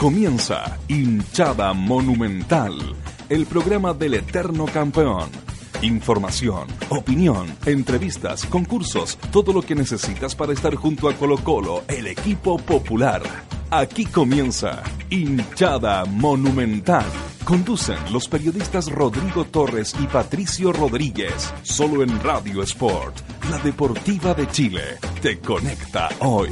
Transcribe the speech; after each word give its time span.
Comienza 0.00 0.78
Hinchada 0.88 1.74
Monumental, 1.74 2.72
el 3.28 3.44
programa 3.44 3.92
del 3.92 4.14
eterno 4.14 4.64
campeón. 4.64 5.28
Información, 5.82 6.68
opinión, 6.88 7.54
entrevistas, 7.66 8.46
concursos, 8.46 9.18
todo 9.30 9.52
lo 9.52 9.60
que 9.60 9.74
necesitas 9.74 10.34
para 10.34 10.54
estar 10.54 10.74
junto 10.74 11.06
a 11.06 11.12
Colo 11.12 11.36
Colo, 11.44 11.84
el 11.86 12.06
equipo 12.06 12.56
popular. 12.56 13.20
Aquí 13.70 14.06
comienza 14.06 14.82
Hinchada 15.10 16.06
Monumental. 16.06 17.04
Conducen 17.44 17.98
los 18.10 18.26
periodistas 18.26 18.90
Rodrigo 18.90 19.44
Torres 19.44 19.94
y 20.02 20.06
Patricio 20.06 20.72
Rodríguez, 20.72 21.52
solo 21.62 22.02
en 22.02 22.22
Radio 22.22 22.62
Sport, 22.62 23.18
la 23.50 23.58
deportiva 23.58 24.32
de 24.32 24.48
Chile. 24.48 24.82
Te 25.20 25.40
conecta 25.40 26.08
hoy. 26.20 26.48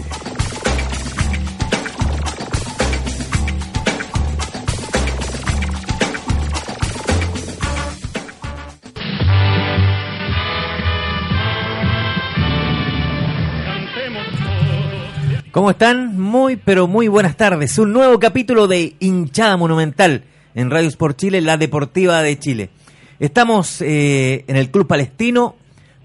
¿Cómo 15.52 15.70
están? 15.70 16.20
Muy, 16.20 16.56
pero 16.56 16.86
muy 16.86 17.08
buenas 17.08 17.36
tardes. 17.36 17.78
Un 17.78 17.92
nuevo 17.92 18.18
capítulo 18.18 18.66
de 18.66 18.96
Hinchada 19.00 19.56
Monumental 19.56 20.24
en 20.54 20.70
Radio 20.70 20.88
Sport 20.88 21.16
Chile, 21.16 21.40
la 21.40 21.56
deportiva 21.56 22.22
de 22.22 22.38
Chile. 22.38 22.70
Estamos 23.18 23.80
eh, 23.80 24.44
en 24.46 24.56
el 24.56 24.70
Club 24.70 24.86
Palestino 24.86 25.56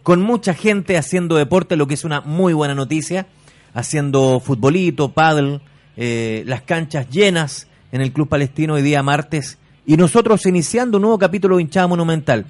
con 0.02 0.22
mucha 0.22 0.54
gente 0.54 0.98
haciendo 0.98 1.36
deporte, 1.36 1.76
lo 1.76 1.88
que 1.88 1.96
es 1.96 2.06
una 2.06 2.22
muy 2.22 2.54
buena 2.54 2.74
noticia, 2.74 3.28
haciendo 3.74 4.40
futbolito, 4.40 5.12
paddle, 5.12 5.60
eh, 5.98 6.44
las 6.46 6.62
canchas 6.62 7.10
llenas 7.10 7.68
en 7.92 8.00
el 8.00 8.14
Club 8.14 8.30
Palestino 8.30 8.76
hoy 8.76 8.82
día 8.82 9.04
martes 9.04 9.58
y 9.86 9.98
nosotros 9.98 10.46
iniciando 10.46 11.00
un 11.00 11.02
nuevo 11.02 11.20
capítulo 11.20 11.58
de 11.58 11.64
Hinchada 11.64 11.88
Monumental 11.88 12.46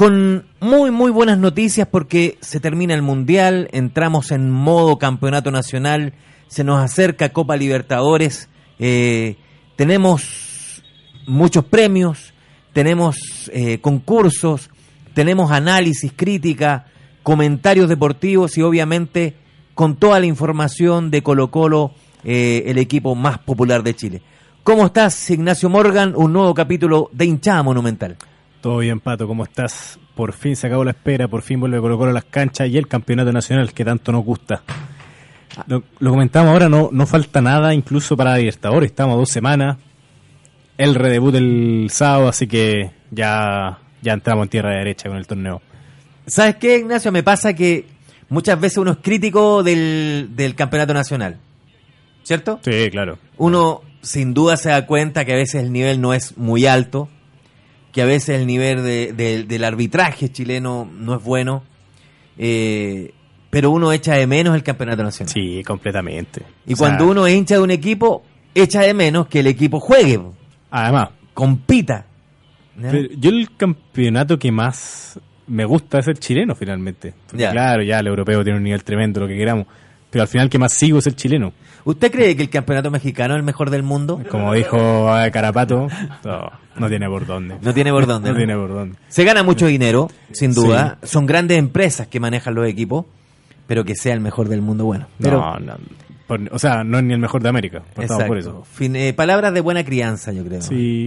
con 0.00 0.46
muy, 0.60 0.90
muy 0.90 1.10
buenas 1.10 1.36
noticias 1.36 1.86
porque 1.86 2.38
se 2.40 2.58
termina 2.58 2.94
el 2.94 3.02
Mundial, 3.02 3.68
entramos 3.70 4.30
en 4.30 4.50
modo 4.50 4.98
campeonato 4.98 5.50
nacional, 5.50 6.14
se 6.48 6.64
nos 6.64 6.82
acerca 6.82 7.34
Copa 7.34 7.54
Libertadores, 7.58 8.48
eh, 8.78 9.36
tenemos 9.76 10.82
muchos 11.26 11.66
premios, 11.66 12.32
tenemos 12.72 13.50
eh, 13.52 13.78
concursos, 13.82 14.70
tenemos 15.12 15.52
análisis, 15.52 16.10
crítica, 16.16 16.86
comentarios 17.22 17.90
deportivos 17.90 18.56
y 18.56 18.62
obviamente 18.62 19.34
con 19.74 19.96
toda 19.96 20.18
la 20.18 20.24
información 20.24 21.10
de 21.10 21.22
Colo 21.22 21.50
Colo, 21.50 21.92
eh, 22.24 22.62
el 22.68 22.78
equipo 22.78 23.14
más 23.14 23.38
popular 23.40 23.82
de 23.82 23.94
Chile. 23.94 24.22
¿Cómo 24.62 24.86
estás, 24.86 25.28
Ignacio 25.28 25.68
Morgan? 25.68 26.14
Un 26.16 26.32
nuevo 26.32 26.54
capítulo 26.54 27.10
de 27.12 27.26
hinchada 27.26 27.62
monumental. 27.62 28.16
Todo 28.60 28.78
bien, 28.78 29.00
Pato, 29.00 29.26
¿cómo 29.26 29.44
estás? 29.44 29.98
Por 30.14 30.34
fin 30.34 30.54
se 30.54 30.66
acabó 30.66 30.84
la 30.84 30.90
espera, 30.90 31.28
por 31.28 31.40
fin 31.40 31.58
vuelve 31.60 31.80
Colo 31.80 31.96
Colo 31.96 32.10
a 32.10 32.14
las 32.14 32.24
canchas 32.24 32.68
y 32.68 32.76
el 32.76 32.88
campeonato 32.88 33.32
nacional 33.32 33.72
que 33.72 33.86
tanto 33.86 34.12
nos 34.12 34.22
gusta. 34.22 34.62
Lo, 35.66 35.82
comentamos 35.98 36.52
ahora, 36.52 36.68
no, 36.68 36.90
no 36.92 37.06
falta 37.06 37.40
nada 37.40 37.72
incluso 37.72 38.16
para 38.16 38.36
Libertadores, 38.36 38.90
estamos 38.90 39.14
a 39.14 39.18
dos 39.18 39.30
semanas. 39.30 39.78
El 40.76 40.94
redebut 40.94 41.34
el 41.34 41.88
sábado, 41.90 42.28
así 42.28 42.46
que 42.46 42.90
ya, 43.10 43.78
ya 44.02 44.12
entramos 44.12 44.44
en 44.44 44.48
tierra 44.50 44.76
derecha 44.76 45.08
con 45.08 45.16
el 45.16 45.26
torneo. 45.26 45.62
¿Sabes 46.26 46.56
qué, 46.56 46.78
Ignacio? 46.78 47.10
Me 47.12 47.22
pasa 47.22 47.54
que 47.54 47.86
muchas 48.28 48.60
veces 48.60 48.76
uno 48.76 48.92
es 48.92 48.98
crítico 48.98 49.62
del, 49.62 50.30
del 50.36 50.54
campeonato 50.54 50.92
nacional, 50.92 51.38
¿cierto? 52.24 52.60
Sí, 52.62 52.90
claro. 52.90 53.18
Uno 53.38 53.80
sin 54.02 54.34
duda 54.34 54.58
se 54.58 54.68
da 54.68 54.86
cuenta 54.86 55.24
que 55.24 55.32
a 55.32 55.36
veces 55.36 55.62
el 55.62 55.72
nivel 55.72 56.00
no 56.00 56.12
es 56.12 56.36
muy 56.36 56.66
alto 56.66 57.08
que 57.92 58.02
a 58.02 58.04
veces 58.04 58.40
el 58.40 58.46
nivel 58.46 58.82
de, 58.82 59.44
del 59.46 59.64
arbitraje 59.64 60.30
chileno 60.30 60.88
no 60.98 61.16
es 61.16 61.22
bueno, 61.22 61.62
eh, 62.38 63.12
pero 63.50 63.70
uno 63.70 63.92
echa 63.92 64.14
de 64.14 64.26
menos 64.26 64.54
el 64.54 64.62
campeonato 64.62 65.02
nacional. 65.02 65.32
Sí, 65.32 65.62
completamente. 65.64 66.42
Y 66.66 66.74
cuando 66.74 67.08
uno 67.08 67.26
es 67.26 67.34
hincha 67.34 67.56
de 67.56 67.62
un 67.62 67.70
equipo, 67.70 68.22
echa 68.54 68.82
de 68.82 68.94
menos 68.94 69.26
que 69.26 69.40
el 69.40 69.48
equipo 69.48 69.80
juegue. 69.80 70.20
Además. 70.70 71.10
Compita. 71.34 72.06
yo 73.16 73.30
el 73.30 73.56
campeonato 73.56 74.38
que 74.38 74.52
más 74.52 75.18
me 75.48 75.64
gusta 75.64 75.98
es 75.98 76.06
el 76.06 76.18
chileno 76.18 76.54
finalmente. 76.54 77.14
Claro, 77.28 77.82
ya 77.82 77.98
el 77.98 78.06
europeo 78.06 78.44
tiene 78.44 78.58
un 78.58 78.64
nivel 78.64 78.84
tremendo, 78.84 79.20
lo 79.20 79.28
que 79.28 79.36
queramos. 79.36 79.66
Pero 80.10 80.22
al 80.22 80.28
final 80.28 80.48
que 80.48 80.58
más 80.58 80.72
sigo 80.72 80.98
es 80.98 81.06
el 81.06 81.16
chileno. 81.16 81.52
¿Usted 81.84 82.12
cree 82.12 82.36
que 82.36 82.42
el 82.42 82.50
campeonato 82.50 82.90
mexicano 82.90 83.34
es 83.34 83.38
el 83.38 83.44
mejor 83.44 83.70
del 83.70 83.82
mundo? 83.82 84.22
Como 84.30 84.52
dijo 84.54 85.06
Carapato, 85.32 85.88
no, 86.76 86.88
tiene 86.88 87.08
por 87.08 87.26
dónde. 87.26 87.56
No 87.62 87.74
tiene 87.74 87.90
por 87.90 88.06
dónde. 88.06 88.30
no, 88.30 88.36
tiene 88.36 88.54
por 88.54 88.68
dónde. 88.68 88.96
Se 89.08 89.24
gana 89.24 89.42
mucho 89.42 89.66
dinero, 89.66 90.10
sin 90.32 90.52
duda. 90.52 90.98
Son 91.02 91.26
grandes 91.26 91.58
empresas 91.58 92.06
que 92.06 92.20
manejan 92.20 92.54
los 92.54 92.66
equipos, 92.66 93.06
pero 93.66 93.84
que 93.84 93.94
sea 93.94 94.14
el 94.14 94.20
mejor 94.20 94.48
del 94.48 94.62
mundo, 94.62 94.84
bueno. 94.84 95.06
no, 95.18 95.58
no. 95.58 95.76
o 96.50 96.58
sea, 96.58 96.84
no 96.84 96.98
es 96.98 97.04
ni 97.04 97.14
el 97.14 97.20
mejor 97.20 97.42
de 97.42 97.48
América. 97.48 97.82
Por 97.94 98.38
eso. 98.38 98.64
Eh, 98.80 99.12
palabras 99.14 99.52
de 99.54 99.60
buena 99.60 99.84
crianza, 99.84 100.32
yo 100.32 100.44
creo. 100.44 100.60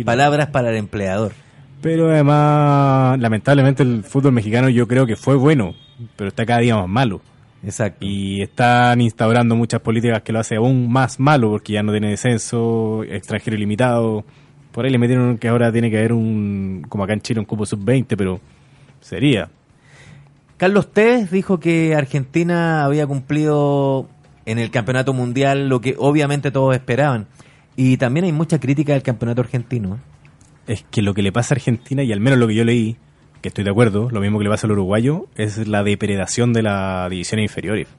palabras 0.05 0.47
para 0.47 0.69
el 0.69 0.77
empleador. 0.77 1.33
Pero 1.81 2.09
además, 2.09 3.19
lamentablemente 3.19 3.83
el 3.83 4.05
fútbol 4.05 4.31
mexicano 4.31 4.69
yo 4.69 4.87
creo 4.87 5.05
que 5.05 5.17
fue 5.17 5.35
bueno, 5.35 5.75
pero 6.15 6.29
está 6.29 6.45
cada 6.45 6.59
día 6.59 6.77
más 6.77 6.87
malo. 6.87 7.21
Exacto. 7.63 8.05
Y 8.05 8.41
están 8.41 8.99
instaurando 9.01 9.55
muchas 9.55 9.81
políticas 9.81 10.21
que 10.21 10.33
lo 10.33 10.39
hace 10.39 10.55
aún 10.57 10.91
más 10.91 11.19
malo 11.19 11.49
porque 11.49 11.73
ya 11.73 11.83
no 11.83 11.91
tiene 11.91 12.09
descenso, 12.09 13.03
extranjero 13.03 13.55
ilimitado. 13.55 14.25
Por 14.71 14.85
ahí 14.85 14.91
le 14.91 14.97
metieron 14.97 15.37
que 15.37 15.47
ahora 15.47 15.71
tiene 15.71 15.89
que 15.89 15.97
haber 15.97 16.13
un, 16.13 16.85
como 16.89 17.03
acá 17.03 17.13
en 17.13 17.21
Chile, 17.21 17.39
un 17.39 17.45
cupo 17.45 17.65
sub-20, 17.65 18.15
pero 18.17 18.39
sería. 18.99 19.49
Carlos 20.57 20.91
Tevez 20.91 21.31
dijo 21.31 21.59
que 21.59 21.95
Argentina 21.95 22.83
había 22.83 23.07
cumplido 23.07 24.07
en 24.45 24.59
el 24.59 24.71
campeonato 24.71 25.13
mundial 25.13 25.69
lo 25.69 25.79
que 25.79 25.95
obviamente 25.97 26.51
todos 26.51 26.75
esperaban. 26.75 27.27
Y 27.75 27.97
también 27.97 28.25
hay 28.25 28.31
mucha 28.31 28.59
crítica 28.59 28.93
del 28.93 29.03
campeonato 29.03 29.41
argentino. 29.41 29.99
Es 30.67 30.85
que 30.91 31.01
lo 31.01 31.13
que 31.13 31.21
le 31.21 31.31
pasa 31.31 31.53
a 31.53 31.57
Argentina, 31.57 32.03
y 32.03 32.11
al 32.11 32.19
menos 32.19 32.39
lo 32.39 32.47
que 32.47 32.55
yo 32.55 32.63
leí, 32.63 32.97
que 33.43 33.49
estoy 33.49 33.65
de 33.65 33.71
acuerdo, 33.71 34.09
lo 34.09 34.21
mismo 34.21 34.39
que 34.39 34.45
le 34.45 34.49
pasa 34.49 34.67
al 34.67 34.71
uruguayo, 34.71 35.27
es 35.35 35.67
la 35.67 35.83
depredación 35.83 36.53
de 36.53 36.63
las 36.63 37.09
divisiones 37.09 37.43
inferiores. 37.43 37.89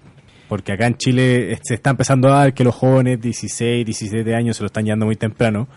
Porque 0.48 0.72
acá 0.72 0.86
en 0.86 0.96
Chile 0.96 1.58
se 1.62 1.74
está 1.74 1.90
empezando 1.90 2.28
a 2.28 2.38
dar 2.38 2.54
que 2.54 2.64
los 2.64 2.74
jóvenes 2.74 3.20
16, 3.20 3.84
17 3.84 4.34
años 4.34 4.56
se 4.56 4.62
lo 4.62 4.68
están 4.68 4.84
llevando 4.84 5.04
muy 5.04 5.16
temprano, 5.16 5.68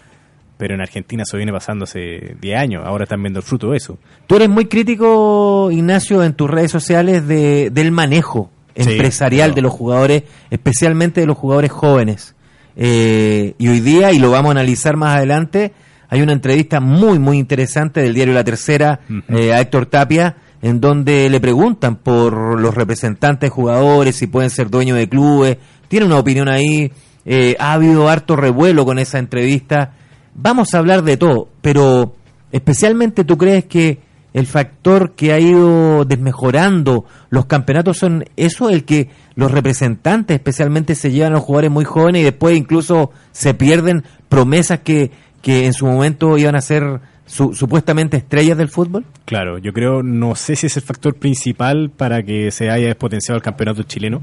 pero 0.57 0.73
en 0.73 0.79
Argentina 0.79 1.23
eso 1.23 1.35
viene 1.35 1.51
pasando 1.51 1.83
hace 1.83 2.37
10 2.39 2.57
años, 2.57 2.83
ahora 2.85 3.03
están 3.03 3.21
viendo 3.21 3.39
el 3.39 3.43
fruto 3.43 3.71
de 3.71 3.77
eso. 3.77 3.97
Tú 4.25 4.37
eres 4.37 4.47
muy 4.47 4.67
crítico, 4.67 5.69
Ignacio, 5.69 6.23
en 6.23 6.33
tus 6.33 6.49
redes 6.49 6.71
sociales 6.71 7.27
de, 7.27 7.69
del 7.69 7.91
manejo 7.91 8.49
empresarial 8.73 9.53
de 9.53 9.61
los 9.63 9.73
jugadores, 9.73 10.23
especialmente 10.49 11.19
de 11.19 11.27
los 11.27 11.37
jugadores 11.37 11.71
jóvenes. 11.71 12.35
Eh, 12.77 13.53
y 13.57 13.67
hoy 13.67 13.81
día, 13.81 14.13
y 14.13 14.19
lo 14.19 14.31
vamos 14.31 14.47
a 14.47 14.51
analizar 14.51 14.95
más 14.95 15.17
adelante, 15.17 15.73
hay 16.09 16.21
una 16.21 16.33
entrevista 16.33 16.80
muy, 16.80 17.19
muy 17.19 17.38
interesante 17.38 18.01
del 18.01 18.13
diario 18.13 18.33
La 18.33 18.44
Tercera 18.44 19.01
eh, 19.30 19.54
a 19.54 19.59
Héctor 19.59 19.88
Tapia, 19.88 20.38
en 20.62 20.80
donde 20.80 21.30
le 21.30 21.39
preguntan 21.39 21.98
por 21.98 22.59
los 22.59 22.74
representantes 22.74 23.51
jugadores, 23.51 24.15
si 24.15 24.27
pueden 24.27 24.50
ser 24.50 24.69
dueños 24.69 24.98
de 24.98 25.09
clubes, 25.09 25.57
tiene 25.88 26.06
una 26.06 26.18
opinión 26.18 26.48
ahí, 26.50 26.92
eh, 27.25 27.56
ha 27.59 27.74
habido 27.74 28.09
harto 28.09 28.36
revuelo 28.36 28.86
con 28.86 29.00
esa 29.00 29.19
entrevista, 29.19 29.94
vamos 30.33 30.74
a 30.74 30.80
hablar 30.80 31.04
de 31.04 31.18
todo, 31.18 31.50
pero 31.62 32.15
especialmente 32.51 33.24
tú 33.24 33.38
crees 33.38 33.65
que 33.65 34.00
el 34.33 34.45
factor 34.45 35.13
que 35.13 35.33
ha 35.33 35.39
ido 35.39 36.06
desmejorando 36.06 37.06
los 37.30 37.45
campeonatos 37.45 37.98
son 37.98 38.25
eso, 38.36 38.69
el 38.69 38.86
que 38.86 39.10
los 39.36 39.51
representantes 39.51 40.36
especialmente 40.36 40.95
se 40.95 41.12
llevan 41.12 41.31
a 41.31 41.36
los 41.38 41.44
jugadores 41.44 41.71
muy 41.71 41.86
jóvenes 41.86 42.21
y 42.21 42.25
después 42.25 42.56
incluso 42.56 43.12
se 43.31 43.53
pierden 43.53 44.03
promesas 44.30 44.81
que, 44.81 45.12
que 45.47 45.65
en 45.65 45.71
su 45.73 45.85
momento 45.85 46.38
iban 46.38 46.55
a 46.55 46.61
ser 46.61 46.99
su- 47.25 47.53
supuestamente 47.53 48.17
estrellas 48.17 48.57
del 48.57 48.67
fútbol? 48.67 49.05
Claro, 49.25 49.57
yo 49.57 49.71
creo, 49.71 50.03
no 50.03 50.35
sé 50.35 50.55
si 50.57 50.67
es 50.67 50.75
el 50.75 50.83
factor 50.83 51.15
principal 51.15 51.89
para 51.89 52.21
que 52.23 52.51
se 52.51 52.69
haya 52.69 52.88
despotenciado 52.88 53.38
el 53.38 53.41
campeonato 53.41 53.83
chileno, 53.83 54.21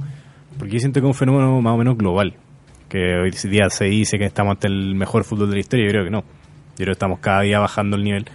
porque 0.59 0.75
yo 0.75 0.81
siento 0.81 1.00
que 1.00 1.06
es 1.06 1.11
un 1.11 1.15
fenómeno 1.15 1.61
más 1.62 1.73
o 1.75 1.79
menos 1.79 1.97
global, 1.97 2.35
que 2.91 3.17
hoy 3.17 3.31
día 3.50 3.71
se 3.71 3.87
dice 3.87 4.19
que 4.19 4.26
estamos 4.26 4.53
ante 4.53 4.67
el 4.67 4.94
mejor 4.94 5.25
fútbol 5.25 5.49
de 5.49 5.55
la 5.56 5.61
historia, 5.61 5.87
yo 5.87 5.91
creo 5.93 6.05
que 6.05 6.11
no. 6.11 6.21
Yo 6.21 6.76
creo 6.76 6.87
que 6.88 6.93
estamos 6.93 7.19
cada 7.21 7.41
día 7.41 7.59
bajando 7.59 7.97
el 7.97 8.05
nivel, 8.05 8.27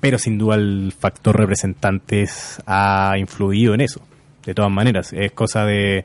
pero 0.00 0.18
sin 0.18 0.38
duda 0.38 0.54
el 0.54 0.92
factor 0.98 1.36
representantes 1.36 2.62
ha 2.66 3.14
influido 3.18 3.74
en 3.74 3.80
eso, 3.80 4.00
de 4.46 4.54
todas 4.54 4.70
maneras. 4.70 5.12
Es 5.12 5.32
cosa 5.32 5.64
de... 5.64 6.04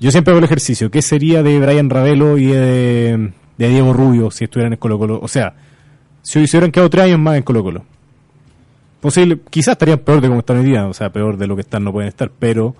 Yo 0.00 0.10
siempre 0.10 0.32
hago 0.32 0.38
el 0.38 0.44
ejercicio, 0.44 0.90
¿qué 0.90 1.02
sería 1.02 1.42
de 1.42 1.58
Brian 1.58 1.90
Ravelo 1.90 2.38
y 2.38 2.46
de, 2.46 3.32
de 3.66 3.68
Diego 3.72 3.92
Rubio 3.92 4.30
si 4.30 4.44
estuvieran 4.44 4.72
en 4.72 4.78
Colo 4.78 4.98
Colo? 4.98 5.20
O 5.22 5.28
sea, 5.28 5.54
si 6.22 6.38
hoy 6.38 6.46
se 6.46 6.56
hubieran 6.56 6.72
quedado 6.72 6.90
tres 6.90 7.04
años 7.04 7.18
más 7.18 7.36
en 7.36 7.42
Colo 7.42 7.62
Colo. 7.62 7.84
Posible, 9.00 9.38
quizás 9.50 9.72
estarían 9.72 9.98
peor 9.98 10.20
de 10.20 10.28
como 10.28 10.40
están 10.40 10.58
hoy 10.58 10.64
día, 10.64 10.86
o 10.86 10.94
sea, 10.94 11.10
peor 11.10 11.36
de 11.36 11.46
lo 11.46 11.56
que 11.56 11.62
están 11.62 11.84
no 11.84 11.92
pueden 11.92 12.08
estar, 12.08 12.30
pero 12.38 12.74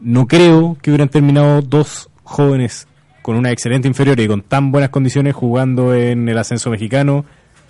no 0.00 0.26
creo 0.26 0.76
que 0.80 0.90
hubieran 0.90 1.08
terminado 1.08 1.60
dos 1.62 2.08
jóvenes 2.24 2.86
con 3.22 3.36
una 3.36 3.50
excelente 3.50 3.86
inferior 3.86 4.18
y 4.18 4.26
con 4.26 4.42
tan 4.42 4.72
buenas 4.72 4.90
condiciones 4.90 5.34
jugando 5.34 5.94
en 5.94 6.28
el 6.28 6.38
ascenso 6.38 6.70
mexicano 6.70 7.24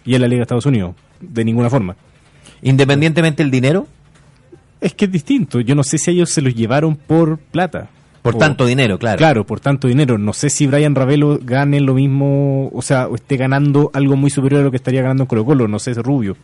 y 0.05 0.15
en 0.15 0.23
la 0.23 0.29
Liga 0.29 0.39
de 0.41 0.43
Estados 0.43 0.67
Unidos, 0.67 0.95
de 1.21 1.45
ninguna 1.45 1.69
forma. 1.69 1.97
Independientemente 2.63 3.43
del 3.43 3.51
dinero, 3.51 3.87
Es 4.81 4.95
que 4.95 5.05
es 5.05 5.13
distinto, 5.13 5.61
yo 5.61 5.75
no 5.75 5.83
sé 5.83 5.99
si 5.99 6.11
ellos 6.11 6.31
se 6.31 6.41
los 6.41 6.55
llevaron 6.55 6.97
por 6.97 7.37
plata. 7.39 7.91
Por 8.23 8.37
tanto 8.37 8.67
dinero, 8.67 8.99
claro. 8.99 9.19
Claro, 9.19 9.47
por 9.47 9.61
tanto 9.61 9.89
dinero. 9.89 10.19
No 10.19 10.33
sé 10.33 10.51
si 10.51 10.67
Brian 10.67 10.95
Ravelo 10.95 11.39
gane 11.43 11.81
lo 11.81 11.95
mismo, 11.95 12.69
o 12.73 12.83
sea, 12.83 13.09
o 13.09 13.15
esté 13.15 13.37
ganando 13.37 13.91
algo 13.95 14.17
muy 14.17 14.31
superior 14.31 14.61
a 14.61 14.65
lo 14.65 14.71
que 14.71 14.77
estaría 14.77 15.03
ganando 15.03 15.23
en 15.25 15.27
Colo 15.27 15.45
Colo, 15.45 15.69
no 15.69 15.79
sé, 15.79 15.93
es 15.93 15.99
rubio. 15.99 16.37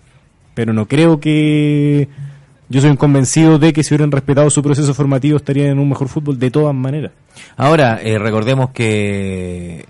Pero 0.55 0.73
no 0.73 0.87
creo 0.87 1.20
que... 1.20 2.08
Yo 2.69 2.81
soy 2.81 2.90
un 2.90 2.96
convencido 2.96 3.58
de 3.61 3.73
que 3.73 3.84
si 3.84 3.94
hubieran 3.94 4.11
respetado 4.11 4.50
su 4.50 4.61
proceso 4.62 4.93
formativo 4.93 5.37
estarían 5.37 5.69
en 5.69 5.78
un 5.78 5.88
mejor 5.88 6.08
fútbol 6.08 6.37
de 6.38 6.50
todas 6.50 6.75
maneras. 6.75 7.12
Ahora, 7.56 8.00
eh, 8.02 8.19
recordemos 8.19 8.70
que, 8.70 9.87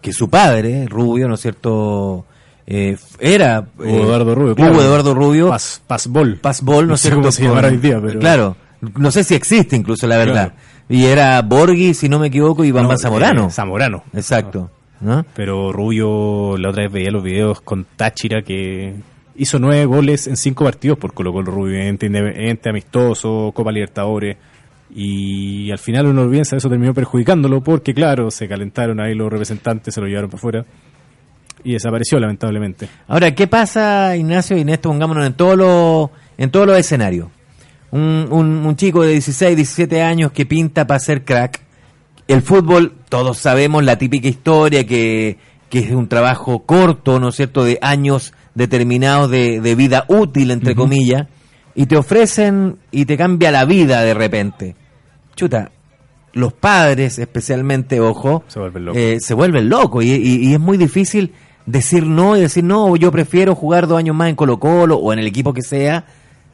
que 0.00 0.12
su 0.14 0.30
padre, 0.30 0.86
Rubio, 0.88 1.28
¿no 1.28 1.34
es 1.34 1.40
cierto? 1.40 2.24
Eh, 2.66 2.96
era 3.18 3.66
Hugo 3.76 3.84
eh, 3.84 4.02
Eduardo 4.02 4.34
Rubio, 4.34 4.52
Hugo 4.52 4.56
claro. 4.56 4.80
Eduardo 4.82 5.14
Rubio, 5.14 5.48
Paz. 5.48 5.82
Pazbol, 5.86 6.38
¿no, 6.86 6.92
No 6.92 6.96
sé 6.96 7.02
cierto? 7.08 7.20
cómo 7.20 7.32
se 7.32 7.42
llamará 7.44 7.68
hoy 7.68 7.76
día, 7.76 8.00
pero- 8.00 8.20
Claro, 8.20 8.56
no 8.96 9.10
sé 9.10 9.22
si 9.24 9.34
existe 9.34 9.76
incluso, 9.76 10.06
la 10.06 10.16
verdad. 10.16 10.54
Y 10.92 11.06
era 11.06 11.40
Borghi, 11.40 11.94
si 11.94 12.08
no 12.08 12.18
me 12.18 12.26
equivoco, 12.26 12.64
y 12.64 12.68
Iván 12.68 12.86
No, 12.86 12.98
Zamorano. 12.98 13.46
eh, 13.46 13.50
Zamorano. 13.50 14.04
Exacto. 14.12 14.70
¿no? 15.00 15.24
Pero 15.34 15.72
Rubio, 15.72 16.56
la 16.58 16.68
otra 16.68 16.82
vez 16.84 16.92
veía 16.92 17.10
los 17.10 17.22
videos 17.22 17.60
con 17.62 17.86
Táchira 17.96 18.42
que 18.42 18.94
hizo 19.36 19.58
nueve 19.58 19.86
goles 19.86 20.26
en 20.26 20.36
cinco 20.36 20.64
partidos 20.64 20.98
por 20.98 21.14
Colo 21.14 21.32
Colo 21.32 21.50
Rubio, 21.50 21.80
ente, 21.80 22.06
ente 22.06 22.68
amistoso, 22.68 23.52
Copa 23.54 23.72
Libertadores. 23.72 24.36
Y 24.94 25.70
al 25.70 25.78
final 25.78 26.06
uno 26.08 26.28
piensa 26.30 26.56
eso 26.56 26.68
terminó 26.68 26.92
perjudicándolo 26.92 27.62
porque, 27.62 27.94
claro, 27.94 28.30
se 28.30 28.46
calentaron 28.46 29.00
ahí 29.00 29.14
los 29.14 29.32
representantes, 29.32 29.94
se 29.94 30.00
lo 30.02 30.06
llevaron 30.06 30.28
para 30.28 30.38
afuera 30.38 30.64
y 31.64 31.72
desapareció 31.72 32.20
lamentablemente. 32.20 32.88
Ahora, 33.08 33.34
¿qué 33.34 33.46
pasa, 33.46 34.14
Ignacio? 34.16 34.58
Y 34.58 34.70
esto 34.70 34.90
pongámonos 34.90 35.24
en 35.26 35.32
todos 35.32 35.56
los, 35.56 36.10
en 36.36 36.50
todos 36.50 36.66
los 36.66 36.76
escenarios. 36.76 37.28
Un, 37.92 38.26
un, 38.30 38.66
un 38.66 38.76
chico 38.76 39.02
de 39.02 39.12
16, 39.12 39.54
17 39.56 40.02
años 40.02 40.32
que 40.32 40.44
pinta 40.46 40.86
para 40.86 40.98
ser 40.98 41.24
crack. 41.24 41.60
El 42.26 42.42
fútbol, 42.42 42.94
todos 43.08 43.38
sabemos 43.38 43.84
la 43.84 43.98
típica 43.98 44.28
historia 44.28 44.86
que, 44.86 45.36
que 45.68 45.78
es 45.80 45.90
un 45.92 46.08
trabajo 46.08 46.60
corto, 46.60 47.20
¿no 47.20 47.28
es 47.28 47.36
cierto?, 47.36 47.64
de 47.64 47.78
años 47.82 48.32
determinados 48.54 49.30
de, 49.30 49.60
de 49.60 49.74
vida 49.74 50.04
útil, 50.08 50.50
entre 50.50 50.74
comillas, 50.74 51.26
y 51.74 51.86
te 51.86 51.96
ofrecen 51.96 52.78
y 52.90 53.04
te 53.04 53.16
cambia 53.16 53.50
la 53.50 53.64
vida 53.66 54.02
de 54.02 54.14
repente. 54.14 54.76
Chuta, 55.36 55.70
los 56.32 56.52
padres, 56.54 57.18
especialmente, 57.18 58.00
ojo, 58.00 58.44
Se 58.48 58.58
vuelven 58.58 58.84
locos. 58.86 59.00
eh, 59.00 59.18
se 59.20 59.34
vuelven 59.34 59.68
locos 59.68 60.04
y, 60.04 60.12
y- 60.14 60.48
y 60.48 60.54
es 60.54 60.60
muy 60.60 60.78
difícil 60.78 61.32
decir 61.66 62.04
no 62.06 62.36
y 62.36 62.40
decir 62.40 62.64
no, 62.64 62.96
yo 62.96 63.10
prefiero 63.12 63.54
jugar 63.54 63.86
dos 63.86 63.98
años 63.98 64.16
más 64.16 64.28
en 64.30 64.36
Colo 64.36 64.58
Colo 64.58 64.96
o 64.96 65.12
en 65.12 65.18
el 65.18 65.26
equipo 65.26 65.52
que 65.52 65.62
sea 65.62 66.04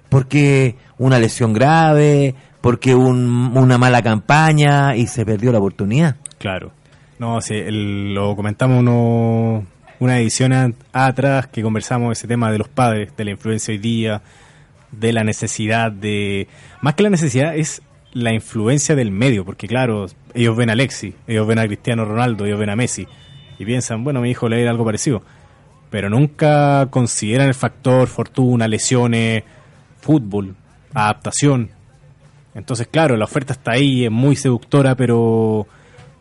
porque 0.09 0.77
una 0.99 1.19
lesión 1.19 1.53
grave, 1.53 2.35
porque 2.61 2.95
un- 2.95 3.53
una 3.57 3.79
mala 3.79 4.03
campaña 4.03 4.97
y 4.97 5.07
se 5.07 5.25
perdió 5.25 5.53
la 5.53 5.59
oportunidad. 5.59 6.17
Claro. 6.39 6.73
No, 7.19 7.41
sí, 7.41 7.55
el- 7.55 8.15
lo 8.15 8.35
comentamos 8.37 8.79
uno, 8.81 9.65
una 10.01 10.19
edición 10.19 10.75
atrás 10.93 11.47
que 11.49 11.63
conversamos 11.63 12.17
ese 12.19 12.29
tema 12.29 12.51
de 12.53 12.59
los 12.59 12.69
padres, 12.69 13.17
de 13.17 13.25
la 13.25 13.31
influencia 13.33 13.73
hoy 13.73 13.79
día, 13.79 14.23
de 14.93 15.13
la 15.13 15.25
necesidad 15.25 15.91
de... 15.93 16.49
Más 16.81 16.95
que 16.95 17.03
la 17.03 17.11
necesidad 17.11 17.57
es 17.57 17.83
la 18.13 18.33
influencia 18.33 18.95
del 18.95 19.11
medio, 19.11 19.45
porque 19.45 19.67
claro, 19.69 20.07
ellos 20.35 20.57
ven 20.57 20.71
a 20.71 20.73
Alexi, 20.73 21.15
ellos 21.27 21.47
ven 21.47 21.59
a 21.59 21.67
Cristiano 21.67 22.05
Ronaldo, 22.05 22.47
ellos 22.47 22.59
ven 22.59 22.71
a 22.71 22.77
Messi, 22.77 23.07
y 23.59 23.65
piensan, 23.65 24.03
bueno, 24.05 24.21
mi 24.21 24.31
hijo 24.31 24.49
le 24.49 24.63
da 24.65 24.71
algo 24.71 24.85
parecido, 24.85 25.23
pero 25.91 26.09
nunca 26.09 26.87
consideran 26.91 27.49
el 27.49 27.55
factor 27.55 28.07
fortuna, 28.09 28.67
lesiones, 28.69 29.43
fútbol, 30.01 30.55
adaptación. 30.95 31.71
Entonces, 32.55 32.89
claro, 32.89 33.17
la 33.17 33.25
oferta 33.25 33.53
está 33.53 33.73
ahí, 33.73 34.05
es 34.05 34.11
muy 34.11 34.35
seductora, 34.37 34.95
pero 34.97 35.67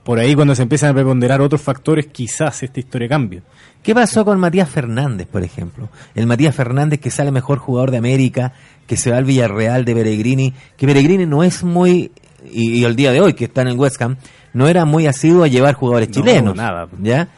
por 0.04 0.20
ahí 0.20 0.36
cuando 0.36 0.56
se 0.56 0.62
empiezan 0.64 0.92
a 0.92 0.94
preponderar 0.94 1.42
otros 1.42 1.62
factores, 1.62 2.08
quizás 2.08 2.64
esta 2.64 2.80
historia 2.80 3.08
cambie. 3.10 3.42
¿Qué 3.84 3.94
pasó 3.96 4.24
con 4.26 4.40
Matías 4.40 4.70
Fernández, 4.70 5.28
por 5.28 5.44
ejemplo? 5.44 5.90
El 6.16 6.28
Matías 6.28 6.56
Fernández 6.56 7.00
que 7.00 7.10
sale 7.12 7.32
mejor 7.32 7.58
jugador 7.60 7.92
de 7.92 7.98
América, 7.98 8.54
que 8.86 8.98
se 8.98 9.12
va 9.12 9.18
al 9.18 9.26
Villarreal 9.26 9.86
de 9.86 9.94
Peregrini, 9.96 10.54
que 10.78 10.86
Peregrini 10.88 11.26
no 11.26 11.44
es 11.44 11.64
muy, 11.64 12.12
y, 12.52 12.80
y 12.80 12.84
el 12.86 12.96
día 12.96 13.12
de 13.12 13.22
hoy 13.22 13.34
que 13.34 13.46
está 13.46 13.62
en 13.62 13.70
el 13.70 13.78
West 13.78 14.02
Ham, 14.02 14.18
no 14.54 14.68
era 14.68 14.86
muy 14.86 15.08
asiduo 15.08 15.44
a 15.44 15.48
llevar 15.48 15.74
jugadores 15.76 16.10
No, 16.10 16.14
chilenos. 16.16 16.56
nada. 16.56 16.88
¿Ya? 17.02 17.30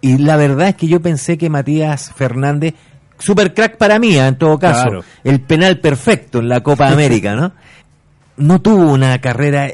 Y 0.00 0.18
la 0.18 0.36
verdad 0.36 0.68
es 0.68 0.74
que 0.76 0.86
yo 0.86 1.00
pensé 1.00 1.36
que 1.38 1.50
Matías 1.50 2.12
Fernández, 2.14 2.74
super 3.18 3.52
crack 3.54 3.76
para 3.76 3.98
mí, 3.98 4.14
¿eh? 4.16 4.26
en 4.26 4.36
todo 4.36 4.58
caso, 4.58 4.84
Claro. 4.84 5.04
el 5.24 5.40
penal 5.40 5.78
perfecto 5.80 6.38
en 6.38 6.48
la 6.48 6.60
Copa 6.62 6.88
América, 6.92 7.34
¿no? 7.36 7.52
No 8.36 8.60
tuvo 8.60 8.92
una 8.92 9.18
carrera 9.20 9.72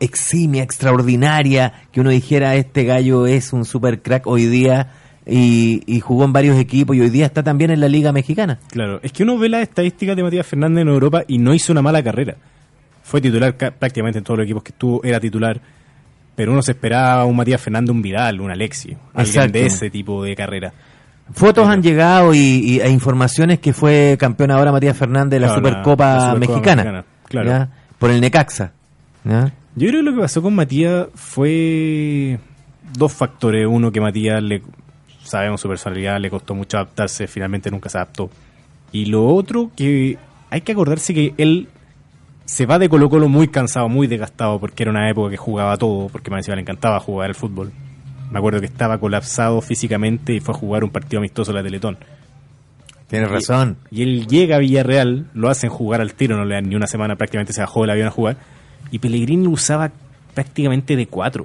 eximia, 0.00 0.62
extraordinaria, 0.62 1.72
que 1.92 2.00
uno 2.00 2.10
dijera, 2.10 2.54
este 2.56 2.84
gallo 2.84 3.26
es 3.26 3.52
un 3.52 3.64
super 3.64 4.02
crack 4.02 4.26
hoy 4.26 4.46
día 4.46 4.88
y, 5.24 5.82
y 5.86 6.00
jugó 6.00 6.24
en 6.24 6.32
varios 6.32 6.58
equipos 6.58 6.96
y 6.96 7.00
hoy 7.00 7.10
día 7.10 7.26
está 7.26 7.42
también 7.42 7.70
en 7.70 7.80
la 7.80 7.88
Liga 7.88 8.12
Mexicana. 8.12 8.58
Claro, 8.70 8.98
es 9.02 9.12
que 9.12 9.22
uno 9.22 9.38
ve 9.38 9.48
las 9.48 9.62
estadísticas 9.62 10.16
de 10.16 10.22
Matías 10.24 10.46
Fernández 10.46 10.82
en 10.82 10.88
Europa 10.88 11.22
y 11.28 11.38
no 11.38 11.54
hizo 11.54 11.72
una 11.72 11.82
mala 11.82 12.02
carrera. 12.02 12.36
Fue 13.02 13.20
titular 13.20 13.56
ca- 13.56 13.70
prácticamente 13.70 14.18
en 14.18 14.24
todos 14.24 14.38
los 14.38 14.44
equipos 14.44 14.62
que 14.62 14.70
estuvo, 14.72 15.02
era 15.04 15.18
titular. 15.20 15.60
Pero 16.34 16.52
uno 16.52 16.62
se 16.62 16.72
esperaba 16.72 17.24
un 17.24 17.36
Matías 17.36 17.60
Fernández, 17.60 17.90
un 17.90 18.02
Vidal, 18.02 18.40
un 18.40 18.50
Alexi, 18.50 18.96
alguien 19.14 19.52
de 19.52 19.66
ese 19.66 19.90
tipo 19.90 20.24
de 20.24 20.34
carrera. 20.34 20.72
Fotos 21.32 21.66
han 21.68 21.82
llegado 21.82 22.34
y, 22.34 22.38
y- 22.38 22.80
e 22.80 22.90
informaciones 22.90 23.58
que 23.58 23.72
fue 23.72 24.16
campeón 24.18 24.50
ahora 24.50 24.72
Matías 24.72 24.96
Fernández 24.96 25.30
de 25.30 25.40
la, 25.40 25.46
Claro, 25.48 25.60
Supercopa, 25.60 26.14
la 26.14 26.20
Supercopa 26.32 26.38
Mexicana, 26.38 26.82
Mexicana, 26.82 27.04
claro. 27.28 27.48
¿ya? 27.48 27.68
por 27.98 28.10
el 28.10 28.20
Necaxa. 28.20 28.72
¿ya? 29.24 29.52
Yo 29.76 29.88
creo 29.88 30.00
que 30.00 30.02
lo 30.10 30.14
que 30.14 30.20
pasó 30.20 30.42
con 30.42 30.54
Matías 30.54 31.06
fue 31.14 32.38
dos 32.96 33.12
factores. 33.12 33.66
Uno 33.66 33.90
que 33.90 34.00
Matías, 34.00 34.42
le, 34.42 34.62
sabemos 35.22 35.60
su 35.60 35.68
personalidad, 35.68 36.20
le 36.20 36.28
costó 36.28 36.54
mucho 36.54 36.76
adaptarse, 36.76 37.26
finalmente 37.26 37.70
nunca 37.70 37.88
se 37.88 37.98
adaptó. 37.98 38.28
Y 38.90 39.06
lo 39.06 39.26
otro 39.26 39.70
que 39.74 40.18
hay 40.50 40.60
que 40.60 40.72
acordarse 40.72 41.14
que 41.14 41.32
él 41.38 41.68
se 42.44 42.66
va 42.66 42.78
de 42.78 42.90
Colo 42.90 43.08
Colo 43.08 43.28
muy 43.28 43.48
cansado, 43.48 43.88
muy 43.88 44.06
desgastado, 44.06 44.58
porque 44.60 44.82
era 44.82 44.90
una 44.90 45.08
época 45.08 45.30
que 45.30 45.38
jugaba 45.38 45.76
todo, 45.78 46.08
porque 46.08 46.30
me 46.30 46.42
le 46.42 46.60
encantaba 46.60 47.00
jugar 47.00 47.30
al 47.30 47.34
fútbol. 47.34 47.72
Me 48.32 48.38
acuerdo 48.38 48.60
que 48.60 48.66
estaba 48.66 48.98
colapsado 48.98 49.60
físicamente 49.60 50.32
y 50.32 50.40
fue 50.40 50.54
a 50.54 50.58
jugar 50.58 50.84
un 50.84 50.90
partido 50.90 51.18
amistoso 51.18 51.50
en 51.50 51.56
la 51.58 51.62
Teletón. 51.62 51.98
Tienes 53.06 53.30
razón. 53.30 53.76
Y 53.90 54.02
él 54.02 54.26
llega 54.26 54.56
a 54.56 54.58
Villarreal, 54.58 55.26
lo 55.34 55.50
hacen 55.50 55.68
jugar 55.68 56.00
al 56.00 56.14
tiro, 56.14 56.34
no 56.34 56.46
le 56.46 56.54
dan 56.54 56.66
ni 56.66 56.74
una 56.74 56.86
semana, 56.86 57.16
prácticamente 57.16 57.52
se 57.52 57.60
bajó 57.60 57.82
del 57.82 57.90
avión 57.90 58.08
a 58.08 58.10
jugar. 58.10 58.38
Y 58.90 59.00
Pellegrini 59.00 59.44
lo 59.44 59.50
usaba 59.50 59.92
prácticamente 60.32 60.96
de 60.96 61.06
cuatro. 61.06 61.44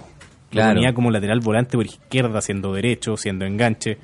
Claro. 0.49 0.69
Lo 0.69 0.75
ponía 0.75 0.93
como 0.93 1.11
lateral 1.11 1.41
volante 1.41 1.75
por 1.75 1.85
izquierda, 1.85 2.39
siendo 2.39 2.73
derecho, 2.73 3.17
siendo 3.17 3.43
enganche. 3.43 3.97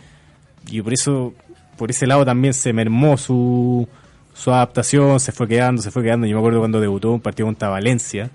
Y 0.68 0.82
por 0.82 0.92
eso, 0.92 1.34
por 1.78 1.90
ese 1.90 2.06
lado 2.06 2.26
también 2.26 2.54
se 2.54 2.74
mermó 2.74 3.16
su, 3.16 3.88
su 4.34 4.52
adaptación, 4.52 5.22
se 5.22 5.32
fue 5.32 5.48
quedando, 5.48 5.82
se 5.82 5.90
fue 5.90 6.04
quedando. 6.04 6.28
Yo 6.28 6.36
me 6.36 6.40
acuerdo 6.40 6.60
cuando 6.60 6.82
debutó 6.82 7.14
un 7.14 7.22
partido 7.22 7.48
contra 7.48 7.70
Valencia, 7.70 8.30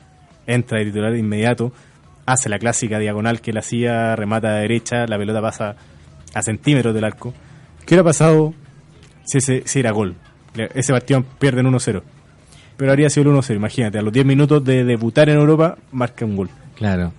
entra 0.47 0.79
de 0.79 0.87
titular 0.87 1.13
de 1.13 1.19
inmediato, 1.19 1.71
hace 2.33 2.49
la 2.49 2.59
clásica 2.59 2.99
diagonal 2.99 3.41
que 3.41 3.51
él 3.53 3.59
hacía, 3.59 4.15
remata 4.17 4.49
a 4.49 4.61
derecha, 4.61 5.07
la 5.07 5.17
pelota 5.19 5.41
pasa 5.41 5.77
a 6.35 6.43
centímetros 6.43 6.95
del 6.95 7.05
arco. 7.05 7.33
¿Qué 7.87 7.95
hubiera 7.95 8.05
pasado 8.05 8.55
si, 9.25 9.39
ese, 9.39 9.63
si 9.67 9.81
era 9.81 9.91
gol? 9.93 10.15
Ese 10.75 10.93
partido 10.93 11.25
pierden 11.39 11.67
1-0. 11.67 12.03
Pero 12.77 12.91
habría 12.91 13.11
sido 13.11 13.31
el 13.31 13.37
1-0, 13.39 13.57
imagínate, 13.57 13.99
a 13.99 14.03
los 14.03 14.13
10 14.13 14.27
minutos 14.27 14.65
de 14.65 14.85
debutar 14.85 15.29
en 15.29 15.37
Europa, 15.37 15.77
marca 15.93 16.25
un 16.25 16.37
gol. 16.37 16.49
Claro. 16.77 17.13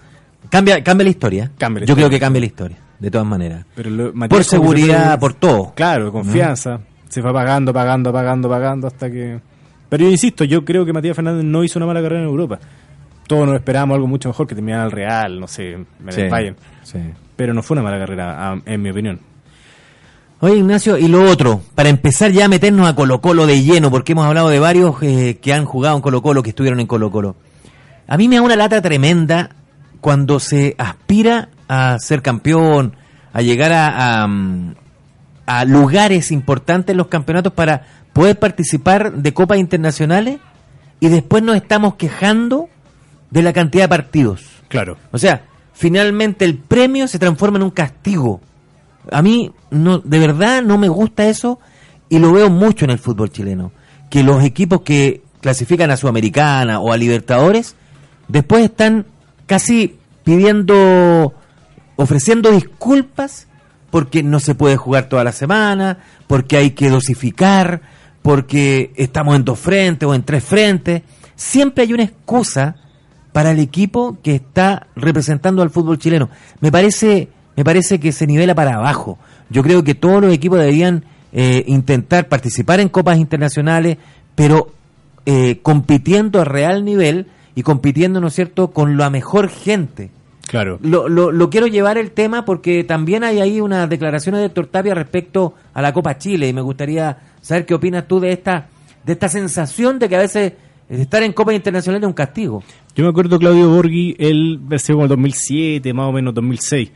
Cambia, 0.50 0.82
cambia 0.84 1.04
la 1.04 1.10
historia. 1.10 1.52
Cambia 1.58 1.82
la 1.82 1.86
Yo 1.86 1.92
historia. 1.94 1.96
creo 1.96 2.10
que 2.10 2.20
cambia 2.20 2.40
la 2.40 2.46
historia, 2.46 2.78
de 3.00 3.12
todas 3.12 3.28
maneras. 3.28 3.66
Pero 3.76 3.90
lo- 3.90 4.14
Por 4.14 4.44
seguridad, 4.44 5.12
fue- 5.12 5.20
por 5.20 5.34
todo. 5.34 5.74
Claro, 5.76 6.12
confianza. 6.12 6.80
Se 7.10 7.22
fue 7.22 7.34
pagando, 7.34 7.74
pagando, 7.74 8.14
pagando, 8.14 8.48
pagando 8.50 8.88
hasta 8.88 9.10
que... 9.10 9.40
Pero 9.90 10.04
yo 10.06 10.12
insisto, 10.12 10.44
yo 10.44 10.64
creo 10.64 10.86
que 10.86 10.94
Matías 10.94 11.16
Fernández 11.16 11.44
no 11.44 11.64
hizo 11.64 11.80
una 11.80 11.88
mala 11.88 12.02
carrera 12.02 12.22
en 12.22 12.28
Europa. 12.30 12.60
Todos 13.30 13.46
nos 13.46 13.58
esperábamos 13.58 13.94
algo 13.94 14.08
mucho 14.08 14.28
mejor, 14.28 14.48
que 14.48 14.56
terminara 14.56 14.82
al 14.82 14.92
Real, 14.92 15.40
no 15.40 15.48
sé, 15.48 15.74
en 15.74 15.88
Sí, 16.10 16.22
el. 16.22 16.56
Pero 17.36 17.54
no 17.54 17.62
fue 17.62 17.76
una 17.76 17.84
mala 17.84 18.00
carrera, 18.00 18.60
en 18.66 18.82
mi 18.82 18.90
opinión. 18.90 19.20
Oye, 20.40 20.56
Ignacio, 20.56 20.98
y 20.98 21.08
lo 21.08 21.30
otro, 21.30 21.62
para 21.76 21.90
empezar 21.90 22.32
ya 22.32 22.46
a 22.46 22.48
meternos 22.48 22.90
a 22.90 22.96
Colo 22.96 23.22
Colo 23.22 23.46
de 23.46 23.62
lleno, 23.62 23.92
porque 23.92 24.14
hemos 24.14 24.26
hablado 24.26 24.50
de 24.50 24.58
varios 24.58 24.96
eh, 25.04 25.38
que 25.40 25.54
han 25.54 25.66
jugado 25.66 25.96
en 25.98 26.02
Colo 26.02 26.24
Colo, 26.24 26.42
que 26.42 26.50
estuvieron 26.50 26.80
en 26.80 26.88
Colo 26.88 27.12
Colo. 27.12 27.36
A 28.08 28.18
mí 28.18 28.28
me 28.28 28.38
da 28.38 28.42
una 28.42 28.56
lata 28.56 28.82
tremenda 28.82 29.52
cuando 30.02 30.40
se 30.40 30.74
aspira 30.80 31.50
a 31.68 32.00
ser 32.00 32.24
campeón, 32.24 32.96
a 33.32 33.44
llegar 33.44 33.74
a, 33.74 34.24
a, 34.24 34.28
a 35.46 35.66
lugares 35.66 36.32
importantes 36.32 36.94
en 36.94 36.98
los 36.98 37.10
campeonatos 37.10 37.54
para 37.54 37.84
poder 38.12 38.40
participar 38.40 39.14
de 39.14 39.34
copas 39.36 39.60
internacionales 39.60 40.40
y 41.00 41.10
después 41.10 41.44
nos 41.44 41.58
estamos 41.58 41.94
quejando 41.94 42.70
de 43.32 43.42
la 43.42 43.54
cantidad 43.54 43.86
de 43.86 43.90
partidos. 43.90 44.44
Claro. 44.68 44.98
O 45.12 45.18
sea, 45.18 45.46
finalmente 45.74 46.46
el 46.46 46.58
premio 46.58 47.08
se 47.08 47.20
transforma 47.20 47.58
en 47.58 47.64
un 47.64 47.72
castigo. 47.72 48.42
A 49.12 49.22
mí, 49.22 49.52
no, 49.72 50.00
de 50.00 50.20
verdad, 50.20 50.62
no 50.62 50.78
me 50.78 50.90
gusta 50.90 51.28
eso 51.28 51.60
y 52.10 52.20
lo 52.20 52.32
veo 52.32 52.50
mucho 52.50 52.86
en 52.86 52.92
el 52.92 53.00
fútbol 53.00 53.32
chileno. 53.32 53.72
Que 54.10 54.24
los 54.24 54.44
equipos 54.44 54.82
que 54.82 55.22
clasifican 55.42 55.92
a 55.92 55.98
Sudamericana 55.98 56.80
o 56.80 56.92
a 56.92 56.98
Libertadores, 56.98 57.76
después 58.28 58.64
están 58.64 59.06
casi 59.46 59.98
pidiendo, 60.24 61.34
ofreciendo 61.96 62.52
disculpas 62.52 63.48
porque 63.90 64.22
no 64.22 64.40
se 64.40 64.56
puede 64.56 64.78
jugar 64.78 65.10
toda 65.10 65.24
la 65.24 65.32
semana, 65.32 66.00
porque 66.28 66.58
hay 66.58 66.72
que 66.72 66.90
dosificar, 66.90 67.82
porque 68.22 68.92
estamos 68.96 69.36
en 69.36 69.46
dos 69.46 69.60
frentes 69.60 70.08
o 70.08 70.14
en 70.14 70.24
tres 70.24 70.44
frentes. 70.44 71.02
Siempre 71.36 71.84
hay 71.84 71.94
una 71.94 72.04
excusa 72.04 72.76
para 73.40 73.52
el 73.52 73.60
equipo 73.60 74.18
que 74.22 74.36
está 74.36 74.88
representando 74.98 75.62
al 75.62 75.70
fútbol 75.70 75.98
chileno. 75.98 76.28
Me 76.60 76.74
parece, 76.74 77.30
me 77.56 77.64
parece 77.64 77.98
que 77.98 78.12
se 78.12 78.28
nivela 78.28 78.54
para 78.54 78.76
abajo. 78.76 79.18
Yo 79.50 79.64
creo 79.64 79.82
que 79.82 79.96
todos 79.96 80.22
los 80.22 80.34
equipos 80.34 80.60
deberían 80.60 81.06
eh, 81.32 81.64
intentar 81.66 82.28
participar 82.28 82.82
en 82.82 82.90
copas 82.90 83.18
internacionales, 83.18 83.98
pero 84.36 84.74
eh, 85.26 85.60
compitiendo 85.62 86.42
a 86.42 86.44
real 86.44 86.84
nivel 86.84 87.28
y 87.56 87.64
compitiendo, 87.64 88.20
¿no 88.20 88.28
es 88.28 88.34
cierto?, 88.34 88.72
con 88.72 88.98
la 88.98 89.10
mejor 89.10 89.48
gente. 89.48 90.12
Claro. 90.46 90.78
Lo, 90.82 91.08
lo, 91.08 91.32
lo 91.32 91.50
quiero 91.50 91.68
llevar 91.68 91.98
el 91.98 92.12
tema 92.12 92.44
porque 92.44 92.84
también 92.84 93.24
hay 93.24 93.40
ahí 93.40 93.62
unas 93.62 93.88
declaraciones 93.88 94.42
de 94.42 94.48
Héctor 94.48 94.68
Tapia 94.68 94.96
respecto 94.96 95.54
a 95.74 95.82
la 95.82 95.94
Copa 95.94 96.18
Chile 96.18 96.50
y 96.50 96.52
me 96.52 96.60
gustaría 96.60 97.20
saber 97.40 97.66
qué 97.66 97.74
opinas 97.74 98.06
tú 98.06 98.20
de 98.20 98.34
esta 98.34 98.68
de 99.06 99.14
esta 99.14 99.30
sensación 99.30 99.98
de 99.98 100.10
que 100.10 100.18
a 100.18 100.20
veces 100.20 100.54
estar 100.90 101.22
en 101.24 101.34
Copa 101.34 101.54
Internacional 101.54 102.02
es 102.02 102.08
un 102.08 102.14
castigo. 102.14 102.64
Yo 102.96 103.04
me 103.04 103.10
acuerdo 103.10 103.38
Claudio 103.38 103.70
Borghi, 103.70 104.16
él 104.18 104.60
versión 104.62 104.96
como 104.96 105.06
el 105.06 105.10
2007, 105.10 105.94
más 105.94 106.08
o 106.08 106.12
menos 106.12 106.34
2006, 106.34 106.92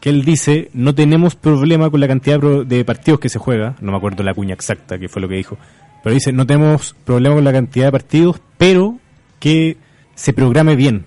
que 0.00 0.10
él 0.10 0.24
dice, 0.24 0.70
no 0.74 0.94
tenemos 0.94 1.34
problema 1.34 1.90
con 1.90 2.00
la 2.00 2.08
cantidad 2.08 2.38
de 2.40 2.84
partidos 2.84 3.20
que 3.20 3.28
se 3.28 3.38
juega, 3.38 3.76
no 3.80 3.92
me 3.92 3.98
acuerdo 3.98 4.22
la 4.22 4.34
cuña 4.34 4.54
exacta, 4.54 4.98
que 4.98 5.08
fue 5.08 5.22
lo 5.22 5.28
que 5.28 5.36
dijo, 5.36 5.56
pero 6.02 6.14
dice, 6.14 6.32
no 6.32 6.46
tenemos 6.46 6.94
problema 7.04 7.36
con 7.36 7.44
la 7.44 7.52
cantidad 7.52 7.86
de 7.86 7.92
partidos, 7.92 8.40
pero 8.58 8.98
que 9.38 9.76
se 10.14 10.32
programe 10.32 10.76
bien, 10.76 11.06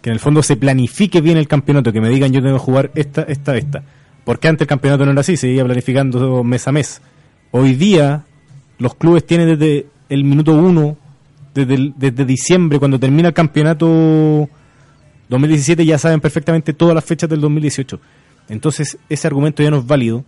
que 0.00 0.10
en 0.10 0.14
el 0.14 0.20
fondo 0.20 0.42
se 0.42 0.56
planifique 0.56 1.20
bien 1.20 1.36
el 1.36 1.48
campeonato, 1.48 1.92
que 1.92 2.00
me 2.00 2.08
digan 2.08 2.32
yo 2.32 2.40
tengo 2.42 2.56
que 2.56 2.64
jugar 2.64 2.90
esta, 2.94 3.22
esta, 3.22 3.56
esta. 3.56 3.82
Porque 4.24 4.48
antes 4.48 4.62
el 4.62 4.68
campeonato 4.68 5.04
no 5.04 5.12
era 5.12 5.20
así, 5.20 5.36
se 5.36 5.48
iba 5.48 5.64
planificando 5.64 6.42
mes 6.42 6.66
a 6.66 6.72
mes. 6.72 7.00
Hoy 7.52 7.74
día 7.74 8.24
los 8.78 8.94
clubes 8.94 9.24
tienen 9.24 9.56
desde 9.56 9.86
el 10.08 10.24
minuto 10.24 10.52
uno, 10.54 10.96
desde, 11.64 12.24
diciembre, 12.24 12.78
cuando 12.78 12.98
termina 12.98 13.28
el 13.28 13.34
campeonato 13.34 14.48
2017, 15.28 15.84
ya 15.86 15.98
saben 15.98 16.20
perfectamente 16.20 16.72
todas 16.72 16.94
las 16.94 17.04
fechas 17.04 17.30
del 17.30 17.40
2018. 17.40 18.00
Entonces 18.48 18.98
ese 19.08 19.26
argumento 19.26 19.62
ya 19.62 19.70
no 19.70 19.78
es 19.78 19.86
válido. 19.86 20.24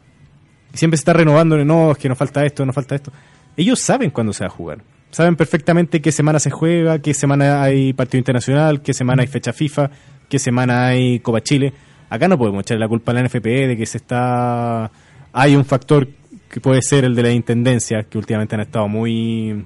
Siempre 0.73 0.97
se 0.97 1.03
está 1.03 1.13
renovando, 1.13 1.63
no, 1.65 1.93
es 1.93 1.99
que 1.99 2.09
nos 2.09 2.19
falta 2.19 2.45
esto, 2.45 2.65
nos 2.65 2.75
falta 2.75 2.95
esto. 2.95 3.13
Ellos 3.57 3.81
saben 3.81 4.11
cuándo 4.11 4.33
se 4.33 4.45
va 4.45 4.49
a 4.49 4.51
jugar. 4.51 4.79
Saben 5.11 5.37
perfectamente 5.37 6.01
qué 6.01 6.13
semana 6.13 6.39
se 6.39 6.51
juega, 6.51 6.99
qué 7.01 7.15
semana 7.15 7.63
hay 7.63 7.93
partido 7.93 8.19
internacional, 8.19 8.83
qué 8.83 8.93
semana 8.93 9.23
hay 9.23 9.29
fecha 9.29 9.53
FIFA, 9.53 9.91
qué 10.29 10.39
semana 10.39 10.87
hay 10.87 11.21
Copa 11.21 11.41
Chile. 11.41 11.73
Acá 12.11 12.29
no 12.29 12.39
podemos 12.39 12.61
echarle 12.61 12.81
la 12.81 12.89
culpa 12.89 13.13
a 13.13 13.15
la 13.15 13.23
NFP 13.23 13.45
de 13.45 13.77
que 13.77 13.87
se 13.87 13.99
está... 13.99 14.91
Hay 15.33 15.57
un 15.57 15.65
factor 15.65 16.09
que 16.51 16.61
puede 16.61 16.83
ser 16.83 17.05
el 17.05 17.15
de 17.15 17.23
la 17.23 17.31
intendencia, 17.31 18.03
que 18.05 18.19
últimamente 18.19 18.55
han 18.55 18.63
estado 18.63 18.89
muy 18.89 19.65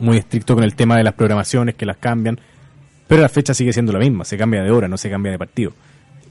muy 0.00 0.18
estricto 0.18 0.54
con 0.54 0.64
el 0.64 0.74
tema 0.74 0.96
de 0.96 1.04
las 1.04 1.14
programaciones, 1.14 1.74
que 1.74 1.86
las 1.86 1.96
cambian, 1.96 2.38
pero 3.06 3.22
la 3.22 3.28
fecha 3.28 3.54
sigue 3.54 3.72
siendo 3.72 3.92
la 3.92 3.98
misma, 3.98 4.24
se 4.24 4.36
cambia 4.36 4.62
de 4.62 4.70
hora, 4.70 4.88
no 4.88 4.96
se 4.96 5.10
cambia 5.10 5.32
de 5.32 5.38
partido. 5.38 5.72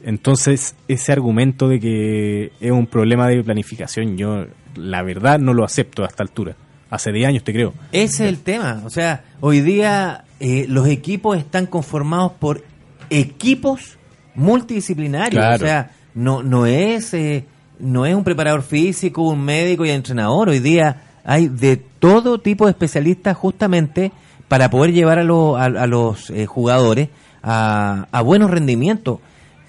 Entonces, 0.03 0.75
ese 0.87 1.11
argumento 1.11 1.67
de 1.67 1.79
que 1.79 2.51
es 2.59 2.71
un 2.71 2.87
problema 2.87 3.27
de 3.27 3.43
planificación, 3.43 4.17
yo 4.17 4.45
la 4.75 5.03
verdad 5.03 5.39
no 5.39 5.53
lo 5.53 5.65
acepto 5.65 6.03
a 6.03 6.07
esta 6.07 6.23
altura. 6.23 6.55
Hace 6.89 7.11
10 7.11 7.27
años 7.27 7.43
te 7.43 7.53
creo. 7.53 7.73
Ese 7.91 8.23
es 8.23 8.29
el 8.29 8.39
tema. 8.39 8.81
O 8.85 8.89
sea, 8.89 9.23
hoy 9.41 9.61
día 9.61 10.23
eh, 10.39 10.65
los 10.69 10.87
equipos 10.87 11.37
están 11.37 11.65
conformados 11.65 12.31
por 12.33 12.63
equipos 13.09 13.97
multidisciplinarios. 14.35 15.41
Claro. 15.41 15.63
O 15.63 15.67
sea, 15.67 15.91
no, 16.15 16.41
no 16.41 16.65
es 16.65 17.13
eh, 17.13 17.45
no 17.79 18.05
es 18.05 18.13
un 18.13 18.23
preparador 18.23 18.61
físico, 18.61 19.23
un 19.23 19.43
médico 19.43 19.85
y 19.85 19.89
entrenador. 19.89 20.49
Hoy 20.49 20.59
día 20.59 21.03
hay 21.23 21.47
de 21.47 21.81
todo 21.99 22.39
tipo 22.39 22.65
de 22.65 22.71
especialistas 22.71 23.35
justamente 23.37 24.11
para 24.47 24.69
poder 24.69 24.93
llevar 24.93 25.19
a, 25.19 25.23
lo- 25.23 25.57
a, 25.57 25.65
a 25.65 25.87
los 25.87 26.29
eh, 26.31 26.45
jugadores 26.45 27.09
a, 27.43 28.07
a 28.11 28.21
buenos 28.21 28.49
rendimientos. 28.49 29.19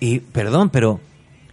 Y 0.00 0.20
perdón, 0.20 0.70
pero 0.70 1.00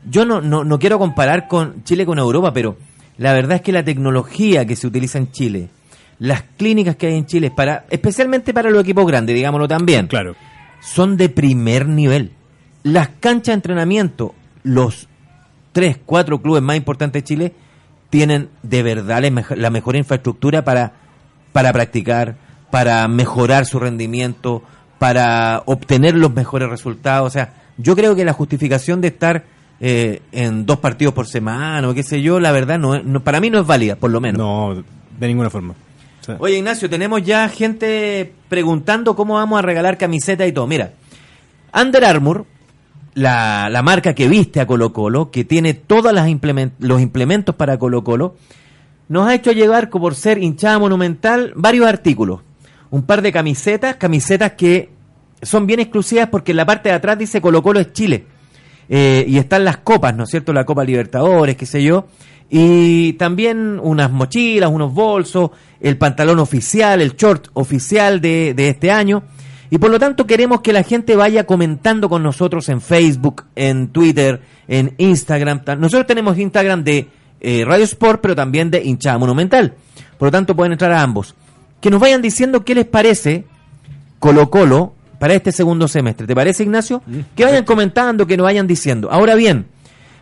yo 0.09 0.25
no, 0.25 0.41
no, 0.41 0.63
no 0.63 0.79
quiero 0.79 0.97
comparar 0.99 1.47
con 1.47 1.83
Chile 1.83 2.05
con 2.05 2.17
Europa, 2.19 2.53
pero 2.53 2.77
la 3.17 3.33
verdad 3.33 3.57
es 3.57 3.61
que 3.61 3.71
la 3.71 3.83
tecnología 3.83 4.65
que 4.65 4.75
se 4.75 4.87
utiliza 4.87 5.17
en 5.17 5.31
Chile, 5.31 5.69
las 6.19 6.43
clínicas 6.57 6.95
que 6.95 7.07
hay 7.07 7.15
en 7.17 7.25
Chile, 7.25 7.51
para 7.51 7.85
especialmente 7.89 8.53
para 8.53 8.69
los 8.69 8.81
equipos 8.83 9.05
grandes, 9.05 9.35
digámoslo 9.35 9.67
también, 9.67 10.07
Claro. 10.07 10.35
son 10.79 11.17
de 11.17 11.29
primer 11.29 11.87
nivel. 11.87 12.31
Las 12.83 13.09
canchas 13.19 13.47
de 13.47 13.53
entrenamiento, 13.53 14.33
los 14.63 15.07
tres, 15.73 15.97
cuatro 16.05 16.41
clubes 16.41 16.63
más 16.63 16.77
importantes 16.77 17.21
de 17.23 17.27
Chile, 17.27 17.53
tienen 18.09 18.49
de 18.63 18.83
verdad 18.83 19.21
la 19.21 19.29
mej- 19.29 19.55
la 19.55 19.69
mejor 19.69 19.95
infraestructura 19.95 20.63
para, 20.63 20.93
para 21.53 21.73
practicar, 21.73 22.35
para 22.71 23.07
mejorar 23.07 23.65
su 23.65 23.79
rendimiento, 23.79 24.63
para 24.99 25.61
obtener 25.65 26.15
los 26.15 26.33
mejores 26.33 26.69
resultados. 26.69 27.27
O 27.27 27.29
sea, 27.29 27.53
yo 27.77 27.95
creo 27.95 28.15
que 28.15 28.25
la 28.25 28.33
justificación 28.33 29.01
de 29.01 29.09
estar 29.09 29.43
eh, 29.79 30.21
en 30.31 30.65
dos 30.65 30.79
partidos 30.79 31.13
por 31.13 31.27
semana 31.27 31.87
o 31.87 31.93
qué 31.93 32.01
sé 32.03 32.21
yo, 32.21 32.39
la 32.39 32.51
verdad, 32.51 32.79
no, 32.79 33.19
para 33.23 33.39
mí 33.39 33.49
no 33.49 33.59
es 33.59 33.67
válida, 33.67 33.95
por 33.95 34.09
lo 34.11 34.19
menos. 34.19 34.37
No, 34.39 34.83
de 35.19 35.27
ninguna 35.27 35.49
forma. 35.49 35.73
O 36.21 36.23
sea, 36.23 36.35
Oye, 36.39 36.57
Ignacio, 36.57 36.89
tenemos 36.89 37.21
ya 37.23 37.47
gente 37.49 38.33
preguntando 38.49 39.15
cómo 39.15 39.35
vamos 39.35 39.59
a 39.59 39.61
regalar 39.61 39.97
camiseta 39.97 40.45
y 40.47 40.51
todo. 40.51 40.65
Mira, 40.67 40.91
Under 41.79 42.03
Armour, 42.05 42.45
la, 43.17 43.67
la 43.71 43.81
marca 43.81 44.13
que 44.13 44.27
viste 44.27 44.59
a 44.59 44.67
Colo 44.67 44.93
Colo, 44.93 45.31
que 45.31 45.43
tiene 45.43 45.73
todos 45.73 46.13
los 46.13 47.01
implementos 47.01 47.55
para 47.55 47.79
Colo 47.79 48.03
Colo, 48.03 48.35
nos 49.09 49.27
ha 49.27 49.33
hecho 49.33 49.51
llegar, 49.53 49.89
por 49.89 50.13
ser 50.13 50.37
hinchada 50.37 50.77
monumental, 50.77 51.51
varios 51.55 51.87
artículos. 51.87 52.41
Un 52.91 53.01
par 53.01 53.23
de 53.23 53.31
camisetas, 53.31 53.95
camisetas 53.95 54.51
que 54.51 54.91
son 55.41 55.65
bien 55.65 55.79
exclusivas 55.79 56.29
porque 56.29 56.51
en 56.51 56.57
la 56.57 56.67
parte 56.67 56.89
de 56.89 56.95
atrás 56.95 57.17
dice 57.17 57.41
Colo 57.41 57.63
Colo 57.63 57.79
es 57.79 57.91
Chile. 57.91 58.25
Eh, 58.87 59.25
y 59.27 59.39
están 59.39 59.65
las 59.65 59.77
copas, 59.77 60.15
¿no 60.15 60.25
es 60.25 60.29
cierto? 60.29 60.53
La 60.53 60.65
Copa 60.65 60.83
Libertadores, 60.83 61.55
qué 61.55 61.65
sé 61.65 61.81
yo. 61.81 62.05
Y 62.51 63.13
también 63.13 63.79
unas 63.81 64.11
mochilas, 64.11 64.69
unos 64.69 64.93
bolsos, 64.93 65.49
el 65.81 65.97
pantalón 65.97 66.37
oficial, 66.37 67.01
el 67.01 67.15
short 67.15 67.47
oficial 67.53 68.21
de, 68.21 68.53
de 68.53 68.69
este 68.69 68.91
año. 68.91 69.23
Y 69.69 69.77
por 69.79 69.89
lo 69.91 69.99
tanto 69.99 70.25
queremos 70.25 70.61
que 70.61 70.71
la 70.73 70.83
gente 70.83 71.15
vaya 71.15 71.45
comentando 71.45 72.07
con 72.09 72.23
nosotros 72.23 72.69
en 72.69 72.79
Facebook, 72.81 73.43
en 73.55 73.89
Twitter, 73.89 74.41
en 74.67 74.93
Instagram. 74.97 75.63
Ta- 75.63 75.75
Nosotros 75.75 76.07
tenemos 76.07 76.37
Instagram 76.37 76.83
de 76.83 77.07
eh, 77.41 77.63
Radio 77.65 77.83
Sport, 77.83 78.21
pero 78.21 78.35
también 78.35 78.71
de 78.71 78.83
hinchada 78.83 79.17
monumental. 79.17 79.73
Por 80.17 80.27
lo 80.27 80.31
tanto, 80.31 80.55
pueden 80.55 80.71
entrar 80.71 80.91
a 80.93 81.01
ambos. 81.01 81.35
Que 81.81 81.89
nos 81.89 81.99
vayan 81.99 82.21
diciendo 82.21 82.63
qué 82.63 82.73
les 82.75 82.85
parece 82.85 83.45
Colo 84.19 84.49
Colo 84.49 84.93
para 85.19 85.33
este 85.33 85.51
segundo 85.51 85.87
semestre. 85.87 86.25
¿Te 86.27 86.33
parece, 86.35 86.63
Ignacio? 86.63 87.03
Que 87.35 87.43
vayan 87.45 87.65
comentando, 87.65 88.25
que 88.25 88.37
nos 88.37 88.45
vayan 88.45 88.67
diciendo. 88.67 89.09
Ahora 89.11 89.35
bien, 89.35 89.67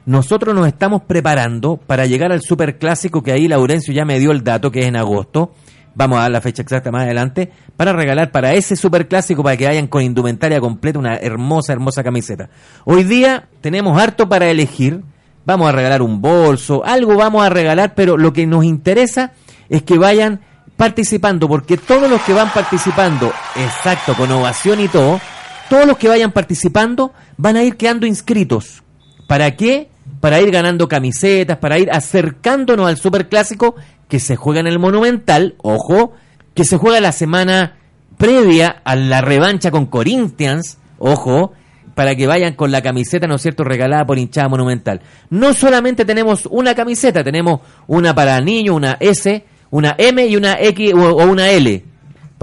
nosotros 0.06 0.54
nos 0.56 0.68
estamos 0.68 1.04
preparando 1.04 1.78
para 1.78 2.06
llegar 2.06 2.32
al 2.32 2.42
superclásico 2.42 3.22
que 3.24 3.32
ahí 3.32 3.48
Laurencio 3.48 3.94
ya 3.94 4.06
me 4.06 4.20
dio 4.20 4.32
el 4.32 4.44
dato, 4.44 4.72
que 4.72 4.82
es 4.82 4.86
en 4.88 4.96
agosto. 4.96 5.54
Vamos 5.96 6.20
a 6.20 6.24
dar 6.24 6.32
la 6.32 6.42
fecha 6.42 6.62
exacta 6.62 6.92
más 6.92 7.04
adelante, 7.04 7.52
para 7.78 7.94
regalar 7.94 8.32
para 8.32 8.54
ese 8.54 8.76
superclásico, 8.76 9.42
para 9.44 9.56
que 9.56 9.66
vayan 9.66 9.88
con 9.88 10.04
indumentaria 10.04 10.60
completa, 10.60 11.00
una 11.00 11.16
hermosa, 11.16 11.72
hermosa 11.72 12.04
camiseta. 12.04 12.50
Hoy 12.84 13.06
día 13.06 13.48
tenemos 13.62 14.00
harto 14.00 14.28
para 14.28 14.50
elegir. 14.50 15.02
Vamos 15.46 15.70
a 15.70 15.72
regalar 15.72 16.02
un 16.02 16.22
bolso, 16.22 16.84
algo 16.84 17.16
vamos 17.16 17.46
a 17.46 17.50
regalar, 17.50 17.94
pero 17.96 18.18
lo 18.18 18.34
que 18.34 18.46
nos 18.46 18.66
interesa 18.66 19.32
es 19.70 19.84
que 19.84 19.98
vayan 19.98 20.42
participando, 20.76 21.48
porque 21.48 21.78
todos 21.78 22.10
los 22.10 22.22
que 22.24 22.34
van 22.34 22.52
participando, 22.52 23.32
exacto, 23.56 24.16
con 24.16 24.32
ovación 24.32 24.82
y 24.82 24.88
todo, 24.88 25.22
todos 25.70 25.86
los 25.86 25.98
que 25.98 26.10
vayan 26.10 26.32
participando 26.32 27.14
van 27.38 27.56
a 27.56 27.64
ir 27.64 27.78
quedando 27.78 28.06
inscritos. 28.06 28.84
¿Para 29.28 29.56
qué? 29.56 29.90
Para 30.20 30.42
ir 30.42 30.52
ganando 30.52 30.88
camisetas, 30.88 31.58
para 31.58 31.80
ir 31.80 31.92
acercándonos 31.92 32.88
al 32.88 32.98
superclásico 32.98 33.76
que 34.08 34.20
se 34.20 34.36
juega 34.36 34.60
en 34.60 34.68
el 34.68 34.80
Monumental, 34.80 35.56
ojo, 35.62 36.14
que 36.54 36.64
se 36.64 36.78
juega 36.78 37.02
la 37.02 37.12
semana 37.12 37.78
previa 38.18 38.82
a 38.84 38.96
la 38.96 39.22
revancha 39.22 39.72
con 39.72 39.88
Corinthians, 39.88 40.78
ojo, 40.98 41.54
para 41.96 42.16
que 42.16 42.28
vayan 42.28 42.54
con 42.54 42.72
la 42.72 42.82
camiseta, 42.82 43.28
¿no 43.28 43.36
es 43.36 43.42
cierto?, 43.42 43.64
regalada 43.64 44.06
por 44.06 44.20
hinchada 44.20 44.50
monumental. 44.50 45.02
No 45.30 45.54
solamente 45.54 46.06
tenemos 46.06 46.46
una 46.46 46.76
camiseta, 46.76 47.24
tenemos 47.24 47.62
una 47.88 48.14
para 48.14 48.40
niños, 48.42 48.76
una 48.76 48.98
S, 49.00 49.46
una 49.72 49.96
M 49.98 50.26
y 50.26 50.36
una 50.36 50.58
X 50.60 50.94
o, 50.94 51.26
una 51.26 51.50
L. 51.50 51.84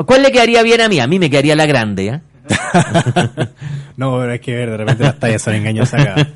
¿Cuál 0.07 0.23
le 0.23 0.33
quedaría 0.33 0.62
bien 0.62 0.81
a 0.81 0.88
mí? 0.88 1.00
A 1.00 1.07
mí 1.07 1.19
me 1.19 1.31
quedaría 1.31 1.54
la 1.54 1.66
grande, 1.66 2.07
¿ya? 2.07 2.23
no, 3.97 4.19
pero 4.19 4.33
hay 4.33 4.39
que 4.39 4.55
ver, 4.55 4.71
de 4.71 4.77
repente 4.77 5.05
las 5.05 5.19
tallas 5.19 5.43
son 5.43 5.55
engañosas 5.55 6.01
acá. 6.01 6.29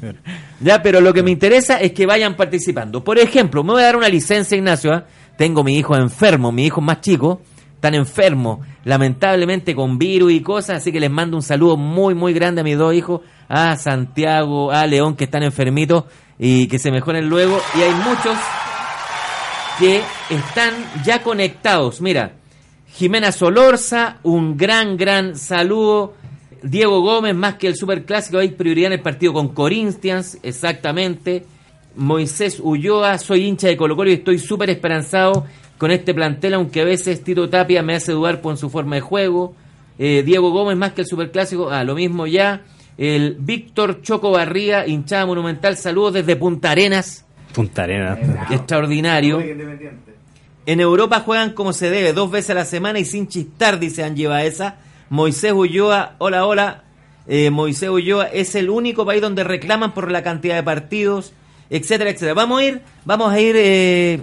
ya, 0.60 0.82
pero 0.82 1.00
lo 1.00 1.12
que 1.12 1.22
me 1.22 1.30
interesa 1.30 1.80
es 1.80 1.92
que 1.92 2.06
vayan 2.06 2.36
participando. 2.36 3.02
Por 3.02 3.18
ejemplo, 3.18 3.64
me 3.64 3.72
voy 3.72 3.82
a 3.82 3.86
dar 3.86 3.96
una 3.96 4.08
licencia, 4.08 4.56
Ignacio. 4.56 4.92
¿ah? 4.92 5.04
Tengo 5.36 5.64
mi 5.64 5.76
hijo 5.76 5.96
enfermo, 5.96 6.52
mi 6.52 6.66
hijo 6.66 6.80
más 6.80 7.00
chico, 7.00 7.42
tan 7.80 7.94
enfermo, 7.94 8.62
lamentablemente 8.84 9.74
con 9.74 9.98
virus 9.98 10.32
y 10.32 10.40
cosas, 10.40 10.78
así 10.78 10.92
que 10.92 11.00
les 11.00 11.10
mando 11.10 11.36
un 11.36 11.42
saludo 11.42 11.76
muy, 11.76 12.14
muy 12.14 12.32
grande 12.32 12.60
a 12.60 12.64
mis 12.64 12.78
dos 12.78 12.94
hijos, 12.94 13.20
a 13.48 13.76
Santiago, 13.76 14.70
a 14.70 14.86
León, 14.86 15.16
que 15.16 15.24
están 15.24 15.42
enfermitos 15.42 16.04
y 16.38 16.68
que 16.68 16.78
se 16.78 16.90
mejoren 16.90 17.28
luego. 17.28 17.60
Y 17.76 17.82
hay 17.82 17.92
muchos 17.92 18.36
que 19.78 20.02
están 20.30 20.72
ya 21.04 21.22
conectados. 21.22 22.00
Mira, 22.00 22.32
Jimena 22.96 23.30
Solorza, 23.30 24.20
un 24.22 24.56
gran, 24.56 24.96
gran 24.96 25.36
saludo. 25.36 26.14
Diego 26.62 27.02
Gómez, 27.02 27.34
más 27.34 27.56
que 27.56 27.66
el 27.66 27.76
superclásico, 27.76 28.38
hay 28.38 28.48
prioridad 28.48 28.86
en 28.86 28.94
el 28.94 29.02
partido 29.02 29.34
con 29.34 29.48
Corinthians, 29.48 30.38
exactamente. 30.42 31.44
Moisés 31.94 32.58
Ulloa, 32.58 33.18
soy 33.18 33.44
hincha 33.44 33.68
de 33.68 33.76
Colo 33.76 33.96
Colo 33.96 34.08
y 34.08 34.14
estoy 34.14 34.38
súper 34.38 34.70
esperanzado 34.70 35.44
con 35.76 35.90
este 35.90 36.14
plantel, 36.14 36.54
aunque 36.54 36.80
a 36.80 36.84
veces 36.84 37.22
Tito 37.22 37.50
Tapia 37.50 37.82
me 37.82 37.96
hace 37.96 38.12
dudar 38.12 38.40
por 38.40 38.56
su 38.56 38.70
forma 38.70 38.96
de 38.96 39.02
juego. 39.02 39.54
Eh, 39.98 40.22
Diego 40.24 40.50
Gómez, 40.50 40.78
más 40.78 40.92
que 40.92 41.02
el 41.02 41.06
superclásico, 41.06 41.68
ah, 41.68 41.84
lo 41.84 41.94
mismo 41.94 42.26
ya. 42.26 42.62
El 42.96 43.36
Víctor 43.38 44.00
Choco 44.00 44.30
Barría, 44.30 44.86
hinchada 44.86 45.26
monumental, 45.26 45.76
saludos 45.76 46.14
desde 46.14 46.34
Punta 46.36 46.70
Arenas. 46.70 47.26
Punta 47.52 47.82
Arenas. 47.82 48.18
Extraordinario. 48.50 49.42
En 50.66 50.80
Europa 50.80 51.20
juegan 51.20 51.52
como 51.52 51.72
se 51.72 51.90
debe, 51.90 52.12
dos 52.12 52.28
veces 52.30 52.50
a 52.50 52.54
la 52.54 52.64
semana 52.64 52.98
y 52.98 53.04
sin 53.04 53.28
chistar, 53.28 53.78
dice 53.78 54.02
Angie 54.02 54.28
esa. 54.44 54.74
Moisés 55.08 55.52
Ulloa, 55.52 56.16
hola, 56.18 56.44
hola. 56.44 56.82
Eh, 57.28 57.50
Moisés 57.50 57.88
Ulloa 57.88 58.26
es 58.26 58.56
el 58.56 58.68
único 58.68 59.06
país 59.06 59.22
donde 59.22 59.44
reclaman 59.44 59.94
por 59.94 60.10
la 60.10 60.24
cantidad 60.24 60.56
de 60.56 60.64
partidos, 60.64 61.32
etcétera, 61.70 62.10
etcétera. 62.10 62.34
Vamos 62.34 62.60
a 62.60 62.64
ir, 62.64 62.82
vamos 63.04 63.32
a 63.32 63.40
ir 63.40 63.54
eh, 63.56 64.22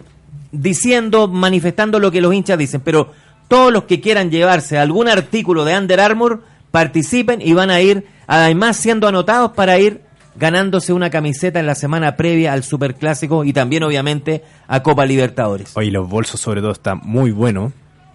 diciendo, 0.51 1.29
manifestando 1.29 1.97
lo 1.99 2.11
que 2.11 2.19
los 2.19 2.33
hinchas 2.33 2.57
dicen, 2.57 2.81
pero 2.81 3.11
todos 3.47 3.71
los 3.71 3.85
que 3.85 4.01
quieran 4.01 4.29
llevarse 4.29 4.77
algún 4.77 5.07
artículo 5.07 5.63
de 5.63 5.77
Under 5.77 6.01
Armour 6.01 6.43
participen 6.71 7.41
y 7.41 7.53
van 7.53 7.69
a 7.69 7.79
ir, 7.79 8.05
además 8.27 8.75
siendo 8.75 9.07
anotados 9.07 9.51
para 9.51 9.79
ir 9.79 10.01
ganándose 10.35 10.93
una 10.93 11.09
camiseta 11.09 11.59
en 11.59 11.65
la 11.65 11.75
semana 11.75 12.15
previa 12.15 12.53
al 12.53 12.63
Superclásico 12.63 13.43
y 13.43 13.53
también 13.53 13.83
obviamente 13.83 14.43
a 14.67 14.81
Copa 14.83 15.05
Libertadores. 15.05 15.71
Oye, 15.75 15.91
los 15.91 16.09
bolsos 16.09 16.39
sobre 16.39 16.61
todo 16.61 16.71
están 16.71 16.99
muy 17.03 17.31
buenos. 17.31 17.71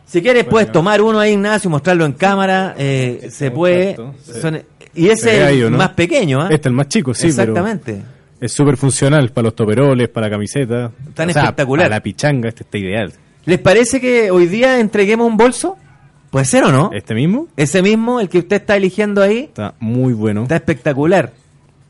Si 0.07 0.23
quieres 0.23 0.45
puedes 0.45 0.73
tomar 0.73 1.03
uno 1.03 1.21
ahí, 1.21 1.33
Ignacio, 1.33 1.69
mostrarlo 1.69 2.07
en 2.07 2.13
cámara, 2.13 2.75
eh, 2.79 3.29
se 3.31 3.51
puede. 3.51 3.95
Son- 4.41 4.63
y 4.95 5.09
ese 5.11 5.37
es 5.37 5.63
¿o 5.63 5.67
el 5.67 5.71
no? 5.73 5.79
más 5.79 5.91
pequeño, 5.91 6.41
¿ah? 6.41 6.45
Este 6.51 6.55
es 6.63 6.67
el 6.67 6.73
más 6.73 6.89
chico, 6.89 7.13
sí, 7.15 7.29
pero 7.37 7.53
Exactamente. 7.53 8.03
es 8.41 8.51
súper 8.53 8.77
funcional 8.79 9.31
para 9.31 9.45
los 9.45 9.55
toperoles, 9.55 10.09
para 10.09 10.27
la 10.29 10.31
camiseta. 10.31 10.91
Tan 11.15 11.29
espectacular. 11.31 11.85
Para 11.87 11.97
la 11.97 12.03
pichanga, 12.03 12.49
este 12.49 12.63
está 12.65 12.79
ideal. 12.79 13.13
¿Les 13.45 13.59
parece 13.59 14.01
que 14.01 14.31
hoy 14.31 14.47
día 14.47 14.81
entreguemos 14.81 15.27
un 15.27 15.37
bolso? 15.37 15.77
Puede 16.31 16.45
ser 16.47 16.65
o 16.65 16.73
no. 16.73 16.91
Este 16.93 17.15
mismo 17.15 17.49
Ese 17.57 17.81
mismo, 17.83 18.19
el 18.21 18.29
que 18.29 18.39
usted 18.39 18.57
está 18.57 18.77
eligiendo 18.77 19.23
ahí, 19.23 19.45
está 19.45 19.75
muy 19.79 20.13
bueno. 20.15 20.43
está 20.43 20.57
espectacular. 20.57 21.33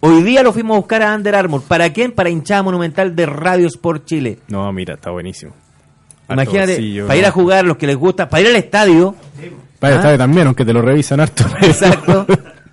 Hoy 0.00 0.22
día 0.22 0.42
lo 0.42 0.52
fuimos 0.52 0.76
a 0.76 0.78
buscar 0.78 1.02
a 1.02 1.14
Under 1.14 1.34
Armour. 1.34 1.62
¿Para 1.62 1.92
quién? 1.92 2.12
Para 2.12 2.30
hinchada 2.30 2.62
monumental 2.62 3.16
de 3.16 3.26
Radio 3.26 3.66
Sport 3.66 4.04
Chile. 4.04 4.38
No, 4.48 4.72
mira, 4.72 4.94
está 4.94 5.10
buenísimo. 5.10 5.52
Harto 6.28 6.42
Imagínate, 6.42 7.02
para 7.06 7.16
ir 7.18 7.26
a 7.26 7.30
jugar, 7.30 7.64
los 7.64 7.76
que 7.78 7.86
les 7.86 7.96
gusta, 7.96 8.28
para 8.28 8.42
ir 8.42 8.48
al 8.48 8.56
estadio. 8.56 9.14
Para 9.80 9.94
el 9.94 9.98
Ah. 9.98 10.00
estadio 10.02 10.18
también, 10.18 10.46
aunque 10.46 10.64
te 10.64 10.72
lo 10.72 10.82
revisan 10.82 11.20
harto. 11.20 11.44
Exacto. 11.62 12.26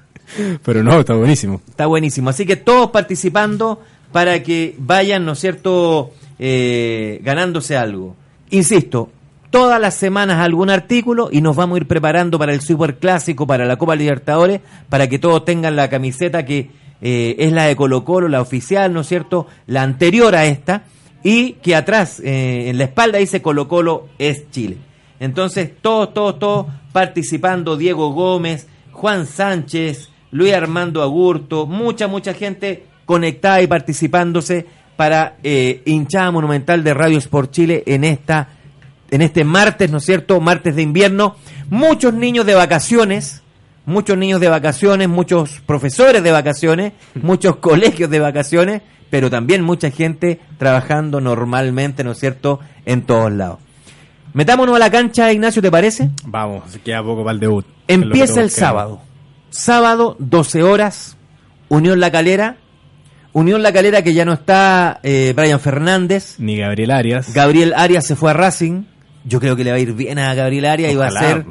Pero 0.65 0.83
no, 0.83 0.99
está 0.99 1.13
buenísimo. 1.15 1.61
Está 1.67 1.85
buenísimo. 1.87 2.29
Así 2.29 2.45
que 2.45 2.57
todos 2.57 2.91
participando 2.91 3.81
para 4.11 4.43
que 4.43 4.75
vayan, 4.77 5.25
¿no 5.25 5.31
es 5.33 5.39
cierto?, 5.39 6.11
eh, 6.37 7.21
ganándose 7.23 7.77
algo. 7.77 8.15
Insisto, 8.49 9.09
todas 9.49 9.79
las 9.79 9.95
semanas 9.95 10.39
algún 10.39 10.69
artículo 10.69 11.29
y 11.31 11.41
nos 11.41 11.55
vamos 11.55 11.75
a 11.75 11.79
ir 11.79 11.87
preparando 11.87 12.37
para 12.37 12.53
el 12.53 12.61
Super 12.61 12.97
Clásico, 12.97 13.47
para 13.47 13.65
la 13.65 13.77
Copa 13.77 13.95
Libertadores, 13.95 14.59
para 14.89 15.07
que 15.07 15.17
todos 15.17 15.45
tengan 15.45 15.75
la 15.75 15.89
camiseta 15.89 16.45
que 16.45 16.69
eh, 17.07 17.35
es 17.37 17.51
la 17.51 17.65
de 17.65 17.75
Colo 17.75 18.03
Colo, 18.03 18.27
la 18.27 18.41
oficial, 18.41 18.91
¿no 18.91 19.01
es 19.01 19.07
cierto?, 19.07 19.45
la 19.67 19.83
anterior 19.83 20.35
a 20.35 20.47
esta, 20.47 20.85
y 21.23 21.53
que 21.61 21.75
atrás, 21.75 22.19
eh, 22.19 22.67
en 22.67 22.79
la 22.79 22.85
espalda 22.85 23.19
dice 23.19 23.43
Colo 23.43 23.67
Colo 23.67 24.07
es 24.17 24.49
Chile. 24.49 24.77
Entonces, 25.19 25.69
todos, 25.83 26.15
todos, 26.15 26.39
todos 26.39 26.65
participando, 26.91 27.77
Diego 27.77 28.11
Gómez, 28.11 28.65
Juan 28.91 29.27
Sánchez, 29.27 30.09
Luis 30.31 30.51
Armando 30.53 31.03
Agurto, 31.03 31.67
mucha, 31.67 32.07
mucha 32.07 32.33
gente 32.33 32.85
conectada 33.05 33.61
y 33.61 33.67
participándose 33.67 34.65
para 34.95 35.35
eh, 35.43 35.83
hinchada 35.85 36.31
monumental 36.31 36.83
de 36.83 36.95
Radio 36.95 37.19
Sport 37.19 37.51
Chile 37.51 37.83
en 37.85 38.03
esta 38.03 38.49
en 39.11 39.21
este 39.21 39.43
martes, 39.43 39.91
¿no 39.91 39.99
es 39.99 40.05
cierto? 40.05 40.41
Martes 40.41 40.75
de 40.75 40.81
invierno. 40.81 41.35
Muchos 41.69 42.15
niños 42.15 42.47
de 42.47 42.55
vacaciones, 42.55 43.43
muchos 43.85 44.17
niños 44.17 44.39
de 44.39 44.49
vacaciones, 44.49 45.07
muchos 45.09 45.61
profesores 45.65 46.23
de 46.23 46.31
vacaciones, 46.31 46.93
muchos 47.21 47.57
colegios 47.57 48.09
de 48.09 48.19
vacaciones, 48.19 48.81
pero 49.09 49.29
también 49.29 49.63
mucha 49.63 49.91
gente 49.91 50.39
trabajando 50.57 51.21
normalmente, 51.21 52.03
¿no 52.03 52.11
es 52.11 52.19
cierto?, 52.19 52.59
en 52.85 53.03
todos 53.03 53.31
lados. 53.31 53.59
Metámonos 54.33 54.75
a 54.75 54.79
la 54.79 54.91
cancha, 54.91 55.31
Ignacio, 55.31 55.61
¿te 55.61 55.71
parece? 55.71 56.09
Vamos, 56.25 56.63
queda 56.83 57.01
poco 57.01 57.23
para 57.23 57.33
el 57.35 57.39
debut. 57.39 57.65
Empieza 57.87 58.41
el 58.41 58.49
sábado. 58.49 58.99
Sábado, 59.49 60.17
12 60.19 60.61
horas, 60.63 61.15
Unión 61.69 62.01
La 62.01 62.11
Calera. 62.11 62.57
Unión 63.31 63.63
La 63.63 63.71
Calera 63.71 64.01
que 64.01 64.13
ya 64.13 64.25
no 64.25 64.33
está 64.33 64.99
eh, 65.03 65.33
Brian 65.35 65.59
Fernández. 65.59 66.35
Ni 66.37 66.57
Gabriel 66.57 66.91
Arias. 66.91 67.33
Gabriel 67.33 67.73
Arias 67.75 68.05
se 68.05 68.15
fue 68.17 68.31
a 68.31 68.33
Racing. 68.33 68.83
Yo 69.23 69.39
creo 69.39 69.55
que 69.55 69.63
le 69.63 69.71
va 69.71 69.77
a 69.77 69.79
ir 69.79 69.93
bien 69.93 70.19
a 70.19 70.33
Gabriel 70.33 70.65
Arias 70.65 70.91
y 70.91 70.95
va 70.95 71.07
a 71.07 71.11
ser 71.11 71.45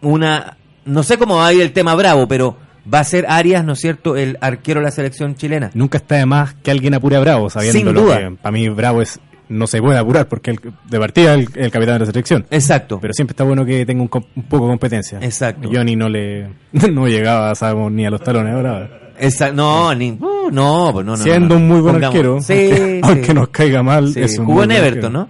una... 0.00 0.56
No 0.88 1.02
sé 1.02 1.18
cómo 1.18 1.36
va 1.36 1.46
a 1.46 1.52
ir 1.52 1.62
el 1.62 1.72
tema 1.72 1.94
bravo, 1.94 2.26
pero 2.26 2.56
va 2.92 3.00
a 3.00 3.04
ser 3.04 3.26
Arias, 3.28 3.64
¿no 3.64 3.74
es 3.74 3.80
cierto?, 3.80 4.16
el 4.16 4.38
arquero 4.40 4.80
de 4.80 4.84
la 4.86 4.90
selección 4.90 5.34
chilena. 5.34 5.70
Nunca 5.74 5.98
está 5.98 6.16
de 6.16 6.26
más 6.26 6.54
que 6.54 6.70
alguien 6.70 6.94
apure 6.94 7.16
a 7.16 7.20
Bravo, 7.20 7.50
sabiendo 7.50 7.78
Sin 7.78 7.94
lo 7.94 8.06
que 8.06 8.36
para 8.42 8.52
mí 8.52 8.68
Bravo 8.70 9.02
es 9.02 9.20
no 9.50 9.66
se 9.66 9.80
puede 9.80 9.98
apurar 9.98 10.28
porque 10.28 10.50
el, 10.50 10.60
de 10.90 10.98
partida 10.98 11.34
es 11.34 11.48
el, 11.54 11.62
el 11.64 11.70
capitán 11.70 11.94
de 11.94 12.00
la 12.00 12.06
selección. 12.06 12.44
Exacto. 12.50 12.98
Pero 13.00 13.14
siempre 13.14 13.32
está 13.32 13.44
bueno 13.44 13.64
que 13.64 13.86
tenga 13.86 14.02
un, 14.02 14.08
poco 14.08 14.26
de 14.34 14.70
competencia. 14.70 15.18
Exacto. 15.22 15.70
Johnny 15.72 15.96
no 15.96 16.08
le 16.10 16.48
no 16.92 17.06
llegaba, 17.08 17.54
sabemos, 17.54 17.90
ni 17.92 18.04
a 18.04 18.10
los 18.10 18.20
talones 18.22 18.52
ahora. 18.54 18.90
Esa- 19.18 19.50
no, 19.50 19.94
ni, 19.94 20.10
uh, 20.12 20.50
no, 20.52 20.90
pues 20.92 21.04
no, 21.06 21.16
no, 21.16 21.22
Siendo 21.22 21.54
no, 21.54 21.60
un 21.62 21.66
muy 21.68 21.80
buen 21.80 21.94
Pongamos- 21.96 22.14
arquero, 22.14 22.40
Sí, 22.42 22.52
aunque, 22.70 22.76
sí. 22.94 23.00
aunque 23.02 23.34
nos 23.34 23.48
caiga 23.48 23.82
mal, 23.82 24.12
Sí, 24.12 24.20
es 24.20 24.38
un 24.38 24.46
Jugó 24.46 24.64
en 24.64 24.70
Everton, 24.70 24.94
arquero. 24.94 25.10
¿no? 25.10 25.28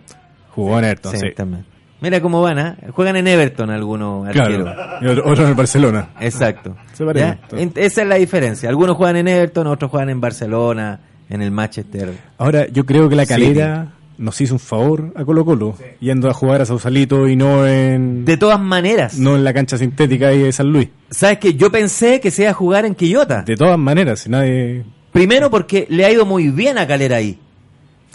Jugó 0.51 0.79
en 0.81 0.85
Everton, 0.85 1.17
sí. 1.17 1.27
también. 1.37 1.65
Mira 2.01 2.21
cómo 2.21 2.41
van, 2.41 2.59
¿ah? 2.59 2.77
Juegan 2.93 3.17
en 3.17 3.27
Everton 3.27 3.71
algunos 3.71 4.29
arqueros. 4.29 4.73
Claro. 4.73 4.99
Y 5.01 5.07
otro, 5.09 5.31
otro 5.31 5.45
en 5.45 5.51
el 5.51 5.57
Barcelona. 5.57 6.11
Exacto. 6.21 6.77
Se 6.93 7.05
parece. 7.05 7.39
Esa 7.75 8.03
es 8.03 8.09
la 8.09 8.15
diferencia. 8.17 8.69
Algunos 8.69 8.97
juegan 8.97 9.17
en 9.17 9.29
Everton, 9.29 9.67
otros 9.67 9.91
juegan 9.91 10.11
en 10.11 10.21
Barcelona, 10.21 11.01
en 11.29 11.43
el 11.43 11.51
Manchester. 11.51 12.13
Ahora, 12.39 12.69
yo 12.69 12.87
creo 12.87 13.09
que 13.09 13.17
la 13.17 13.27
calera 13.27 13.93
nos 14.19 14.41
hizo 14.41 14.55
un 14.55 14.61
favor 14.61 15.13
a 15.15 15.25
Colo 15.25 15.45
Colo, 15.45 15.77
yendo 16.01 16.29
a 16.29 16.35
jugar 16.35 16.61
a 16.61 16.67
Sausalito 16.67 17.29
y 17.29 17.37
no 17.37 17.67
en, 17.67 18.25
De 18.25 18.37
todas 18.37 18.61
maneras, 18.61 19.17
no 19.19 19.37
en 19.37 19.45
la 19.45 19.55
cancha 19.55 19.79
sintética 19.79 20.29
ahí 20.29 20.43
de 20.43 20.53
San 20.53 20.71
Luis. 20.73 20.89
¿sabes 21.11 21.39
que 21.39 21.55
Yo 21.55 21.71
pensé 21.71 22.21
que 22.21 22.31
se 22.31 22.43
iba 22.43 22.51
a 22.51 22.55
jugar 22.55 22.85
en 22.85 22.95
Quillota. 22.95 23.43
De 23.43 23.57
todas 23.57 23.79
maneras, 23.79 24.21
si 24.21 24.29
nadie... 24.29 24.85
Primero 25.13 25.51
porque 25.51 25.87
le 25.89 26.05
ha 26.05 26.11
ido 26.11 26.27
muy 26.27 26.49
bien 26.49 26.79
a 26.79 26.87
Calera 26.87 27.17
ahí, 27.17 27.39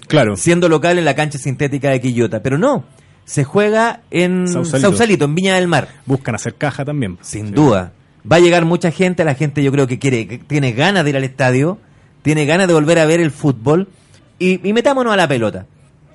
Claro, 0.07 0.35
siendo 0.35 0.69
local 0.69 0.99
en 0.99 1.05
la 1.05 1.15
cancha 1.15 1.37
sintética 1.37 1.89
de 1.89 2.01
Quillota. 2.01 2.43
Pero 2.43 2.57
no, 2.57 2.83
se 3.25 3.43
juega 3.43 4.01
en 4.11 4.47
Sausalito. 4.47 4.89
Sausalito, 4.89 5.25
en 5.25 5.35
Viña 5.35 5.55
del 5.55 5.67
Mar. 5.67 5.87
buscan 6.05 6.35
hacer 6.35 6.55
caja 6.55 6.83
también. 6.85 7.17
Sin 7.21 7.47
Sí. 7.47 7.53
duda. 7.53 7.93
Va 8.29 8.37
a 8.37 8.39
llegar 8.39 8.63
mucha 8.65 8.91
gente, 8.91 9.23
la 9.25 9.35
gente 9.35 9.61
yo 9.63 9.71
creo 9.71 9.85
que 9.87 9.99
quiere, 9.99 10.27
que 10.27 10.37
tiene 10.37 10.71
ganas 10.71 11.03
de 11.03 11.09
ir 11.09 11.17
al 11.17 11.23
estadio, 11.25 11.77
tiene 12.21 12.45
ganas 12.45 12.67
de 12.67 12.73
volver 12.73 12.99
a 12.99 13.05
ver 13.05 13.19
el 13.19 13.31
fútbol. 13.31 13.89
Y, 14.39 14.67
y 14.67 14.73
metámonos 14.73 15.13
a 15.13 15.17
la 15.17 15.27
pelota. 15.27 15.65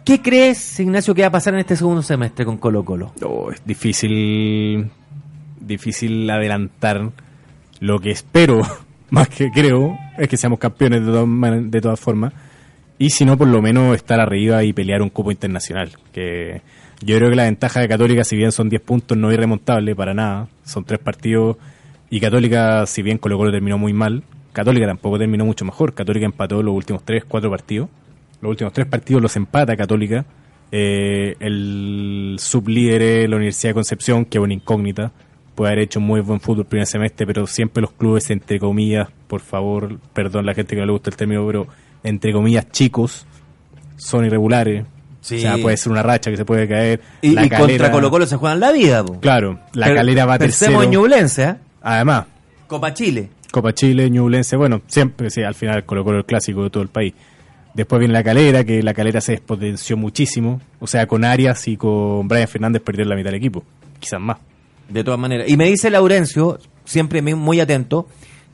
¿Qué 0.04 0.22
crees, 0.22 0.80
Ignacio, 0.80 1.14
que 1.14 1.20
va 1.22 1.28
a 1.28 1.32
pasar 1.32 1.52
en 1.54 1.60
este 1.60 1.76
segundo 1.76 2.02
semestre 2.02 2.44
con 2.46 2.56
Colo 2.56 2.82
Colo? 2.84 3.12
Oh, 3.22 3.50
es 3.52 3.60
difícil, 3.64 4.90
difícil 5.60 6.28
adelantar. 6.30 7.10
Lo 7.80 7.98
que 8.00 8.10
espero, 8.10 8.60
más 9.10 9.28
que 9.28 9.50
creo, 9.50 9.96
es 10.18 10.28
que 10.28 10.36
seamos 10.36 10.58
campeones 10.58 11.04
de, 11.04 11.12
todas 11.12 11.70
de 11.70 11.80
todas 11.80 12.00
formas. 12.00 12.32
Y 12.98 13.10
si 13.10 13.24
no, 13.24 13.36
por 13.38 13.48
lo 13.48 13.62
menos 13.62 13.94
estar 13.94 14.18
arriba 14.18 14.64
y 14.64 14.72
pelear 14.72 15.02
un 15.02 15.10
cupo 15.10 15.30
internacional. 15.30 15.92
Que 16.12 16.62
yo 17.00 17.16
creo 17.16 17.30
que 17.30 17.36
la 17.36 17.44
ventaja 17.44 17.80
de 17.80 17.88
Católica, 17.88 18.24
si 18.24 18.36
bien 18.36 18.50
son 18.50 18.68
10 18.68 18.82
puntos, 18.82 19.16
no 19.16 19.30
es 19.30 19.34
irremontable 19.34 19.94
para 19.94 20.14
nada. 20.14 20.48
Son 20.64 20.84
tres 20.84 20.98
partidos. 20.98 21.56
Y 22.10 22.20
Católica, 22.20 22.86
si 22.86 23.02
bien 23.02 23.18
Colo 23.18 23.36
Colo 23.36 23.52
terminó 23.52 23.78
muy 23.78 23.92
mal, 23.92 24.24
Católica 24.52 24.86
tampoco 24.86 25.18
terminó 25.18 25.44
mucho 25.44 25.64
mejor. 25.64 25.94
Católica 25.94 26.26
empató 26.26 26.62
los 26.62 26.74
últimos 26.74 27.04
tres, 27.04 27.24
cuatro 27.24 27.50
partidos. 27.50 27.88
Los 28.40 28.50
últimos 28.50 28.72
tres 28.72 28.86
partidos 28.86 29.22
los 29.22 29.36
empata 29.36 29.76
Católica. 29.76 30.24
Eh, 30.72 31.36
el 31.38 32.36
sublíder 32.38 33.28
la 33.30 33.36
Universidad 33.36 33.70
de 33.70 33.74
Concepción, 33.74 34.24
que 34.24 34.38
es 34.38 34.44
una 34.44 34.54
incógnita. 34.54 35.12
Puede 35.54 35.72
haber 35.72 35.84
hecho 35.84 36.00
muy 36.00 36.20
buen 36.20 36.40
fútbol 36.40 36.60
el 36.60 36.66
primer 36.66 36.86
semestre, 36.86 37.26
pero 37.26 37.46
siempre 37.46 37.80
los 37.80 37.92
clubes, 37.92 38.30
entre 38.30 38.58
comillas, 38.58 39.08
por 39.26 39.40
favor, 39.40 39.98
perdón 40.12 40.46
la 40.46 40.54
gente 40.54 40.74
que 40.74 40.80
no 40.80 40.86
le 40.86 40.92
gusta 40.92 41.10
el 41.10 41.16
término, 41.16 41.44
pero 41.46 41.66
entre 42.02 42.32
comillas, 42.32 42.70
chicos, 42.70 43.26
son 43.96 44.24
irregulares. 44.24 44.84
Sí. 45.20 45.36
O 45.38 45.40
sea, 45.40 45.58
puede 45.58 45.76
ser 45.76 45.92
una 45.92 46.02
racha 46.02 46.30
que 46.30 46.36
se 46.36 46.44
puede 46.44 46.68
caer. 46.68 47.00
Y, 47.22 47.32
La 47.32 47.44
y 47.46 47.50
contra 47.50 47.90
Colo 47.90 48.10
Colo 48.10 48.26
se 48.26 48.36
juegan 48.36 48.60
la 48.60 48.72
vida. 48.72 49.04
po. 49.04 49.18
Claro, 49.20 49.58
la 49.72 49.86
Pero 49.86 49.96
calera 49.96 50.26
va 50.26 50.38
tercero. 50.38 50.82
en 50.82 50.90
Ñublense, 50.90 51.42
¿eh? 51.44 51.54
Además, 51.82 52.26
Copa 52.66 52.92
Chile. 52.94 53.30
Copa 53.50 53.72
Chile, 53.72 54.10
Ñublense, 54.10 54.56
bueno, 54.56 54.82
siempre, 54.86 55.30
sí, 55.30 55.42
al 55.42 55.54
final 55.54 55.84
Colo 55.84 56.04
Colo 56.04 56.18
el 56.18 56.24
clásico 56.24 56.62
de 56.64 56.70
todo 56.70 56.82
el 56.82 56.88
país. 56.88 57.14
Después 57.74 57.98
viene 58.00 58.12
la 58.14 58.24
calera, 58.24 58.64
que 58.64 58.82
la 58.82 58.92
calera 58.94 59.20
se 59.20 59.34
expotenció 59.34 59.96
muchísimo. 59.96 60.60
O 60.80 60.86
sea, 60.86 61.06
con 61.06 61.24
Arias 61.24 61.68
y 61.68 61.76
con 61.76 62.26
Brian 62.26 62.48
Fernández 62.48 62.82
perdieron 62.82 63.10
la 63.10 63.16
mitad 63.16 63.28
del 63.30 63.36
equipo. 63.36 63.62
Quizás 64.00 64.20
más. 64.20 64.38
De 64.88 65.04
todas 65.04 65.20
maneras. 65.20 65.48
Y 65.48 65.56
me 65.56 65.66
dice 65.66 65.90
Laurencio, 65.90 66.58
siempre 66.84 67.22
muy 67.22 67.60
atento, 67.60 68.08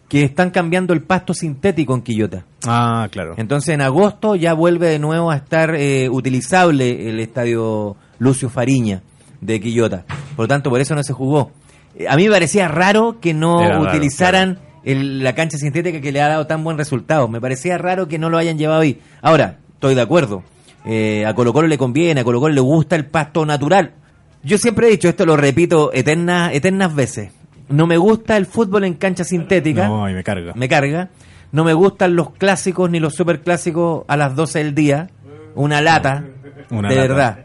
que 0.09 0.23
están 0.23 0.51
cambiando 0.51 0.93
el 0.93 1.03
pasto 1.03 1.35
sintético 1.35 1.95
en 1.95 2.03
Quillota. 2.03 2.45
Ah, 2.67 3.09
claro. 3.11 3.35
Entonces 3.37 3.75
en 3.75 3.81
agosto 3.81 4.37
ya 4.37 4.53
vuelve 4.55 4.88
de 4.88 4.99
nuevo 4.99 5.31
a 5.31 5.37
estar 5.37 5.75
eh, 5.75 6.09
utilizable 6.11 7.09
el 7.11 7.21
estadio 7.21 7.97
Lucio 8.19 8.49
Fariña 8.51 9.03
de 9.40 9.61
Quillota. 9.61 10.05
Por 10.37 10.45
lo 10.45 10.49
tanto, 10.49 10.71
por 10.71 10.81
eso 10.81 10.95
no 10.95 11.03
se 11.03 11.12
jugó. 11.12 11.53
Eh, 11.97 12.07
a 12.09 12.17
mí 12.17 12.25
me 12.25 12.31
parecía 12.31 12.69
raro 12.69 13.19
que 13.21 13.35
no 13.35 13.61
Era 13.61 13.79
raro, 13.79 13.83
utilizaran 13.88 14.59
el- 14.85 15.23
la 15.25 15.35
cancha 15.35 15.57
sintética 15.59 16.01
que 16.01 16.12
le 16.12 16.21
ha 16.21 16.29
dado 16.29 16.47
tan 16.47 16.62
buen 16.64 16.77
resultado. 16.79 17.27
Me 17.29 17.40
parecía 17.40 17.79
raro 17.79 18.07
que 18.09 18.19
no 18.19 18.31
lo 18.31 18.38
hayan 18.38 18.59
llevado 18.59 18.83
ahí. 18.83 19.01
Ahora, 19.23 19.59
estoy 19.75 19.95
de 19.95 20.03
acuerdo. 20.03 20.43
Eh, 20.87 21.25
a 21.27 21.35
Colo 21.35 21.53
Colo 21.55 21.67
le 21.67 21.79
conviene, 21.79 22.21
a 22.21 22.25
Colo 22.25 22.40
Colo 22.40 22.55
le 22.55 22.61
gusta 22.61 22.95
el 22.95 23.07
pasto 23.07 23.47
natural. 23.47 23.93
Yo 24.43 24.59
siempre 24.59 24.87
he 24.87 24.90
dicho, 24.90 25.09
esto 25.09 25.25
lo 25.25 25.37
repito 25.38 25.90
eternas, 25.95 26.53
eternas 26.53 26.95
veces. 26.95 27.31
No 27.68 27.87
me 27.87 27.96
gusta 27.96 28.37
el 28.37 28.46
fútbol 28.46 28.85
en 28.85 28.94
cancha 28.94 29.24
sintética 29.24 29.87
No, 29.88 30.09
y 30.09 30.14
me 30.14 30.22
carga. 30.22 30.53
me 30.55 30.68
carga. 30.68 31.09
No 31.53 31.64
me 31.64 31.72
gustan 31.72 32.16
los 32.16 32.31
clásicos 32.33 32.90
ni 32.90 32.98
los 33.00 33.14
superclásicos 33.14 34.05
a 34.09 34.16
las 34.16 34.35
12 34.37 34.59
del 34.59 34.74
día. 34.74 35.09
Una 35.55 35.81
lata, 35.81 36.24
Una 36.70 36.88
de 36.88 36.96
lata. 36.96 37.09
verdad. 37.09 37.38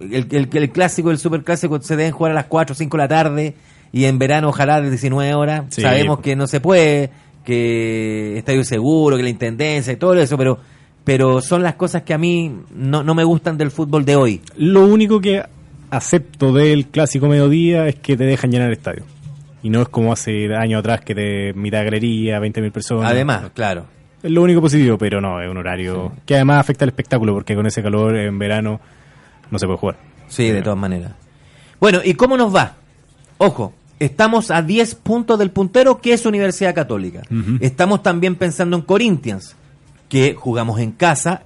El, 0.00 0.26
el, 0.30 0.48
el 0.52 0.70
clásico 0.70 1.10
y 1.10 1.12
el 1.12 1.18
superclásico 1.18 1.80
se 1.80 1.96
deben 1.96 2.12
jugar 2.12 2.32
a 2.32 2.34
las 2.34 2.46
4 2.46 2.72
o 2.72 2.76
5 2.76 2.96
de 2.96 3.02
la 3.02 3.08
tarde 3.08 3.54
y 3.92 4.04
en 4.06 4.18
verano 4.18 4.48
ojalá 4.48 4.80
de 4.80 4.90
19 4.90 5.34
horas. 5.34 5.64
Sí, 5.70 5.80
Sabemos 5.82 6.18
que 6.20 6.34
no 6.34 6.46
se 6.48 6.60
puede, 6.60 7.10
que 7.44 8.36
estadio 8.38 8.64
seguro, 8.64 9.16
que 9.16 9.22
la 9.22 9.28
intendencia 9.30 9.92
y 9.92 9.96
todo 9.96 10.14
eso, 10.14 10.36
pero 10.36 10.58
pero 11.04 11.40
son 11.40 11.62
las 11.64 11.74
cosas 11.74 12.02
que 12.02 12.14
a 12.14 12.18
mí 12.18 12.52
no, 12.76 13.02
no 13.02 13.14
me 13.14 13.24
gustan 13.24 13.58
del 13.58 13.70
fútbol 13.72 14.04
de 14.04 14.14
hoy. 14.16 14.40
Lo 14.56 14.84
único 14.86 15.20
que 15.20 15.42
acepto 15.90 16.52
del 16.52 16.86
clásico 16.86 17.26
mediodía 17.28 17.86
es 17.88 17.96
que 17.96 18.16
te 18.16 18.24
dejan 18.24 18.50
llenar 18.52 18.68
el 18.68 18.74
estadio. 18.74 19.02
Y 19.62 19.70
no 19.70 19.82
es 19.82 19.88
como 19.88 20.12
hace 20.12 20.54
años 20.54 20.80
atrás 20.80 21.02
que 21.02 21.14
te 21.14 21.52
mitad 21.54 21.84
galería, 21.84 22.40
20.000 22.40 22.72
personas. 22.72 23.10
Además, 23.10 23.50
claro. 23.54 23.86
Es 24.22 24.30
lo 24.30 24.42
único 24.42 24.60
positivo, 24.60 24.98
pero 24.98 25.20
no, 25.20 25.40
es 25.40 25.50
un 25.50 25.56
horario 25.56 26.12
que 26.24 26.36
además 26.36 26.60
afecta 26.60 26.84
al 26.84 26.90
espectáculo, 26.90 27.34
porque 27.34 27.54
con 27.54 27.66
ese 27.66 27.82
calor 27.82 28.16
en 28.16 28.38
verano 28.38 28.80
no 29.50 29.58
se 29.58 29.66
puede 29.66 29.78
jugar. 29.78 29.96
Sí, 30.28 30.50
de 30.50 30.62
todas 30.62 30.78
maneras. 30.78 31.12
Bueno, 31.80 32.00
¿y 32.04 32.14
cómo 32.14 32.36
nos 32.36 32.54
va? 32.54 32.76
Ojo, 33.38 33.74
estamos 33.98 34.50
a 34.50 34.62
10 34.62 34.94
puntos 34.96 35.38
del 35.38 35.50
puntero, 35.50 36.00
que 36.00 36.12
es 36.12 36.24
Universidad 36.26 36.74
Católica. 36.74 37.22
Estamos 37.60 38.02
también 38.02 38.36
pensando 38.36 38.76
en 38.76 38.82
Corinthians, 38.82 39.56
que 40.08 40.34
jugamos 40.34 40.78
en 40.78 40.92
casa 40.92 41.42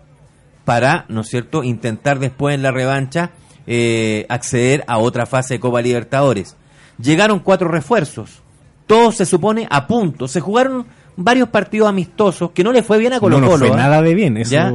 para, 0.67 1.07
¿no 1.09 1.23
es 1.23 1.29
cierto?, 1.29 1.65
intentar 1.65 2.19
después 2.19 2.55
en 2.55 2.63
la 2.63 2.73
revancha 2.73 3.31
eh, 3.67 4.27
acceder 4.29 4.85
a 4.87 4.99
otra 4.99 5.25
fase 5.25 5.55
de 5.55 5.61
Copa 5.61 5.81
Libertadores. 5.81 6.57
Llegaron 6.99 7.41
cuatro 7.41 7.69
refuerzos, 7.69 8.43
todos 8.87 9.17
se 9.17 9.27
supone 9.27 9.67
a 9.71 9.87
punto. 9.87 10.29
Se 10.29 10.41
jugaron 10.41 10.87
varios 11.17 11.49
partidos 11.49 11.89
amistosos 11.89 12.51
que 12.53 12.63
no 12.65 12.73
le 12.73 12.83
fue 12.83 12.99
bien 12.99 13.13
a 13.13 13.21
Colo 13.21 13.41
no 13.41 13.47
Colo. 13.47 13.59
nos 13.59 13.69
fue 13.69 13.77
¿ah? 13.79 13.83
nada 13.83 14.03
de 14.03 14.15
bien, 14.15 14.37
eso. 14.37 14.51
¿Ya? 14.53 14.73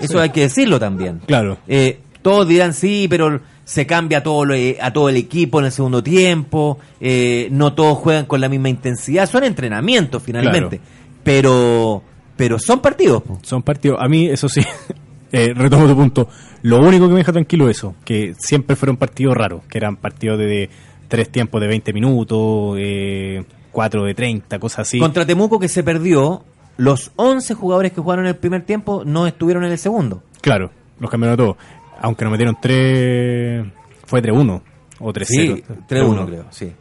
Eso 0.00 0.20
hay 0.20 0.30
que 0.30 0.42
decirlo 0.42 0.80
también. 0.80 1.20
Claro. 1.26 1.58
Eh, 1.68 2.00
todos 2.22 2.46
dirán 2.48 2.72
sí, 2.74 3.06
pero 3.08 3.40
se 3.64 3.86
cambia 3.86 4.22
todo 4.22 4.44
lo- 4.44 4.54
eh, 4.54 4.78
a 4.80 4.92
todo 4.92 5.08
el 5.08 5.16
equipo 5.16 5.60
en 5.60 5.66
el 5.66 5.72
segundo 5.72 6.02
tiempo, 6.02 6.78
eh, 7.00 7.48
no 7.52 7.72
todos 7.74 7.98
juegan 7.98 8.26
con 8.26 8.40
la 8.40 8.48
misma 8.48 8.68
intensidad, 8.68 9.28
son 9.28 9.44
entrenamientos 9.44 10.22
finalmente, 10.22 10.80
pero 11.22 12.02
pero 12.36 12.58
son 12.58 12.80
partidos. 12.80 13.22
Son 13.42 13.62
partidos. 13.62 13.98
A 14.00 14.08
mí, 14.08 14.26
eso 14.26 14.48
sí, 14.48 14.62
eh, 15.32 15.52
retomo 15.54 15.86
tu 15.86 15.94
punto. 15.94 16.28
Lo 16.62 16.80
único 16.80 17.06
que 17.06 17.12
me 17.12 17.18
deja 17.20 17.32
tranquilo 17.32 17.68
es 17.68 17.76
eso, 17.78 17.94
que 18.04 18.34
siempre 18.38 18.74
fueron 18.76 18.96
partidos 18.96 19.36
raros, 19.36 19.62
que 19.68 19.78
eran 19.78 19.96
partidos 19.96 20.38
de 20.38 20.70
tres 21.12 21.28
tiempos 21.28 21.60
de 21.60 21.66
20 21.66 21.92
minutos, 21.92 22.76
eh, 22.78 23.44
cuatro 23.70 24.04
de 24.04 24.14
30, 24.14 24.58
cosas 24.58 24.88
así. 24.88 24.98
Contra 24.98 25.26
Temuco 25.26 25.58
que 25.58 25.68
se 25.68 25.82
perdió, 25.82 26.42
los 26.78 27.12
11 27.16 27.52
jugadores 27.52 27.92
que 27.92 28.00
jugaron 28.00 28.24
en 28.24 28.30
el 28.30 28.36
primer 28.36 28.62
tiempo 28.62 29.02
no 29.04 29.26
estuvieron 29.26 29.62
en 29.64 29.72
el 29.72 29.78
segundo. 29.78 30.22
Claro, 30.40 30.70
los 30.98 31.10
cambiaron 31.10 31.36
todos. 31.36 31.56
Aunque 32.00 32.24
nos 32.24 32.32
metieron 32.32 32.56
tres. 32.62 33.66
Fue 34.06 34.22
3-1 34.22 34.62
o 35.00 35.12
3-0. 35.12 35.24
Sí, 35.26 35.64
3-1 35.86 36.26
creo, 36.26 36.46
sí. 36.50 36.72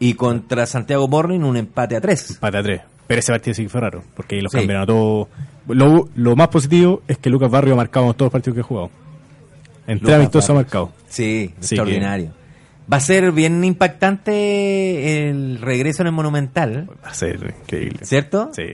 Y 0.00 0.14
contra 0.14 0.66
Santiago 0.66 1.06
Morning 1.06 1.40
un 1.40 1.56
empate 1.56 1.94
a 1.96 2.00
3. 2.00 2.30
Empate 2.32 2.58
a 2.58 2.62
3. 2.64 2.80
Pero 3.06 3.20
ese 3.20 3.30
partido 3.32 3.54
sí 3.54 3.62
que 3.62 3.68
fue 3.68 3.80
raro, 3.80 4.02
porque 4.16 4.42
los 4.42 4.50
Sí. 4.50 4.58
cambiaron 4.58 4.82
a 4.82 4.86
todos. 4.86 5.28
Lo, 5.68 6.08
lo 6.16 6.34
más 6.34 6.48
positivo 6.48 7.02
es 7.06 7.16
que 7.18 7.30
Lucas 7.30 7.48
Barrio 7.48 7.74
ha 7.74 7.76
marcado 7.76 8.06
en 8.06 8.14
todos 8.14 8.26
los 8.26 8.32
partidos 8.32 8.56
que 8.56 8.60
ha 8.62 8.64
jugado. 8.64 8.90
En 9.86 10.00
tres 10.00 10.16
amistosos 10.16 10.50
ha 10.50 10.54
marcado. 10.54 10.90
Sí, 11.08 11.52
Sí, 11.60 11.76
extraordinario. 11.76 12.32
Va 12.90 12.96
a 12.96 13.00
ser 13.00 13.32
bien 13.32 13.62
impactante 13.64 15.28
el 15.28 15.58
regreso 15.60 16.02
en 16.02 16.06
el 16.08 16.12
Monumental, 16.12 16.88
Va 17.04 17.10
a 17.10 17.14
ser 17.14 17.54
increíble. 17.62 18.00
¿cierto? 18.02 18.50
Sí. 18.54 18.64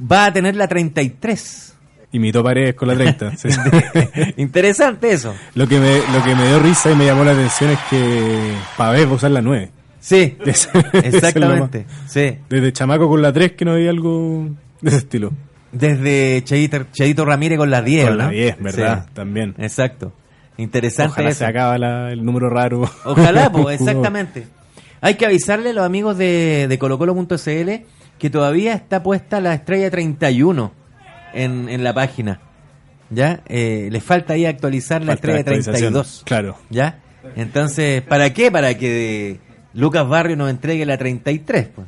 Va 0.00 0.26
a 0.26 0.32
tener 0.32 0.54
la 0.56 0.68
33. 0.68 1.74
Imitó 2.12 2.42
Paredes 2.44 2.74
con 2.74 2.88
la 2.88 2.94
30. 2.94 3.36
sí. 3.36 3.48
Interesante 4.36 5.12
eso. 5.12 5.34
lo, 5.54 5.66
que 5.66 5.80
me, 5.80 5.98
lo 6.12 6.22
que 6.24 6.34
me 6.34 6.46
dio 6.46 6.60
risa 6.60 6.90
y 6.92 6.94
me 6.94 7.06
llamó 7.06 7.24
la 7.24 7.32
atención 7.32 7.70
es 7.70 7.78
que 7.90 8.52
Pavés 8.76 9.06
va 9.06 9.10
a 9.10 9.14
usar 9.14 9.30
la 9.32 9.42
9. 9.42 9.70
Sí, 9.98 10.36
es 10.46 10.68
exactamente. 10.92 11.86
Sí. 12.06 12.38
Desde 12.48 12.72
chamaco 12.72 13.08
con 13.08 13.20
la 13.20 13.32
3 13.32 13.52
que 13.52 13.64
no 13.64 13.72
había 13.72 13.90
algo 13.90 14.48
de 14.80 14.88
ese 14.88 14.98
estilo. 14.98 15.32
Desde 15.72 16.42
Cheito, 16.44 17.24
Ramírez 17.24 17.58
con 17.58 17.70
las 17.70 17.84
10, 17.84 18.08
Con 18.08 18.18
la 18.18 18.24
¿no? 18.26 18.30
10, 18.30 18.60
¿verdad? 18.60 19.04
Sí. 19.06 19.10
También. 19.14 19.54
Exacto. 19.58 20.12
Interesante 20.58 21.12
Ojalá 21.12 21.28
eso. 21.30 21.38
se 21.40 21.44
acaba 21.46 21.76
la- 21.78 22.10
el 22.12 22.24
número 22.24 22.48
raro. 22.48 22.88
Ojalá, 23.04 23.50
pues, 23.52 23.80
exactamente. 23.80 24.46
Hay 25.00 25.14
que 25.16 25.26
avisarle 25.26 25.70
a 25.70 25.72
los 25.74 25.84
amigos 25.84 26.16
de, 26.16 26.66
de 26.68 26.78
colocolo.cl 26.78 27.70
que 28.18 28.30
todavía 28.30 28.72
está 28.72 29.02
puesta 29.02 29.40
la 29.40 29.52
estrella 29.54 29.90
31 29.90 30.72
en, 31.34 31.68
en 31.68 31.84
la 31.84 31.92
página. 31.92 32.40
¿Ya? 33.10 33.40
Eh, 33.46 33.88
les 33.92 34.02
falta 34.02 34.32
ahí 34.32 34.46
actualizar 34.46 35.02
la 35.04 35.12
Falta 35.12 35.28
la 35.28 35.38
estrella 35.38 35.58
actualización. 35.60 35.92
32. 35.92 36.22
Claro. 36.24 36.56
¿Ya? 36.70 37.00
Entonces, 37.36 38.02
¿para 38.02 38.32
qué? 38.32 38.50
Para 38.50 38.76
que 38.78 39.38
Lucas 39.74 40.08
Barrio 40.08 40.36
nos 40.36 40.48
entregue 40.50 40.86
la 40.86 40.96
33. 40.96 41.68
pues. 41.74 41.86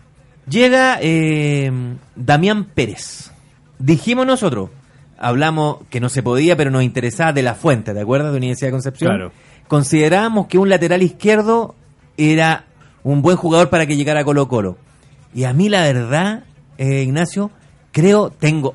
Llega 0.49 0.99
eh, 1.01 1.73
Damián 2.15 2.65
Pérez. 2.67 3.33
Dijimos 3.79 4.27
nosotros, 4.27 4.71
hablamos 5.19 5.79
que 5.91 6.01
no 6.01 6.09
se 6.09 6.23
podía, 6.23 6.57
pero 6.57 6.71
nos 6.71 6.83
interesaba 6.83 7.33
de 7.33 7.43
la 7.43 7.55
fuente, 7.55 7.93
¿te 7.93 8.01
acuerdas? 8.01 8.33
De 8.33 8.39
Universidad 8.39 8.69
de 8.69 8.73
Concepción. 8.73 9.11
Claro. 9.11 9.33
Considerábamos 9.67 10.47
que 10.47 10.59
un 10.59 10.69
lateral 10.69 11.03
izquierdo 11.03 11.75
era 12.17 12.65
un 13.03 13.23
buen 13.23 13.37
jugador 13.37 13.69
para 13.71 13.87
que 13.87 13.97
llegara 13.97 14.21
a 14.21 14.25
Colo 14.25 14.49
Colo. 14.49 14.79
Y 15.35 15.45
a 15.45 15.53
mí 15.53 15.69
la 15.69 15.83
verdad, 15.83 16.45
eh, 16.79 17.03
Ignacio, 17.03 17.51
creo, 17.93 18.31
tengo, 18.31 18.75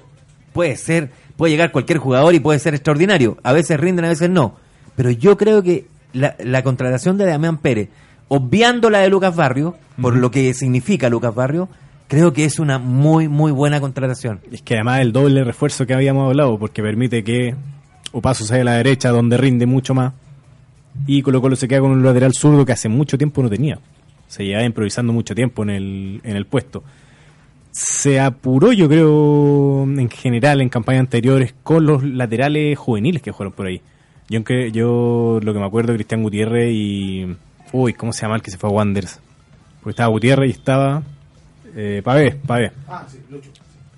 puede 0.53 0.75
ser, 0.75 1.11
puede 1.35 1.51
llegar 1.51 1.71
cualquier 1.71 1.97
jugador 1.97 2.33
y 2.35 2.39
puede 2.39 2.59
ser 2.59 2.73
extraordinario. 2.75 3.37
A 3.43 3.53
veces 3.53 3.79
rinden, 3.79 4.05
a 4.05 4.09
veces 4.09 4.29
no. 4.29 4.55
Pero 4.95 5.09
yo 5.09 5.37
creo 5.37 5.63
que 5.63 5.87
la, 6.13 6.35
la 6.39 6.63
contratación 6.63 7.17
de 7.17 7.25
Damián 7.25 7.57
Pérez, 7.57 7.89
obviando 8.27 8.89
la 8.89 8.99
de 8.99 9.09
Lucas 9.09 9.35
Barrio, 9.35 9.75
por 9.99 10.15
lo 10.15 10.29
que 10.29 10.53
significa 10.53 11.09
Lucas 11.09 11.33
Barrio, 11.33 11.69
creo 12.07 12.33
que 12.33 12.45
es 12.45 12.59
una 12.59 12.79
muy, 12.79 13.27
muy 13.27 13.51
buena 13.51 13.79
contratación. 13.79 14.39
Es 14.51 14.61
que 14.61 14.75
además 14.75 15.01
el 15.01 15.11
doble 15.11 15.43
refuerzo 15.43 15.85
que 15.85 15.93
habíamos 15.93 16.27
hablado, 16.27 16.57
porque 16.57 16.81
permite 16.81 17.23
que 17.23 17.55
Opaso 18.11 18.45
salga 18.45 18.61
a 18.61 18.65
la 18.65 18.73
derecha, 18.73 19.09
donde 19.09 19.37
rinde 19.37 19.65
mucho 19.65 19.93
más, 19.93 20.13
y 21.07 21.21
Colo 21.21 21.41
Colo 21.41 21.55
se 21.55 21.67
queda 21.67 21.79
con 21.79 21.91
un 21.91 22.03
lateral 22.03 22.33
zurdo 22.33 22.65
que 22.65 22.71
hace 22.71 22.89
mucho 22.89 23.17
tiempo 23.17 23.41
no 23.41 23.49
tenía. 23.49 23.79
Se 24.27 24.45
llevaba 24.45 24.65
improvisando 24.65 25.13
mucho 25.13 25.35
tiempo 25.35 25.63
en 25.63 25.69
el, 25.69 26.21
en 26.23 26.35
el 26.35 26.45
puesto. 26.45 26.83
Se 27.71 28.19
apuró, 28.19 28.71
yo 28.71 28.87
creo, 28.87 29.83
en 29.83 30.09
general, 30.09 30.61
en 30.61 30.69
campañas 30.69 31.01
anteriores, 31.01 31.55
con 31.63 31.85
los 31.85 32.03
laterales 32.03 32.77
juveniles 32.77 33.21
que 33.21 33.33
fueron 33.33 33.53
por 33.53 33.65
ahí. 33.65 33.81
Yo, 34.29 34.41
yo 34.71 35.39
lo 35.41 35.53
que 35.53 35.59
me 35.59 35.65
acuerdo, 35.65 35.93
Cristian 35.93 36.23
Gutiérrez 36.23 36.71
y... 36.71 37.35
Uy, 37.71 37.93
¿cómo 37.93 38.13
se 38.13 38.21
llama 38.21 38.35
el 38.35 38.43
que 38.43 38.51
se 38.51 38.57
fue 38.57 38.69
a 38.69 38.73
Wanderers? 38.73 39.19
Porque 39.79 39.91
estaba 39.91 40.09
Gutiérrez 40.09 40.49
y 40.49 40.51
estaba... 40.51 41.01
Eh, 41.75 42.01
Pavé, 42.03 42.31
Pavé. 42.45 42.71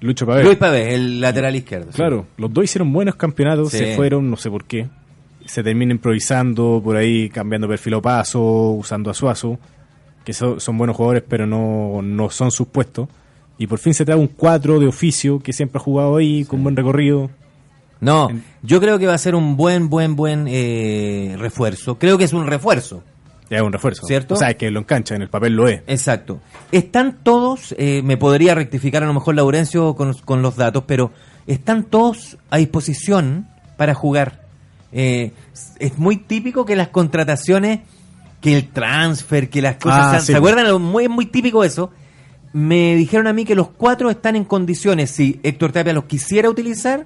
Lucho 0.01 0.25
Pavé. 0.25 0.43
Luis 0.43 0.57
Pavés, 0.57 0.93
el 0.93 1.19
lateral 1.21 1.55
izquierdo. 1.55 1.87
sí. 1.91 1.95
Claro, 1.95 2.25
los 2.37 2.53
dos 2.53 2.63
hicieron 2.65 2.91
buenos 2.93 3.15
campeonatos, 3.15 3.71
Sí. 3.71 3.77
se 3.79 3.95
fueron, 3.95 4.29
no 4.29 4.37
sé 4.37 4.49
por 4.49 4.65
qué. 4.65 4.87
Se 5.45 5.63
termina 5.63 5.91
improvisando 5.93 6.81
por 6.83 6.95
ahí, 6.97 7.29
cambiando 7.29 7.67
perfil 7.67 7.95
o 7.95 8.01
paso, 8.01 8.41
usando 8.71 9.09
a 9.09 9.13
Suazo, 9.13 9.57
que 10.23 10.33
so- 10.33 10.59
son 10.59 10.77
buenos 10.77 10.95
jugadores, 10.95 11.23
pero 11.27 11.45
no, 11.47 12.01
no 12.01 12.29
son 12.29 12.51
sus 12.51 12.67
puestos. 12.67 13.07
Y 13.57 13.67
por 13.67 13.79
fin 13.79 13.93
se 13.93 14.05
trae 14.05 14.17
un 14.17 14.27
4 14.27 14.79
de 14.79 14.87
oficio 14.87 15.39
que 15.39 15.53
siempre 15.53 15.77
ha 15.77 15.81
jugado 15.83 16.17
ahí, 16.17 16.45
con 16.45 16.61
buen 16.63 16.75
recorrido. 16.75 17.29
No, 18.01 18.29
yo 18.61 18.81
creo 18.81 18.99
que 18.99 19.07
va 19.07 19.13
a 19.13 19.17
ser 19.17 19.33
un 19.35 19.55
buen, 19.55 19.89
buen, 19.89 20.15
buen 20.15 20.45
eh, 20.49 21.35
refuerzo. 21.39 21.97
Creo 21.97 22.17
que 22.17 22.25
es 22.25 22.33
un 22.33 22.45
refuerzo. 22.47 23.01
Ya 23.49 23.57
es 23.57 23.63
un 23.63 23.71
refuerzo. 23.73 24.05
¿Cierto? 24.07 24.33
O 24.33 24.37
sea, 24.37 24.49
es 24.51 24.55
que 24.55 24.71
lo 24.71 24.79
engancha, 24.79 25.15
en 25.15 25.21
el 25.21 25.29
papel 25.29 25.53
lo 25.55 25.67
es. 25.67 25.81
Exacto. 25.87 26.39
Están 26.71 27.19
todos, 27.23 27.75
eh, 27.77 28.01
me 28.03 28.17
podría 28.17 28.55
rectificar 28.55 29.03
a 29.03 29.05
lo 29.05 29.13
mejor 29.13 29.35
Laurencio 29.35 29.95
con, 29.95 30.13
con 30.13 30.41
los 30.41 30.55
datos, 30.55 30.83
pero 30.87 31.11
están 31.47 31.83
todos 31.83 32.37
a 32.49 32.57
disposición 32.57 33.47
para 33.77 33.93
jugar. 33.93 34.41
Eh, 34.91 35.31
es 35.79 35.97
muy 35.97 36.17
típico 36.17 36.65
que 36.65 36.75
las 36.75 36.87
contrataciones, 36.87 37.81
que 38.41 38.55
el 38.57 38.69
transfer, 38.69 39.49
que 39.49 39.61
las 39.61 39.75
cosas... 39.75 39.99
Ah, 40.01 40.09
sean- 40.11 40.21
sí, 40.21 40.31
¿Se 40.31 40.37
acuerdan? 40.37 40.81
Muy, 40.81 41.03
es 41.03 41.09
muy 41.09 41.25
típico 41.27 41.63
eso. 41.63 41.91
Me 42.53 42.95
dijeron 42.95 43.27
a 43.27 43.33
mí 43.33 43.43
que 43.43 43.53
los 43.53 43.67
cuatro 43.69 44.09
están 44.09 44.35
en 44.37 44.45
condiciones, 44.45 45.11
si 45.11 45.39
Héctor 45.43 45.71
Tapia 45.73 45.91
los 45.93 46.05
quisiera 46.05 46.49
utilizar, 46.49 47.05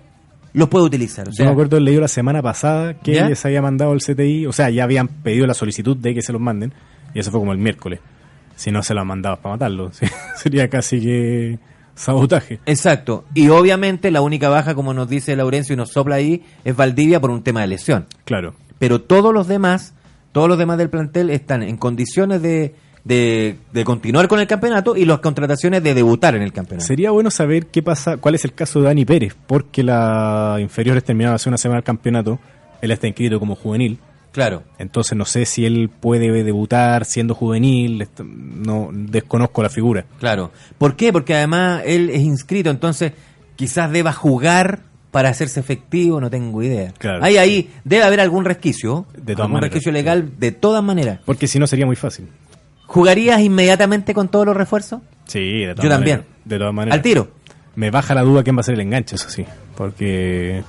los 0.53 0.69
puede 0.69 0.85
utilizar. 0.85 1.27
O 1.27 1.31
Yo 1.31 1.45
me 1.45 1.51
acuerdo, 1.51 1.79
leído 1.79 2.01
la 2.01 2.07
semana 2.07 2.41
pasada 2.41 2.95
que 2.95 3.15
¿Ya? 3.15 3.29
les 3.29 3.45
había 3.45 3.61
mandado 3.61 3.93
el 3.93 3.99
CTI, 3.99 4.45
o 4.45 4.51
sea, 4.51 4.69
ya 4.69 4.83
habían 4.83 5.07
pedido 5.07 5.45
la 5.47 5.53
solicitud 5.53 5.95
de 5.97 6.13
que 6.13 6.21
se 6.21 6.31
los 6.31 6.41
manden, 6.41 6.73
y 7.13 7.19
eso 7.19 7.31
fue 7.31 7.39
como 7.39 7.51
el 7.51 7.57
miércoles. 7.57 7.99
Si 8.55 8.71
no 8.71 8.83
se 8.83 8.93
lo 8.93 9.01
han 9.01 9.07
mandado 9.07 9.37
para 9.37 9.55
matarlo, 9.55 9.91
sí, 9.93 10.05
sería 10.35 10.69
casi 10.69 10.99
que 10.99 11.59
sabotaje. 11.95 12.59
Exacto. 12.65 13.25
Y 13.33 13.49
obviamente 13.49 14.11
la 14.11 14.21
única 14.21 14.49
baja, 14.49 14.75
como 14.75 14.93
nos 14.93 15.09
dice 15.09 15.35
Laurencio 15.35 15.73
y 15.73 15.77
nos 15.77 15.91
sopla 15.91 16.15
ahí, 16.15 16.43
es 16.63 16.75
Valdivia 16.75 17.19
por 17.19 17.29
un 17.29 17.43
tema 17.43 17.61
de 17.61 17.67
lesión. 17.67 18.07
Claro. 18.25 18.55
Pero 18.79 19.01
todos 19.01 19.33
los 19.33 19.47
demás, 19.47 19.93
todos 20.31 20.47
los 20.47 20.57
demás 20.57 20.77
del 20.77 20.89
plantel 20.89 21.29
están 21.29 21.63
en 21.63 21.77
condiciones 21.77 22.41
de, 22.41 22.73
de, 23.03 23.55
de 23.73 23.83
continuar 23.85 24.27
con 24.27 24.39
el 24.39 24.47
campeonato 24.47 24.95
y 24.95 25.05
las 25.05 25.19
contrataciones 25.19 25.81
de 25.83 25.93
debutar 25.93 26.35
en 26.35 26.41
el 26.41 26.51
campeonato. 26.53 26.85
Sería 26.85 27.11
bueno 27.11 27.31
saber 27.31 27.67
qué 27.67 27.81
pasa, 27.81 28.17
cuál 28.17 28.35
es 28.35 28.45
el 28.45 28.53
caso 28.53 28.79
de 28.79 28.85
Dani 28.85 29.05
Pérez, 29.05 29.35
porque 29.47 29.83
la 29.83 30.57
inferiores 30.59 31.03
terminaron 31.03 31.35
hace 31.35 31.49
una 31.49 31.57
semana 31.57 31.79
el 31.79 31.83
campeonato, 31.85 32.39
él 32.81 32.91
está 32.91 33.07
inscrito 33.07 33.39
como 33.39 33.55
juvenil, 33.55 33.99
Claro. 34.31 34.63
entonces 34.77 35.17
no 35.17 35.25
sé 35.25 35.45
si 35.45 35.65
él 35.65 35.89
puede 35.89 36.43
debutar 36.43 37.05
siendo 37.05 37.33
juvenil, 37.33 38.07
no 38.23 38.89
desconozco 38.93 39.63
la 39.63 39.69
figura. 39.69 40.05
Claro. 40.19 40.51
¿Por 40.77 40.95
qué? 40.95 41.11
Porque 41.11 41.33
además 41.35 41.81
él 41.85 42.09
es 42.11 42.21
inscrito, 42.21 42.69
entonces 42.69 43.13
quizás 43.55 43.91
deba 43.91 44.13
jugar 44.13 44.81
para 45.11 45.29
hacerse 45.29 45.59
efectivo, 45.59 46.21
no 46.21 46.29
tengo 46.29 46.61
idea. 46.61 46.93
Claro. 46.99 47.23
Ahí, 47.23 47.37
ahí 47.37 47.71
debe 47.83 48.03
haber 48.03 48.19
algún 48.19 48.45
resquicio, 48.45 49.07
De 49.13 49.33
todas 49.33 49.39
algún 49.45 49.53
maneras, 49.53 49.71
resquicio 49.73 49.91
sí. 49.91 49.93
legal 49.93 50.31
de 50.37 50.51
todas 50.51 50.83
maneras. 50.83 51.19
Porque 51.25 51.47
si 51.47 51.57
no 51.57 51.65
sería 51.65 51.87
muy 51.87 51.95
fácil. 51.95 52.27
¿Jugarías 52.89 53.39
inmediatamente 53.41 54.15
con 54.15 54.29
todos 54.29 54.47
los 54.47 54.57
refuerzos? 54.57 55.01
Sí, 55.25 55.59
de 55.59 55.75
todas 55.75 55.83
Yo 55.83 55.89
también. 55.89 56.23
De 56.43 56.57
todas 56.57 56.73
maneras. 56.73 56.97
Al 56.97 57.03
tiro. 57.03 57.29
Me 57.75 57.91
baja 57.91 58.15
la 58.15 58.23
duda 58.23 58.41
quién 58.43 58.57
va 58.57 58.61
a 58.61 58.63
ser 58.63 58.73
el 58.73 58.81
enganche, 58.81 59.15
eso 59.15 59.29
sí. 59.29 59.45
Porque 59.77 60.63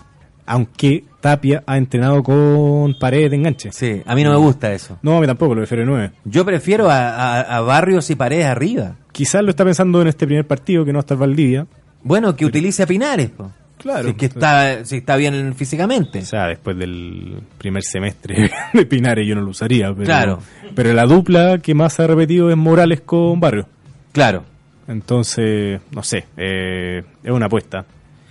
aunque 0.45 1.05
Tapia 1.21 1.63
ha 1.67 1.79
entrenado 1.79 2.23
con 2.23 2.95
paredes 3.01 3.31
de 3.31 3.37
enganche. 3.37 3.73
Sí, 3.73 4.03
a 4.05 4.15
mí 4.15 4.23
no 4.23 4.31
me 4.31 4.37
gusta 4.37 4.71
eso. 4.73 4.99
No, 5.03 5.17
a 5.17 5.21
mí 5.21 5.27
tampoco, 5.27 5.55
lo 5.55 5.61
prefiero 5.63 5.83
de 5.83 5.87
nueve. 5.87 6.13
Yo 6.25 6.45
prefiero 6.45 6.91
a, 6.91 7.09
a- 7.39 7.41
a 7.57 7.61
Barrios 7.63 8.11
y 8.11 8.17
Paredes 8.17 8.47
arriba. 8.47 8.97
Quizás 9.13 9.43
lo 9.43 9.51
está 9.51 9.65
pensando 9.65 10.03
en 10.03 10.09
este 10.09 10.27
primer 10.27 10.47
partido 10.47 10.85
que 10.85 10.93
no 10.93 10.99
está 11.01 11.15
el 11.15 11.21
Valdivia. 11.21 11.67
Bueno, 12.03 12.37
que 12.37 12.45
utilice 12.45 12.83
a 12.83 12.87
Pinares, 12.87 13.31
po. 13.31 13.51
Claro. 13.81 14.05
Si 14.05 14.11
es 14.11 14.17
que 14.17 14.27
está, 14.27 14.85
si 14.85 14.97
está 14.99 15.17
bien 15.17 15.55
físicamente. 15.55 16.21
O 16.21 16.25
sea, 16.25 16.47
después 16.47 16.77
del 16.77 17.41
primer 17.59 17.83
semestre 17.83 18.51
de 18.75 18.87
Pinares 18.87 19.27
yo 19.27 19.35
no 19.35 19.41
lo 19.41 19.51
usaría. 19.51 19.93
Pero, 19.93 20.05
Claro. 20.05 20.39
Pero 20.75 20.93
la 20.93 21.07
dupla 21.07 21.59
que 21.59 21.75
más 21.75 21.95
se 21.95 22.03
ha 22.03 22.07
repetido 22.07 22.51
es 22.51 22.57
Morales 22.57 23.01
con 23.01 23.41
Barrio. 23.41 23.67
Claro. 24.13 24.45
Entonces, 24.89 25.81
no 25.93 26.03
sé, 26.03 26.27
eh, 26.37 27.03
es 27.23 27.31
una 27.31 27.47
apuesta. 27.47 27.85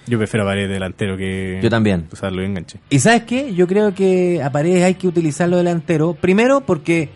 Yo 0.07 0.17
prefiero 0.17 0.43
a 0.43 0.49
Paredes 0.49 0.69
delantero 0.71 1.15
que 1.15 1.59
Yo 1.61 1.69
también. 1.69 2.07
usarlo 2.11 2.41
de 2.41 2.47
enganche. 2.47 2.79
¿Y 2.89 2.99
sabes 2.99 3.23
qué? 3.23 3.53
Yo 3.53 3.67
creo 3.67 3.93
que 3.93 4.41
a 4.43 4.51
Paredes 4.51 4.83
hay 4.83 4.95
que 4.95 5.07
utilizarlo 5.07 5.57
delantero. 5.57 6.15
Primero, 6.15 6.61
porque 6.61 7.09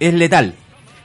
es 0.00 0.14
letal. 0.14 0.54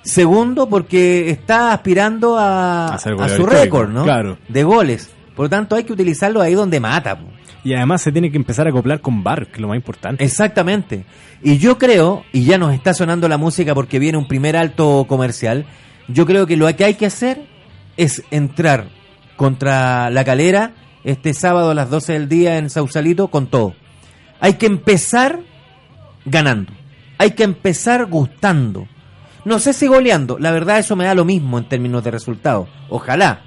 Segundo, 0.03 0.67
porque 0.67 1.29
está 1.29 1.71
aspirando 1.73 2.37
a, 2.37 2.95
A 2.95 2.97
su 2.99 3.45
récord, 3.45 3.89
¿no? 3.89 4.03
claro. 4.03 4.37
De 4.47 4.63
goles. 4.63 5.11
Por 5.35 5.45
lo 5.45 5.49
tanto, 5.49 5.75
hay 5.75 5.83
que 5.83 5.93
utilizarlo 5.93 6.41
ahí 6.41 6.53
donde 6.53 6.79
mata. 6.79 7.17
po. 7.17 7.25
Y 7.63 7.73
además 7.73 8.01
se 8.01 8.11
tiene 8.11 8.29
que 8.29 8.37
empezar 8.37 8.67
a 8.67 8.71
acoplar 8.71 8.99
con 8.99 9.23
Bar, 9.23 9.47
que 9.47 9.53
es 9.53 9.59
lo 9.59 9.69
más 9.69 9.77
importante. 9.77 10.23
Exactamente. 10.23 11.05
Y 11.41 11.57
yo 11.57 11.77
creo, 11.77 12.23
y 12.33 12.43
ya 12.43 12.57
nos 12.57 12.73
está 12.73 12.93
sonando 12.93 13.27
la 13.29 13.37
música 13.37 13.73
porque 13.73 13.99
viene 13.99 14.17
un 14.17 14.27
primer 14.27 14.57
alto 14.57 15.05
comercial, 15.07 15.65
yo 16.07 16.25
creo 16.25 16.45
que 16.45 16.57
lo 16.57 16.73
que 16.75 16.85
hay 16.85 16.95
que 16.95 17.05
hacer 17.05 17.45
es 17.95 18.23
entrar 18.31 18.87
contra 19.37 20.09
la 20.09 20.25
calera 20.25 20.73
este 21.03 21.33
sábado 21.33 21.71
a 21.71 21.75
las 21.75 21.89
12 21.89 22.13
del 22.13 22.29
día 22.29 22.57
en 22.57 22.69
Sausalito 22.69 23.29
con 23.29 23.47
todo. 23.47 23.73
Hay 24.39 24.53
que 24.55 24.65
empezar 24.65 25.39
ganando. 26.25 26.73
Hay 27.17 27.31
que 27.31 27.43
empezar 27.43 28.05
gustando. 28.07 28.87
No 29.45 29.59
sé 29.59 29.73
si 29.73 29.87
goleando, 29.87 30.37
la 30.39 30.51
verdad 30.51 30.79
eso 30.79 30.95
me 30.95 31.05
da 31.05 31.15
lo 31.15 31.25
mismo 31.25 31.57
en 31.57 31.67
términos 31.67 32.03
de 32.03 32.11
resultados. 32.11 32.67
Ojalá. 32.89 33.41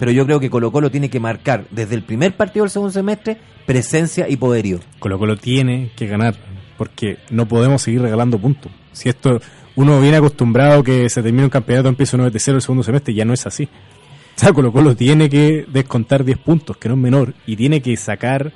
Pero 0.00 0.12
yo 0.12 0.24
creo 0.24 0.40
que 0.40 0.48
Colo 0.48 0.72
Colo 0.72 0.90
tiene 0.90 1.10
que 1.10 1.20
marcar 1.20 1.66
desde 1.70 1.94
el 1.94 2.02
primer 2.02 2.34
partido 2.34 2.64
del 2.64 2.70
segundo 2.70 2.90
semestre 2.90 3.36
presencia 3.66 4.28
y 4.30 4.36
poderío. 4.36 4.80
Colo 4.98 5.18
Colo 5.18 5.36
tiene 5.36 5.92
que 5.94 6.06
ganar, 6.06 6.34
porque 6.78 7.18
no 7.28 7.46
podemos 7.46 7.82
seguir 7.82 8.00
regalando 8.00 8.38
puntos. 8.38 8.72
Si 8.92 9.10
esto, 9.10 9.42
uno 9.76 10.00
viene 10.00 10.16
acostumbrado 10.16 10.82
que 10.82 11.10
se 11.10 11.22
termina 11.22 11.44
un 11.44 11.50
campeonato, 11.50 11.90
empieza 11.90 12.16
de 12.16 12.38
cero 12.38 12.56
el 12.56 12.62
segundo 12.62 12.82
semestre, 12.82 13.12
ya 13.12 13.26
no 13.26 13.34
es 13.34 13.46
así. 13.46 13.64
O 13.64 14.40
sea, 14.40 14.54
Colo 14.54 14.72
Colo 14.72 14.96
tiene 14.96 15.28
que 15.28 15.66
descontar 15.70 16.24
10 16.24 16.38
puntos, 16.38 16.78
que 16.78 16.88
no 16.88 16.94
es 16.94 17.00
menor, 17.00 17.34
y 17.46 17.54
tiene 17.54 17.82
que 17.82 17.94
sacar, 17.98 18.54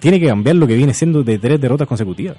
tiene 0.00 0.18
que 0.18 0.26
cambiar 0.26 0.56
lo 0.56 0.66
que 0.66 0.74
viene 0.74 0.92
siendo 0.94 1.22
de 1.22 1.38
tres 1.38 1.60
derrotas 1.60 1.86
consecutivas. 1.86 2.38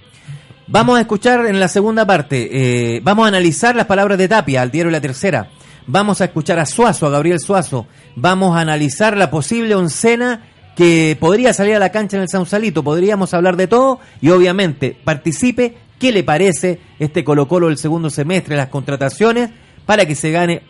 Vamos 0.68 0.98
a 0.98 1.02
escuchar 1.02 1.46
en 1.46 1.62
la 1.62 1.70
segunda 1.70 2.06
parte, 2.06 2.50
eh, 2.98 3.00
vamos 3.02 3.24
a 3.24 3.30
analizar 3.30 3.74
las 3.74 3.86
palabras 3.86 4.18
de 4.18 4.28
Tapia 4.28 4.62
al 4.62 4.70
diario 4.70 4.92
La 4.92 5.00
Tercera. 5.00 5.48
Vamos 5.90 6.20
a 6.20 6.26
escuchar 6.26 6.60
a 6.60 6.66
Suazo, 6.66 7.08
a 7.08 7.10
Gabriel 7.10 7.40
Suazo. 7.40 7.88
Vamos 8.18 8.58
a 8.58 8.60
analizar 8.60 9.16
la 9.16 9.32
posible 9.32 9.74
oncena 9.74 10.44
que 10.76 11.16
podría 11.18 11.54
salir 11.54 11.76
a 11.76 11.80
la 11.80 11.94
cancha 11.94 12.18
en 12.18 12.24
el 12.24 12.30
Sausalito. 12.30 12.84
Podríamos 12.84 13.34
hablar 13.34 13.56
de 13.56 13.68
todo 13.68 14.02
y 14.20 14.30
obviamente 14.30 14.98
participe. 15.02 15.78
¿Qué 15.98 16.12
le 16.12 16.26
parece 16.26 16.82
este 17.00 17.24
Colo 17.24 17.48
Colo 17.48 17.68
del 17.70 17.78
segundo 17.78 18.10
semestre, 18.10 18.58
las 18.58 18.68
contrataciones, 18.68 19.50
para 19.86 20.06
que 20.06 20.14
se 20.14 20.30
gane 20.32 20.62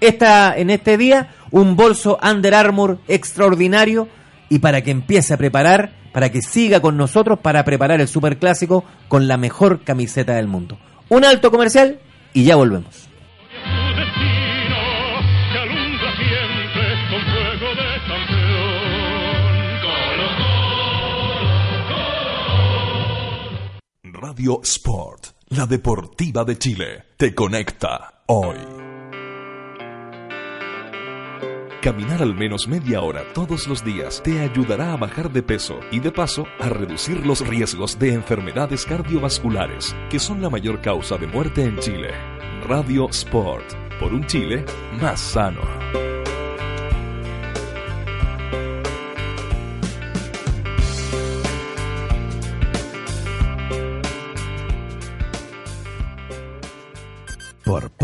esta, 0.00 0.56
en 0.56 0.68
este 0.68 0.98
día 0.98 1.34
un 1.50 1.74
bolso 1.74 2.18
Under 2.22 2.54
Armour 2.54 2.98
extraordinario 3.08 4.06
y 4.50 4.58
para 4.58 4.82
que 4.82 4.90
empiece 4.90 5.32
a 5.32 5.38
preparar, 5.38 5.92
para 6.12 6.30
que 6.30 6.42
siga 6.42 6.80
con 6.80 6.98
nosotros 6.98 7.38
para 7.40 7.64
preparar 7.64 8.02
el 8.02 8.06
superclásico 8.06 8.84
con 9.08 9.28
la 9.28 9.38
mejor 9.38 9.80
camiseta 9.82 10.34
del 10.34 10.46
mundo. 10.46 10.78
Un 11.08 11.24
alto 11.24 11.50
comercial 11.50 12.00
y 12.34 12.44
ya 12.44 12.54
volvemos. 12.54 13.07
Radio 24.28 24.60
Sport, 24.62 25.28
la 25.48 25.64
deportiva 25.64 26.44
de 26.44 26.58
Chile, 26.58 27.06
te 27.16 27.34
conecta 27.34 28.24
hoy. 28.26 28.58
Caminar 31.80 32.20
al 32.20 32.34
menos 32.34 32.68
media 32.68 33.00
hora 33.00 33.22
todos 33.32 33.66
los 33.66 33.82
días 33.82 34.22
te 34.22 34.42
ayudará 34.42 34.92
a 34.92 34.98
bajar 34.98 35.32
de 35.32 35.42
peso 35.42 35.80
y 35.90 36.00
de 36.00 36.12
paso 36.12 36.44
a 36.60 36.68
reducir 36.68 37.24
los 37.24 37.40
riesgos 37.40 37.98
de 37.98 38.12
enfermedades 38.12 38.84
cardiovasculares, 38.84 39.96
que 40.10 40.18
son 40.18 40.42
la 40.42 40.50
mayor 40.50 40.82
causa 40.82 41.16
de 41.16 41.26
muerte 41.26 41.64
en 41.64 41.78
Chile. 41.78 42.10
Radio 42.66 43.08
Sport, 43.08 43.72
por 43.98 44.12
un 44.12 44.26
Chile 44.26 44.66
más 45.00 45.20
sano. 45.20 45.62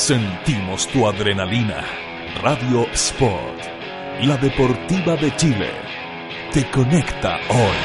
Sentimos 0.00 0.88
tu 0.88 1.06
adrenalina. 1.06 1.84
Radio 2.42 2.86
Sport, 2.90 3.60
la 4.22 4.38
deportiva 4.38 5.14
de 5.14 5.30
Chile, 5.36 5.68
te 6.54 6.70
conecta 6.70 7.36
hoy. 7.50 7.76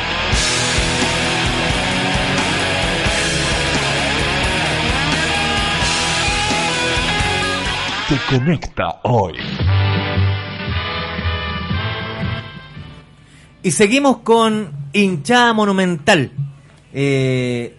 Te 8.08 8.38
conecta 8.38 9.02
hoy. 9.04 9.34
Y 13.62 13.72
seguimos 13.72 14.20
con 14.20 14.72
Hinchada 14.94 15.52
Monumental. 15.52 16.32
Eh, 16.94 17.76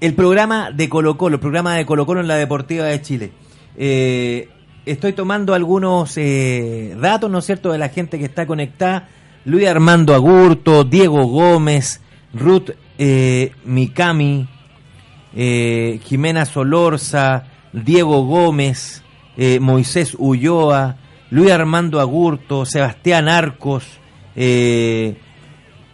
el 0.00 0.14
programa 0.14 0.70
de 0.70 0.88
Colo 0.88 1.18
Colo, 1.18 1.34
el 1.34 1.40
programa 1.40 1.74
de 1.74 1.84
Colo 1.84 2.06
Colo 2.06 2.20
en 2.20 2.28
la 2.28 2.36
Deportiva 2.36 2.84
de 2.84 3.02
Chile. 3.02 3.41
Eh, 3.76 4.48
estoy 4.84 5.12
tomando 5.12 5.54
algunos 5.54 6.16
eh, 6.16 6.96
datos, 7.00 7.30
¿no 7.30 7.38
es 7.38 7.46
cierto?, 7.46 7.72
de 7.72 7.78
la 7.78 7.88
gente 7.88 8.18
que 8.18 8.24
está 8.24 8.46
conectada. 8.46 9.08
Luis 9.44 9.66
Armando 9.66 10.14
Agurto, 10.14 10.84
Diego 10.84 11.26
Gómez, 11.26 12.00
Ruth 12.32 12.70
eh, 12.98 13.52
Mikami, 13.64 14.46
Jimena 15.34 16.44
Solorza, 16.44 17.44
Diego 17.72 18.24
Gómez, 18.24 19.02
Moisés 19.60 20.14
Ulloa, 20.18 20.96
Luis 21.30 21.50
Armando 21.50 21.98
Agurto, 21.98 22.66
Sebastián 22.66 23.28
Arcos, 23.28 23.84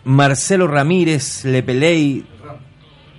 Marcelo 0.05 0.67
Ramírez, 0.67 1.45
Lepeley. 1.45 2.25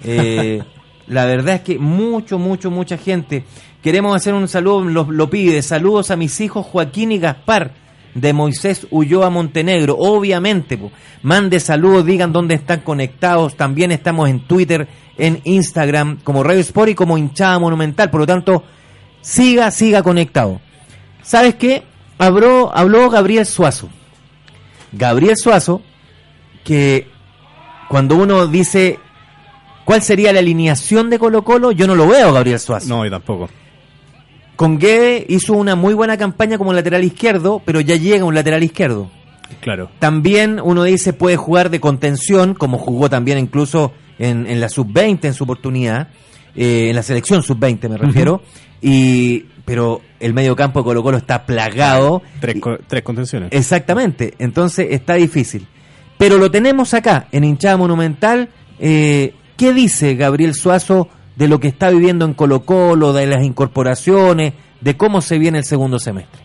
La 1.10 1.26
verdad 1.26 1.56
es 1.56 1.62
que 1.62 1.80
mucho, 1.80 2.38
mucho, 2.38 2.70
mucha 2.70 2.98
gente. 2.98 3.44
Queremos 3.84 4.16
hacer 4.16 4.34
un 4.34 4.48
saludo, 4.48 4.82
lo, 4.82 5.12
lo 5.12 5.30
pide. 5.30 5.62
Saludos 5.62 6.12
a 6.12 6.16
mis 6.16 6.40
hijos 6.42 6.66
Joaquín 6.66 7.12
y 7.12 7.20
Gaspar 7.20 7.72
de 8.14 8.34
Moisés 8.34 8.88
Ulloa 8.92 9.30
Montenegro. 9.30 9.96
Obviamente, 9.98 10.80
mande 11.22 11.60
saludos, 11.60 12.06
digan 12.06 12.34
dónde 12.34 12.56
están 12.56 12.82
conectados. 12.82 13.56
También 13.56 13.92
estamos 13.92 14.30
en 14.30 14.42
Twitter, 14.42 14.88
en 15.18 15.42
Instagram, 15.44 16.20
como 16.24 16.44
Radio 16.44 16.62
Sport 16.62 16.90
y 16.90 16.96
como 16.96 17.18
hinchada 17.18 17.60
monumental. 17.60 18.10
Por 18.10 18.22
lo 18.22 18.28
tanto, 18.28 18.64
siga, 19.22 19.72
siga 19.72 20.04
conectado. 20.04 20.60
¿Sabes 21.22 21.56
qué? 21.56 21.84
Habló, 22.18 22.76
habló 22.76 23.10
Gabriel 23.10 23.46
Suazo. 23.46 23.90
Gabriel 24.92 25.38
Suazo, 25.38 25.82
que 26.64 27.08
cuando 27.88 28.16
uno 28.16 28.48
dice 28.48 29.00
cuál 29.86 30.02
sería 30.02 30.34
la 30.34 30.40
alineación 30.40 31.10
de 31.10 31.20
Colo 31.20 31.44
Colo, 31.44 31.72
yo 31.72 31.88
no 31.88 31.96
lo 31.96 32.08
veo 32.08 32.30
a 32.30 32.34
Gabriel 32.34 32.60
Suazo. 32.60 32.90
No, 32.90 33.06
yo 33.06 33.12
tampoco. 33.12 33.50
Con 34.60 34.78
Guede 34.78 35.26
hizo 35.30 35.54
una 35.54 35.76
muy 35.78 35.94
buena 35.94 36.18
campaña 36.18 36.58
como 36.58 36.74
lateral 36.74 37.02
izquierdo, 37.06 37.62
pero 37.64 37.80
ya 37.80 37.96
llega 37.96 38.26
un 38.26 38.36
lateral 38.36 38.62
izquierdo. 38.62 39.10
Claro. 39.62 39.90
También 40.00 40.60
uno 40.62 40.84
dice 40.84 41.14
puede 41.14 41.38
jugar 41.38 41.70
de 41.70 41.80
contención, 41.80 42.56
como 42.56 42.78
jugó 42.78 43.10
también 43.10 43.38
incluso 43.38 43.94
en, 44.18 44.46
en 44.48 44.60
la 44.60 44.68
sub-20 44.68 45.24
en 45.24 45.34
su 45.34 45.46
oportunidad, 45.46 46.10
eh, 46.58 46.90
en 46.90 46.96
la 46.98 47.04
selección 47.04 47.42
sub-20 47.42 47.88
me 47.88 47.96
refiero, 47.98 48.42
y 48.82 49.46
pero 49.64 50.02
el 50.20 50.34
medio 50.34 50.58
campo 50.58 50.80
de 50.80 50.84
Colo 50.84 51.04
Colo 51.04 51.18
está 51.20 51.46
plagado. 51.46 52.22
Tres, 52.42 52.58
Y- 52.58 52.60
co- 52.60 52.80
tres 52.86 53.02
contenciones. 53.04 53.50
Exactamente, 53.54 54.34
entonces 54.40 54.88
está 54.92 55.14
difícil. 55.14 55.68
Pero 56.18 56.38
lo 56.38 56.52
tenemos 56.52 56.94
acá, 56.94 57.28
en 57.32 57.46
hinchada 57.46 57.78
monumental. 57.78 58.50
Eh, 58.78 59.36
¿Qué 59.56 59.72
dice 59.74 60.16
Gabriel 60.16 60.54
Suazo 60.54 61.08
de 61.40 61.48
lo 61.48 61.62
que 61.62 61.70
está 61.70 61.90
viviendo 61.90 62.26
en 62.26 62.34
Colo 62.34 62.66
Colo, 62.66 63.14
de 63.14 63.26
las 63.26 63.46
incorporaciones, 63.46 64.54
de 64.82 64.98
cómo 64.98 65.22
se 65.22 65.38
viene 65.38 65.60
el 65.60 65.64
segundo 65.64 65.98
semestre? 65.98 66.42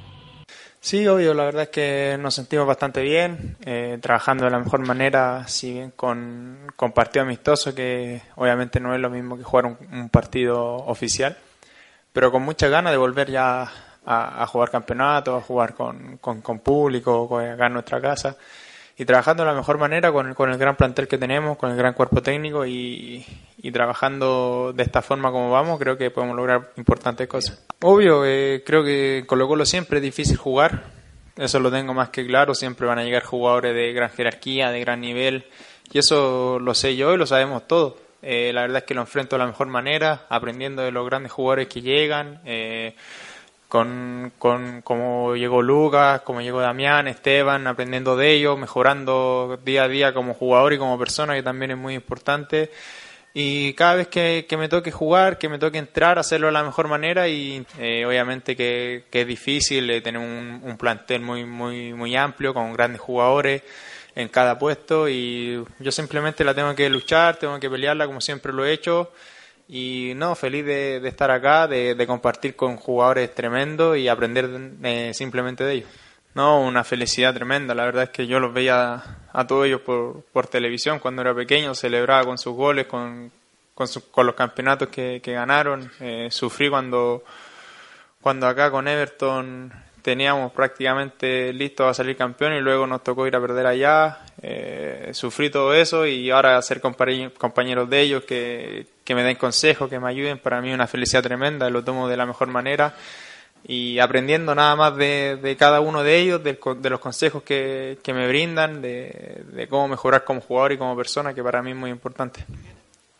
Sí, 0.78 1.04
obvio, 1.08 1.34
la 1.34 1.46
verdad 1.46 1.62
es 1.64 1.68
que 1.70 2.16
nos 2.20 2.36
sentimos 2.36 2.64
bastante 2.64 3.02
bien, 3.02 3.56
eh, 3.66 3.98
trabajando 4.00 4.44
de 4.44 4.52
la 4.52 4.60
mejor 4.60 4.86
manera, 4.86 5.48
si 5.48 5.72
bien 5.72 5.90
con, 5.96 6.72
partido 6.94 7.24
amistoso, 7.24 7.74
que 7.74 8.22
obviamente 8.36 8.78
no 8.78 8.94
es 8.94 9.00
lo 9.00 9.10
mismo 9.10 9.36
que 9.36 9.42
jugar 9.42 9.66
un, 9.66 10.08
partido 10.10 10.76
oficial, 10.76 11.36
pero 12.12 12.30
con 12.30 12.42
muchas 12.42 12.70
ganas 12.70 12.92
de 12.92 12.96
volver 12.96 13.28
ya 13.32 13.68
a, 14.06 14.46
jugar 14.46 14.70
campeonato, 14.70 15.34
a 15.34 15.40
jugar 15.40 15.74
con, 15.74 16.18
con, 16.18 16.40
con 16.40 16.60
público, 16.60 17.36
acá 17.36 17.66
en 17.66 17.72
nuestra 17.72 18.00
casa, 18.00 18.36
y 18.96 19.04
trabajando 19.04 19.42
de 19.42 19.50
la 19.50 19.56
mejor 19.56 19.78
manera 19.78 20.12
con, 20.12 20.28
el- 20.28 20.34
con 20.34 20.50
el 20.50 20.58
gran 20.58 20.76
plantel 20.76 21.08
que 21.08 21.18
tenemos, 21.18 21.56
con 21.56 21.70
el 21.70 21.76
gran 21.76 21.94
cuerpo 21.94 22.22
técnico 22.22 22.64
y, 22.66 23.24
trabajando 23.72 24.72
de 24.74 24.82
esta 24.82 25.02
forma 25.02 25.30
como 25.32 25.50
vamos, 25.50 25.78
creo 25.78 25.96
que 25.98 26.10
podemos 26.10 26.36
lograr 26.36 26.70
importantes 26.76 27.26
cosas. 27.26 27.64
Obvio, 27.82 28.24
eh, 28.24 28.62
creo 28.64 28.84
que 28.84 29.24
Colo 29.26 29.48
Colo 29.48 29.66
siempre 29.66 29.98
es 29.98 30.02
difícil 30.02 30.36
jugar, 30.36 30.84
eso 31.36 31.58
lo 31.60 31.70
tengo 31.70 31.92
más 31.94 32.10
que 32.10 32.26
claro, 32.26 32.54
siempre 32.54 32.86
van 32.86 32.98
a 32.98 33.04
llegar 33.04 33.24
jugadores 33.24 33.74
de 33.74 33.92
gran 33.92 34.10
jerarquía, 34.10 34.70
de 34.70 34.80
gran 34.80 35.00
nivel, 35.00 35.46
y 35.92 35.98
eso 35.98 36.58
lo 36.60 36.74
sé 36.74 36.94
yo 36.96 37.12
y 37.14 37.16
lo 37.16 37.26
sabemos 37.26 37.66
todos. 37.66 37.94
Eh, 38.22 38.52
la 38.54 38.62
verdad 38.62 38.78
es 38.78 38.84
que 38.84 38.94
lo 38.94 39.02
enfrento 39.02 39.36
de 39.36 39.40
la 39.40 39.46
mejor 39.46 39.66
manera, 39.66 40.24
aprendiendo 40.30 40.80
de 40.82 40.90
los 40.92 41.04
grandes 41.04 41.30
jugadores 41.32 41.68
que 41.68 41.82
llegan, 41.82 42.40
eh, 42.46 42.96
con, 43.74 44.30
con 44.38 44.82
como 44.82 45.34
llegó 45.34 45.60
Lucas, 45.60 46.20
como 46.20 46.40
llegó 46.40 46.60
Damián, 46.60 47.08
Esteban, 47.08 47.66
aprendiendo 47.66 48.16
de 48.16 48.30
ellos, 48.30 48.56
mejorando 48.56 49.58
día 49.64 49.82
a 49.82 49.88
día 49.88 50.14
como 50.14 50.32
jugador 50.32 50.74
y 50.74 50.78
como 50.78 50.96
persona, 50.96 51.34
que 51.34 51.42
también 51.42 51.72
es 51.72 51.76
muy 51.76 51.94
importante. 51.94 52.70
Y 53.32 53.72
cada 53.72 53.96
vez 53.96 54.06
que, 54.06 54.46
que 54.48 54.56
me 54.56 54.68
toque 54.68 54.92
jugar, 54.92 55.38
que 55.38 55.48
me 55.48 55.58
toque 55.58 55.78
entrar, 55.78 56.20
hacerlo 56.20 56.46
de 56.46 56.52
la 56.52 56.62
mejor 56.62 56.86
manera 56.86 57.26
y 57.26 57.66
eh, 57.80 58.06
obviamente 58.06 58.54
que, 58.54 59.06
que 59.10 59.22
es 59.22 59.26
difícil 59.26 59.90
eh, 59.90 60.00
tener 60.00 60.20
un, 60.20 60.60
un 60.62 60.76
plantel 60.76 61.22
muy, 61.22 61.44
muy, 61.44 61.94
muy 61.94 62.14
amplio 62.14 62.54
con 62.54 62.74
grandes 62.74 63.00
jugadores 63.00 63.64
en 64.14 64.28
cada 64.28 64.56
puesto 64.56 65.08
y 65.08 65.64
yo 65.80 65.90
simplemente 65.90 66.44
la 66.44 66.54
tengo 66.54 66.76
que 66.76 66.88
luchar, 66.88 67.38
tengo 67.38 67.58
que 67.58 67.68
pelearla 67.68 68.06
como 68.06 68.20
siempre 68.20 68.52
lo 68.52 68.64
he 68.64 68.72
hecho 68.72 69.10
y 69.68 70.12
no, 70.16 70.34
feliz 70.34 70.64
de, 70.64 71.00
de 71.00 71.08
estar 71.08 71.30
acá, 71.30 71.66
de, 71.66 72.04
compartir 72.06 72.54
con 72.54 72.76
jugadores 72.76 73.34
tremendos 73.34 73.96
y 73.96 74.08
aprender 74.08 74.48
eh, 74.82 75.12
simplemente 75.14 75.64
de 75.64 75.72
ellos. 75.72 75.88
No, 76.34 76.60
una 76.60 76.84
felicidad 76.84 77.32
tremenda. 77.32 77.74
La 77.74 77.84
verdad 77.84 78.04
es 78.04 78.10
que 78.10 78.26
yo 78.26 78.40
los 78.40 78.52
veía 78.52 79.02
a 79.32 79.46
todos 79.46 79.66
ellos 79.66 79.80
por, 79.80 80.22
por 80.32 80.46
televisión 80.48 80.98
cuando 80.98 81.22
era 81.22 81.34
pequeño, 81.34 81.74
celebraba 81.74 82.24
con 82.24 82.38
sus 82.38 82.54
goles, 82.54 82.86
con, 82.86 83.30
con, 83.74 83.86
con 84.10 84.26
los 84.26 84.34
campeonatos 84.34 84.88
que, 84.88 85.20
ganaron. 85.24 85.90
Eh, 86.00 86.28
sufrí 86.30 86.68
cuando, 86.68 87.24
cuando 88.20 88.46
acá 88.48 88.70
con 88.70 88.88
Everton 88.88 89.72
teníamos 90.02 90.52
prácticamente 90.52 91.52
listo 91.52 91.88
a 91.88 91.94
salir 91.94 92.16
campeón 92.16 92.52
y 92.52 92.60
luego 92.60 92.86
nos 92.86 93.02
tocó 93.02 93.26
ir 93.26 93.36
a 93.36 93.40
perder 93.40 93.66
allá. 93.66 94.18
Eh, 94.42 95.10
sufrí 95.12 95.50
todo 95.50 95.72
eso 95.72 96.04
y 96.04 96.30
ahora 96.30 96.60
ser 96.62 96.80
compañe- 96.82 97.32
compañeros 97.32 97.88
de 97.88 98.00
ellos 98.00 98.24
que, 98.24 98.86
que 99.04 99.14
me 99.14 99.22
den 99.22 99.36
consejos, 99.36 99.90
que 99.90 100.00
me 100.00 100.08
ayuden, 100.08 100.38
para 100.38 100.60
mí 100.60 100.70
es 100.70 100.74
una 100.74 100.86
felicidad 100.86 101.22
tremenda, 101.22 101.68
lo 101.70 101.84
tomo 101.84 102.08
de 102.08 102.16
la 102.16 102.26
mejor 102.26 102.48
manera 102.48 102.94
y 103.66 103.98
aprendiendo 103.98 104.54
nada 104.54 104.76
más 104.76 104.96
de, 104.96 105.38
de 105.40 105.56
cada 105.56 105.80
uno 105.80 106.02
de 106.02 106.18
ellos, 106.18 106.40
co- 106.58 106.74
de, 106.74 106.90
los 106.90 107.00
consejos 107.00 107.42
que, 107.42 107.98
que 108.02 108.12
me 108.12 108.28
brindan, 108.28 108.82
de, 108.82 109.42
de 109.52 109.68
cómo 109.68 109.88
mejorar 109.88 110.24
como 110.24 110.40
jugador 110.40 110.72
y 110.72 110.78
como 110.78 110.96
persona, 110.96 111.32
que 111.34 111.42
para 111.42 111.62
mí 111.62 111.70
es 111.70 111.76
muy 111.76 111.90
importante. 111.90 112.44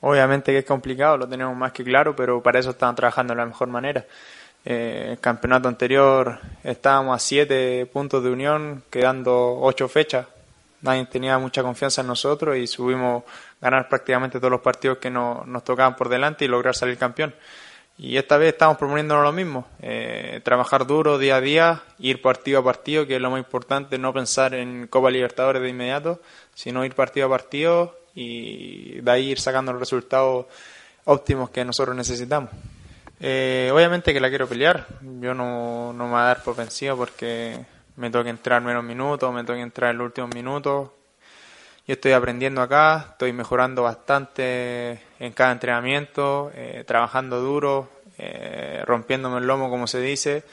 Obviamente 0.01 0.53
que 0.53 0.59
es 0.59 0.65
complicado, 0.67 1.17
lo 1.17 1.27
tenemos 1.29 1.57
más 1.57 1.73
que 1.73 1.83
claro, 1.83 2.15
pero 2.15 2.43
para 2.43 2.59
eso 2.59 2.71
estamos 2.71 2.97
trabajando 2.97 3.33
de 3.33 3.39
la 3.39 3.47
mejor 3.47 3.69
manera. 3.69 4.05
Eh, 4.67 5.09
el 5.13 5.19
campeonato 5.19 5.69
anterior 5.69 6.39
estábamos 6.63 7.17
a 7.17 7.19
siete 7.19 7.87
puntos 7.91 8.23
de 8.23 8.31
unión, 8.31 8.83
quedando 8.91 9.59
ocho 9.61 9.89
fechas. 9.89 10.27
Nadie 10.83 11.07
tenía 11.07 11.39
mucha 11.39 11.63
confianza 11.63 12.03
en 12.03 12.09
nosotros 12.09 12.55
y 12.59 12.67
subimos 12.67 13.25
ganar 13.65 13.89
prácticamente 13.89 14.39
todos 14.39 14.53
los 14.53 14.61
partidos 14.61 14.99
que 14.99 15.11
no- 15.11 15.43
nos 15.47 15.65
tocaban 15.65 15.97
por 15.97 16.09
delante 16.09 16.45
y 16.45 16.49
lograr 16.49 16.75
salir 16.77 16.97
campeón. 16.99 17.35
Y 17.97 18.17
esta 18.17 18.37
vez 18.37 18.53
estamos 18.53 18.77
proponiéndonos 18.77 19.23
lo 19.25 19.33
mismo, 19.33 19.67
eh, 19.81 20.41
trabajar 20.45 20.85
duro 20.87 21.17
día 21.17 21.37
a 21.37 21.41
día, 21.41 21.83
ir 22.01 22.21
partido 22.21 22.59
a 22.61 22.65
partido, 22.65 23.07
que 23.07 23.17
es 23.17 23.23
lo 23.23 23.31
más 23.31 23.39
importante, 23.39 23.99
no 23.99 24.13
pensar 24.13 24.53
en 24.55 24.89
Copa 24.89 25.11
Libertadores 25.11 25.63
de 25.63 25.69
inmediato, 25.69 26.21
sino 26.55 26.85
ir 26.85 26.95
partido 26.95 27.27
a 27.27 27.31
partido 27.31 27.97
y 28.15 29.01
de 29.01 29.11
ahí 29.11 29.31
ir 29.31 29.39
sacando 29.41 29.73
los 29.73 29.81
resultados 29.81 30.47
óptimos 31.05 31.51
que 31.51 31.65
nosotros 31.65 31.95
necesitamos. 31.97 32.51
Eh, 33.21 33.71
obviamente 33.73 34.13
que 34.13 34.21
la 34.21 34.29
quiero 34.29 34.49
pelear, 34.49 34.87
yo 35.21 35.33
no, 35.33 35.93
no 35.93 36.05
me 36.07 36.11
voy 36.13 36.21
a 36.21 36.25
dar 36.25 36.43
por 36.43 36.57
vencido 36.57 36.97
porque 36.97 37.65
me 37.97 38.11
toca 38.11 38.29
entrar 38.29 38.61
menos 38.61 38.83
minutos, 38.83 39.33
me 39.33 39.45
toca 39.45 39.61
entrar 39.61 39.93
en 39.93 39.99
los 39.99 40.07
últimos 40.07 40.35
minutos, 40.35 40.91
yo 41.87 41.95
estoy 41.95 42.13
aprendiendo 42.13 42.63
acá, 42.63 43.09
estoy 43.11 43.33
mejorando 43.33 43.83
bastante 43.83 45.01
en 45.19 45.33
cada 45.33 45.53
entrenamiento, 45.53 46.51
eh, 46.55 46.85
trabajando 46.87 47.41
duro, 47.41 47.91
eh, 48.17 48.83
rompiéndome 48.87 49.39
el 49.39 49.47
lomo, 49.47 49.69
como 49.69 49.87
se 49.87 50.01
dice, 50.01 50.45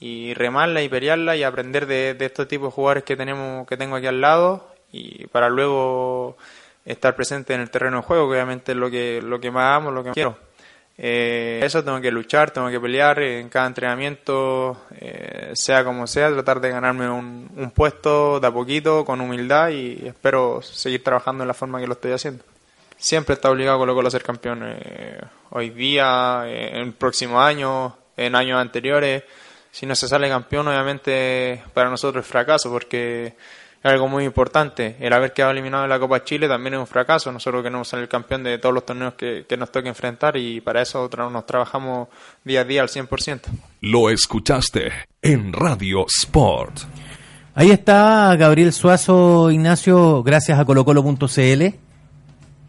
y 0.00 0.32
remarla 0.34 0.82
y 0.82 0.88
pelearla 0.88 1.36
y 1.36 1.42
aprender 1.42 1.86
de, 1.86 2.14
de 2.14 2.26
estos 2.26 2.48
tipos 2.48 2.68
de 2.68 2.74
jugadores 2.74 3.04
que 3.04 3.16
tenemos, 3.16 3.66
que 3.66 3.76
tengo 3.76 3.96
aquí 3.96 4.06
al 4.06 4.20
lado, 4.20 4.74
y 4.90 5.26
para 5.26 5.48
luego 5.48 6.36
estar 6.84 7.14
presente 7.14 7.54
en 7.54 7.60
el 7.60 7.70
terreno 7.70 7.98
de 7.98 8.02
juego, 8.04 8.28
que 8.28 8.34
obviamente 8.34 8.72
es 8.72 8.78
lo 8.78 8.90
que, 8.90 9.20
lo 9.22 9.40
que 9.40 9.50
más 9.50 9.76
amo, 9.76 9.90
lo 9.90 10.02
que 10.02 10.10
más 10.10 10.14
quiero. 10.14 10.38
Eh, 10.96 11.60
eso 11.62 11.82
tengo 11.82 12.00
que 12.00 12.10
luchar, 12.10 12.52
tengo 12.52 12.70
que 12.70 12.78
pelear 12.78 13.18
en 13.20 13.48
cada 13.48 13.66
entrenamiento, 13.66 14.76
eh, 15.00 15.50
sea 15.54 15.84
como 15.84 16.06
sea, 16.06 16.32
tratar 16.32 16.60
de 16.60 16.70
ganarme 16.70 17.10
un, 17.10 17.72
puesto 17.74 18.38
de 18.38 18.46
a 18.46 18.52
poquito, 18.52 19.04
con 19.04 19.20
humildad 19.20 19.70
y 19.70 20.06
espero 20.06 20.62
seguir 20.62 21.02
trabajando 21.02 21.42
en 21.42 21.48
la 21.48 21.54
forma 21.54 21.80
que 21.80 21.86
lo 21.86 21.94
estoy 21.94 22.12
haciendo. 22.12 22.44
Siempre 22.96 23.34
está 23.34 23.50
obligado 23.50 23.78
Colo 23.78 23.94
Colo 23.94 24.08
a 24.08 24.10
ser 24.10 24.22
campeón. 24.22 24.62
eh, 24.64 25.20
hoy 25.50 25.70
día, 25.70 26.44
eh, 26.46 26.70
en 26.74 26.82
el 26.82 26.92
próximo 26.92 27.40
año, 27.40 27.96
en 28.16 28.34
años 28.34 28.60
anteriores. 28.60 29.24
Si 29.74 29.86
no 29.86 29.96
se 29.96 30.06
sale 30.06 30.28
campeón, 30.28 30.68
obviamente 30.68 31.60
para 31.74 31.90
nosotros 31.90 32.24
es 32.24 32.30
fracaso 32.30 32.70
porque 32.70 33.26
es 33.26 33.34
algo 33.82 34.06
muy 34.06 34.22
importante. 34.22 34.94
El 35.00 35.12
haber 35.12 35.32
quedado 35.32 35.50
eliminado 35.50 35.82
de 35.82 35.88
la 35.88 35.98
Copa 35.98 36.22
Chile 36.22 36.46
también 36.46 36.74
es 36.74 36.80
un 36.80 36.86
fracaso. 36.86 37.32
Nosotros 37.32 37.64
queremos 37.64 37.88
salir 37.88 38.06
campeón 38.06 38.44
de 38.44 38.58
todos 38.58 38.72
los 38.72 38.86
torneos 38.86 39.14
que, 39.14 39.46
que 39.48 39.56
nos 39.56 39.72
toque 39.72 39.88
enfrentar 39.88 40.36
y 40.36 40.60
para 40.60 40.80
eso 40.80 41.10
nos 41.28 41.44
trabajamos 41.44 42.06
día 42.44 42.60
a 42.60 42.64
día 42.64 42.82
al 42.82 42.88
100%. 42.88 43.40
Lo 43.80 44.10
escuchaste 44.10 44.92
en 45.20 45.52
Radio 45.52 46.06
Sport. 46.06 46.82
Ahí 47.56 47.72
está 47.72 48.36
Gabriel 48.36 48.72
Suazo 48.72 49.50
Ignacio, 49.50 50.22
gracias 50.22 50.56
a 50.56 50.64
colocolo.cl. 50.64 51.74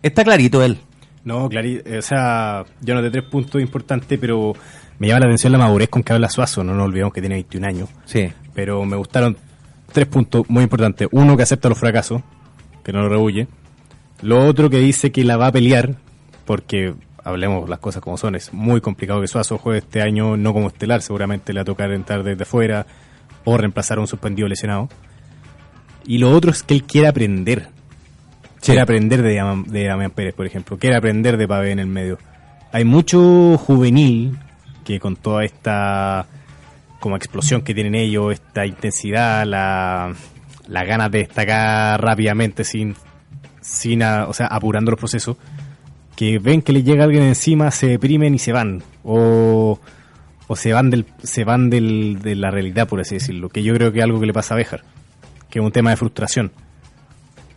Está 0.02 0.24
clarito 0.24 0.64
él. 0.64 0.80
No, 1.24 1.50
claro, 1.50 1.70
o 2.00 2.02
sea, 2.02 2.66
yo 2.82 2.96
no 2.96 3.04
de 3.04 3.12
tres 3.12 3.26
puntos 3.26 3.62
importantes, 3.62 4.18
pero 4.20 4.54
me 5.00 5.08
llama 5.08 5.22
la 5.22 5.26
atención 5.28 5.52
la 5.52 5.60
madurez 5.60 5.90
con 5.90 6.04
que 6.04 6.14
habla 6.14 6.30
Suazo, 6.30 6.64
no 6.64 6.74
nos 6.74 6.86
olvidemos 6.86 7.14
que 7.14 7.22
tiene 7.22 7.36
21 7.36 7.68
años. 7.68 7.90
Sí. 8.06 8.32
Pero 8.54 8.86
me 8.86 8.96
gustaron 8.96 9.38
tres 9.92 10.08
puntos 10.08 10.44
muy 10.50 10.64
importantes. 10.64 11.08
Uno, 11.12 11.36
que 11.36 11.44
acepta 11.44 11.70
los 11.70 11.78
fracasos, 11.78 12.22
que 12.84 12.94
no 12.94 13.02
lo 13.02 13.10
rehuye. 13.10 13.48
Lo 14.22 14.46
otro, 14.46 14.70
que 14.70 14.80
dice 14.80 15.12
que 15.12 15.24
la 15.24 15.38
va 15.38 15.48
a 15.48 15.52
pelear, 15.52 15.96
porque 16.46 16.94
hablemos 17.24 17.68
las 17.68 17.80
cosas 17.80 18.02
como 18.02 18.18
son, 18.18 18.36
es 18.36 18.54
muy 18.54 18.80
complicado 18.82 19.20
que 19.20 19.28
Suazo 19.28 19.58
juegue 19.58 19.80
este 19.80 20.02
año 20.02 20.38
no 20.38 20.54
como 20.54 20.68
estelar, 20.68 21.02
seguramente 21.02 21.52
le 21.52 21.60
va 21.60 21.64
a 21.64 21.66
tocar 21.66 21.92
entrar 21.92 22.24
desde 22.24 22.46
fuera 22.46 22.86
o 23.44 23.58
reemplazar 23.58 23.98
a 23.98 24.02
un 24.02 24.08
suspendido 24.08 24.48
lesionado. 24.48 24.90
Y 26.06 26.20
lo 26.20 26.32
otro 26.32 26.52
es 26.52 26.64
que 26.64 26.76
él 26.76 26.84
quiere 26.84 27.08
aprender. 27.08 27.68
Quiere 28.62 28.82
aprender 28.82 29.22
de, 29.22 29.64
de 29.68 29.84
Damián 29.86 30.12
Pérez, 30.12 30.34
por 30.34 30.46
ejemplo. 30.46 30.78
Quiere 30.78 30.96
aprender 30.96 31.38
de 31.38 31.48
Pavé 31.48 31.72
en 31.72 31.80
el 31.80 31.88
medio. 31.88 32.18
Hay 32.72 32.84
mucho 32.84 33.58
juvenil 33.58 34.38
que 34.86 35.00
con 35.02 35.18
toda 35.18 35.44
esta 35.44 36.28
como 37.02 37.18
explosión 37.18 37.62
que 37.62 37.74
tienen 37.74 37.96
ellos, 37.96 38.34
esta 38.34 38.66
intensidad, 38.66 39.46
la, 39.46 40.14
la 40.68 40.84
ganas 40.86 41.12
de 41.12 41.20
destacar 41.20 42.02
rápidamente 42.02 42.64
sin, 42.64 42.96
sin 43.62 44.02
a- 44.02 44.28
o 44.28 44.34
sea, 44.34 44.48
apurando 44.48 44.92
los 44.92 45.00
procesos, 45.00 45.36
que 46.16 46.40
ven 46.40 46.62
que 46.62 46.72
les 46.72 46.86
llega 46.86 47.04
alguien 47.04 47.24
encima, 47.24 47.70
se 47.72 47.88
deprimen 47.88 48.34
y 48.34 48.40
se 48.40 48.54
van. 48.54 48.82
O, 49.04 49.80
o 50.48 50.56
se 50.56 50.72
van 50.74 50.90
del, 50.90 51.06
se 51.22 51.44
van 51.44 51.70
del, 51.70 52.20
de 52.22 52.36
la 52.36 52.50
realidad, 52.50 52.88
por 52.88 53.02
así 53.02 53.16
decirlo. 53.16 53.50
Que 53.50 53.62
yo 53.64 53.74
creo 53.74 53.92
que 53.92 54.00
es 54.00 54.04
algo 54.06 54.20
que 54.20 54.26
le 54.28 54.34
pasa 54.34 54.54
a 54.54 54.58
Béjar, 54.58 54.84
que 55.50 55.60
es 55.60 55.66
un 55.66 55.72
tema 55.72 55.90
de 55.90 55.98
frustración. 55.98 56.52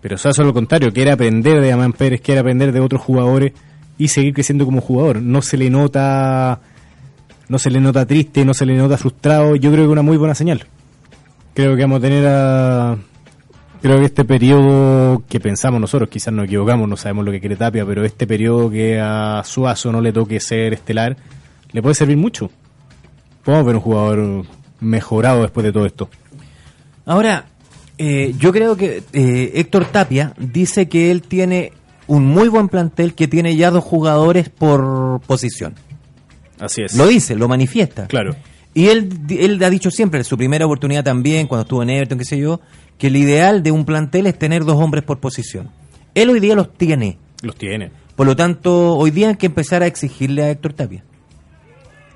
Pero 0.03 0.17
eso 0.17 0.29
es 0.31 0.39
lo 0.39 0.53
contrario, 0.53 0.93
quiere 0.93 1.11
aprender 1.13 1.61
de 1.61 1.73
Amán 1.73 1.93
Pérez, 1.93 2.21
quiere 2.21 2.41
aprender 2.41 2.73
de 2.73 2.81
otros 2.81 3.01
jugadores 3.01 3.53
y 3.97 4.09
seguir 4.09 4.35
creciendo 4.35 4.65
como 4.65 4.81
jugador. 4.81 5.23
No 5.23 5.41
se 5.43 5.57
le 5.57 5.71
nota 5.71 6.61
no 7.49 7.59
se 7.59 7.71
le 7.71 7.81
nota 7.81 8.07
triste, 8.07 8.45
no 8.45 8.55
se 8.55 8.67
le 8.67 8.77
nota 8.77 8.99
frustrado. 8.99 9.57
Yo 9.57 9.71
creo 9.71 9.85
que 9.85 9.89
es 9.89 9.93
una 9.93 10.03
muy 10.03 10.17
buena 10.17 10.35
señal. 10.35 10.65
Creo 11.55 11.77
que 11.77 11.83
vamos 11.83 11.99
a 11.99 12.03
tener 12.03 12.27
a 12.27 12.99
creo 13.81 13.99
que 13.99 14.07
este 14.07 14.25
periodo 14.25 15.23
que 15.29 15.41
pensamos 15.41 15.81
nosotros, 15.81 16.09
quizás 16.09 16.33
nos 16.33 16.47
equivocamos, 16.47 16.89
no 16.89 16.97
sabemos 16.97 17.25
lo 17.25 17.33
que 17.33 17.41
quiere 17.41 17.57
Tapia, 17.57 17.85
pero 17.87 18.05
este 18.05 18.27
periodo 18.27 18.71
que 18.71 18.99
a 19.01 19.43
Suazo 19.45 19.93
no 19.93 20.01
le 20.01 20.13
toque 20.13 20.41
ser 20.41 20.75
estelar, 20.75 21.17
le 21.73 21.83
puede 21.83 21.95
servir 21.95 22.17
mucho. 22.17 22.51
Podemos 23.45 23.67
ver 23.67 23.77
un 23.77 23.81
jugador 23.81 24.45
mejorado 24.81 25.43
después 25.43 25.65
de 25.65 25.73
todo 25.73 25.87
esto. 25.87 26.09
Ahora, 27.07 27.47
eh, 27.97 28.35
yo 28.39 28.53
creo 28.53 28.77
que 28.77 29.03
eh, 29.13 29.53
Héctor 29.55 29.87
Tapia 29.87 30.35
dice 30.39 30.89
que 30.89 31.11
él 31.11 31.23
tiene 31.23 31.73
un 32.07 32.27
muy 32.27 32.49
buen 32.49 32.69
plantel 32.69 33.15
que 33.15 33.29
tiene 33.29 33.57
ya 33.57 33.71
dos 33.71 33.85
jugadores 33.85 34.49
por 34.49 35.21
posición. 35.27 35.75
Así 36.61 36.83
es. 36.83 36.95
Lo 36.95 37.07
dice, 37.07 37.35
lo 37.37 37.49
manifiesta. 37.49 38.07
Claro. 38.07 38.37
Y 38.75 38.89
él, 38.89 39.11
él 39.31 39.63
ha 39.63 39.71
dicho 39.71 39.91
siempre, 39.91 40.21
en 40.21 40.25
su 40.25 40.37
primera 40.37 40.67
oportunidad 40.67 41.05
también, 41.05 41.47
cuando 41.47 41.63
estuvo 41.63 41.83
en 41.83 41.91
Everton, 41.91 42.19
qué 42.19 42.25
sé 42.25 42.39
yo, 42.39 42.61
que 42.99 43.09
el 43.09 43.17
ideal 43.17 43.63
de 43.63 43.71
un 43.71 43.85
plantel 43.85 44.27
es 44.27 44.39
tener 44.39 44.65
dos 44.65 44.77
hombres 44.77 45.05
por 45.05 45.19
posición. 45.19 45.71
Él 46.15 46.31
hoy 46.31 46.41
día 46.41 46.55
los 46.55 46.73
tiene. 46.75 47.19
Los 47.43 47.57
tiene. 47.57 47.91
Por 48.17 48.27
lo 48.27 48.35
tanto, 48.35 48.97
hoy 48.97 49.11
día 49.11 49.29
hay 49.29 49.37
que 49.37 49.47
empezar 49.47 49.83
a 49.83 49.87
exigirle 49.87 50.43
a 50.43 50.51
Héctor 50.51 50.73
Tapia. 50.73 51.05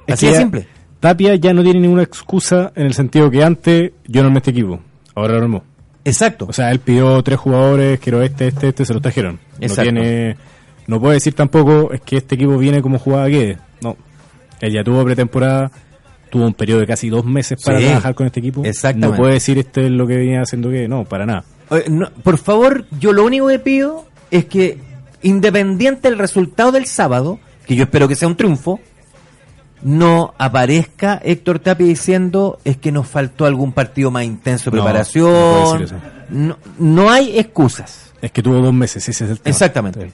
Es 0.06 0.14
Así 0.14 0.26
de 0.26 0.36
simple. 0.36 0.66
Tapia 0.98 1.34
ya 1.34 1.52
no 1.52 1.62
tiene 1.62 1.80
ninguna 1.80 2.02
excusa 2.02 2.72
en 2.76 2.86
el 2.86 2.94
sentido 2.94 3.30
que 3.30 3.42
antes 3.42 3.92
yo 4.06 4.22
no 4.22 4.28
armé 4.28 4.38
este 4.38 4.50
equipo, 4.52 4.80
ahora 5.14 5.34
lo 5.34 5.42
armó. 5.42 5.64
Exacto. 6.04 6.46
O 6.48 6.52
sea, 6.52 6.70
él 6.70 6.80
pidió 6.80 7.22
tres 7.22 7.38
jugadores, 7.38 7.98
quiero 8.00 8.22
este, 8.22 8.48
este, 8.48 8.68
este, 8.68 8.84
se 8.84 8.92
los 8.92 9.02
trajeron. 9.02 9.38
Exacto. 9.60 9.92
No 9.92 10.00
tiene, 10.00 10.36
no 10.86 11.00
puede 11.00 11.14
decir 11.14 11.34
tampoco 11.34 11.92
es 11.92 12.00
que 12.00 12.18
este 12.18 12.34
equipo 12.34 12.56
viene 12.58 12.82
como 12.82 12.98
jugaba 12.98 13.28
que. 13.28 13.56
Él 14.62 14.72
ya 14.72 14.82
tuvo 14.82 15.04
pretemporada, 15.04 15.70
tuvo 16.30 16.46
un 16.46 16.54
periodo 16.54 16.80
de 16.80 16.86
casi 16.86 17.10
dos 17.10 17.26
meses 17.26 17.58
para 17.62 17.78
Sí. 17.78 17.84
trabajar 17.84 18.14
con 18.14 18.26
este 18.26 18.40
equipo. 18.40 18.64
Exactamente. 18.64 19.08
No 19.10 19.16
puede 19.16 19.34
decir 19.34 19.58
este 19.58 19.84
es 19.84 19.90
lo 19.90 20.06
que 20.06 20.16
venía 20.16 20.40
haciendo 20.40 20.70
que 20.70 20.88
no, 20.88 21.04
para 21.04 21.26
nada. 21.26 21.44
No, 21.90 22.10
por 22.22 22.38
favor, 22.38 22.86
yo 22.98 23.12
lo 23.12 23.24
único 23.24 23.48
que 23.48 23.58
pido 23.58 24.06
es 24.30 24.46
que, 24.46 24.78
independiente 25.22 26.08
del 26.08 26.18
resultado 26.18 26.72
del 26.72 26.86
sábado, 26.86 27.38
que 27.66 27.76
yo 27.76 27.84
espero 27.84 28.08
que 28.08 28.14
sea 28.16 28.28
un 28.28 28.36
triunfo, 28.36 28.80
no 29.82 30.32
aparezca 30.38 31.20
Héctor 31.24 31.58
Tapia 31.58 31.86
diciendo 31.86 32.60
es 32.64 32.76
que 32.76 32.92
nos 32.92 33.08
faltó 33.08 33.46
algún 33.46 33.72
partido 33.72 34.10
más 34.12 34.24
intenso 34.24 34.70
de 34.70 34.76
No, 34.76 34.84
preparación. 34.84 35.86
No, 36.30 36.56
no 36.78 37.10
hay 37.10 37.38
excusas. 37.38 38.12
Es 38.22 38.30
que 38.30 38.42
tuvo 38.42 38.60
dos 38.60 38.72
meses, 38.72 39.08
ese 39.08 39.24
es 39.24 39.30
el 39.32 39.40
tema. 39.40 39.50
Exactamente. 39.50 40.12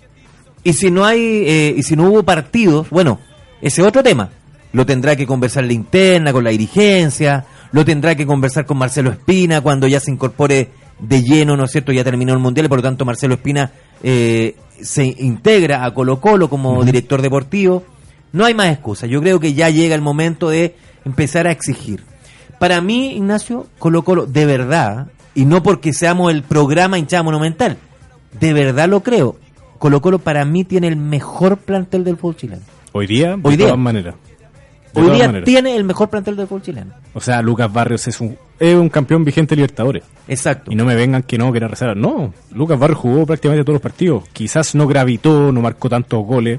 Y 0.64 0.72
si 0.72 0.90
no 0.90 1.04
hay, 1.04 1.20
eh, 1.46 1.74
y 1.76 1.82
si 1.82 1.94
no 1.96 2.04
hubo 2.10 2.22
partidos, 2.22 2.88
bueno, 2.90 3.20
ese 3.60 3.82
otro 3.82 4.02
tema. 4.02 4.30
Lo 4.72 4.84
tendrá 4.84 5.16
que 5.16 5.26
conversar 5.26 5.64
la 5.64 5.72
interna 5.72 6.32
con 6.32 6.44
la 6.44 6.50
dirigencia, 6.50 7.44
lo 7.72 7.84
tendrá 7.84 8.14
que 8.14 8.26
conversar 8.26 8.66
con 8.66 8.78
Marcelo 8.78 9.10
Espina 9.10 9.60
cuando 9.60 9.86
ya 9.86 10.00
se 10.00 10.10
incorpore 10.10 10.70
de 10.98 11.22
lleno, 11.22 11.56
¿no 11.56 11.64
es 11.64 11.70
cierto? 11.72 11.92
Ya 11.92 12.04
terminó 12.04 12.32
el 12.32 12.38
mundial 12.38 12.66
y 12.66 12.68
por 12.68 12.78
lo 12.78 12.82
tanto 12.82 13.04
Marcelo 13.04 13.34
Espina 13.34 13.70
eh, 14.02 14.56
se 14.80 15.06
integra 15.06 15.84
a 15.84 15.94
Colo 15.94 16.20
Colo 16.20 16.48
como 16.50 16.84
director 16.84 17.22
deportivo. 17.22 17.84
No 18.32 18.44
hay 18.44 18.54
más 18.54 18.68
excusas. 18.68 19.08
Yo 19.08 19.20
creo 19.20 19.40
que 19.40 19.54
ya 19.54 19.70
llega 19.70 19.94
el 19.94 20.02
momento 20.02 20.50
de 20.50 20.74
empezar 21.04 21.46
a 21.46 21.50
exigir. 21.50 22.02
Para 22.58 22.80
mí, 22.80 23.12
Ignacio, 23.12 23.66
Colo 23.78 24.02
Colo, 24.02 24.26
de 24.26 24.44
verdad, 24.44 25.06
y 25.34 25.44
no 25.44 25.62
porque 25.62 25.92
seamos 25.92 26.32
el 26.32 26.42
programa 26.42 26.98
hinchada 26.98 27.22
monumental, 27.22 27.78
de 28.38 28.52
verdad 28.52 28.88
lo 28.88 29.02
creo. 29.02 29.36
Colo 29.78 30.02
Colo 30.02 30.18
para 30.18 30.44
mí 30.44 30.64
tiene 30.64 30.88
el 30.88 30.96
mejor 30.96 31.58
plantel 31.58 32.02
del 32.04 32.16
fútbol 32.16 32.36
chileno. 32.36 32.62
Hoy 32.92 33.06
día, 33.06 33.36
de 33.36 33.40
Hoy 33.42 33.56
día. 33.56 33.66
todas 33.66 33.78
maneras. 33.78 34.16
De 34.94 35.00
Hoy 35.00 35.06
todas 35.06 35.18
día 35.18 35.26
maneras. 35.26 35.44
tiene 35.46 35.76
el 35.76 35.84
mejor 35.84 36.08
plantel 36.08 36.36
del 36.36 36.46
fútbol 36.46 36.62
chileno. 36.62 36.92
O 37.14 37.20
sea, 37.20 37.42
Lucas 37.42 37.72
Barrios 37.72 38.08
es 38.08 38.20
un, 38.20 38.36
es 38.58 38.74
un 38.74 38.88
campeón 38.88 39.24
vigente 39.24 39.50
de 39.54 39.56
Libertadores. 39.56 40.02
Exacto. 40.26 40.72
Y 40.72 40.74
no 40.76 40.84
me 40.84 40.94
vengan 40.94 41.22
que 41.22 41.36
no, 41.38 41.52
que 41.52 41.58
era 41.58 41.68
reserva. 41.68 41.94
No, 41.94 42.32
Lucas 42.54 42.78
Barrios 42.78 42.98
jugó 42.98 43.26
prácticamente 43.26 43.64
todos 43.64 43.74
los 43.74 43.82
partidos. 43.82 44.24
Quizás 44.32 44.74
no 44.74 44.86
gravitó, 44.86 45.52
no 45.52 45.60
marcó 45.60 45.88
tantos 45.88 46.24
goles, 46.24 46.58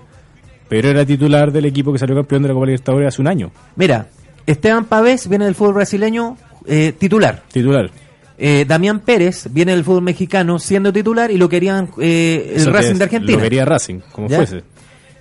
pero 0.68 0.90
era 0.90 1.06
titular 1.06 1.52
del 1.52 1.66
equipo 1.66 1.92
que 1.92 2.00
salió 2.00 2.16
campeón 2.16 2.44
de 2.44 2.50
la 2.50 2.54
Copa 2.54 2.66
Libertadores 2.68 3.08
hace 3.08 3.22
un 3.22 3.28
año. 3.28 3.52
Mira, 3.76 4.08
Esteban 4.46 4.86
Pavés 4.86 5.28
viene 5.28 5.46
del 5.46 5.56
fútbol 5.56 5.74
brasileño 5.76 6.38
eh, 6.68 6.94
titular. 6.98 7.44
Titular. 7.52 7.90
Eh, 8.38 8.64
Damián 8.66 9.02
Pérez 9.02 9.48
viene 9.52 9.74
del 9.74 9.84
fútbol 9.84 10.04
mexicano 10.04 10.60
siendo 10.60 10.94
titular 10.94 11.30
y 11.30 11.38
lo 11.38 11.50
querían 11.50 11.90
eh, 12.00 12.52
el 12.56 12.62
Eso 12.62 12.72
Racing 12.72 12.96
de 12.96 13.04
Argentina. 13.04 13.34
Lo 13.34 13.44
quería 13.44 13.66
Racing, 13.66 14.00
como 14.14 14.30
¿Ya? 14.30 14.38
fuese. 14.38 14.64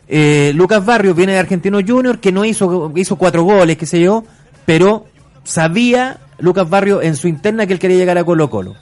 Eh, 0.08 0.52
Lucas 0.54 0.84
Barrios 0.84 1.14
viene 1.14 1.32
de 1.32 1.38
Argentino 1.38 1.78
Junior, 1.86 2.18
que 2.18 2.32
no 2.32 2.44
hizo, 2.44 2.92
hizo 2.96 3.16
cuatro 3.16 3.42
goles, 3.42 3.76
qué 3.76 3.86
sé 3.86 4.00
yo, 4.00 4.24
pero 4.64 5.06
sabía 5.44 6.18
Lucas 6.38 6.68
Barrios 6.68 7.04
en 7.04 7.16
su 7.16 7.28
interna 7.28 7.66
que 7.66 7.74
él 7.74 7.78
quería 7.78 7.96
llegar 7.98 8.16
a 8.18 8.24
Colo 8.24 8.48
Colo. 8.48 8.74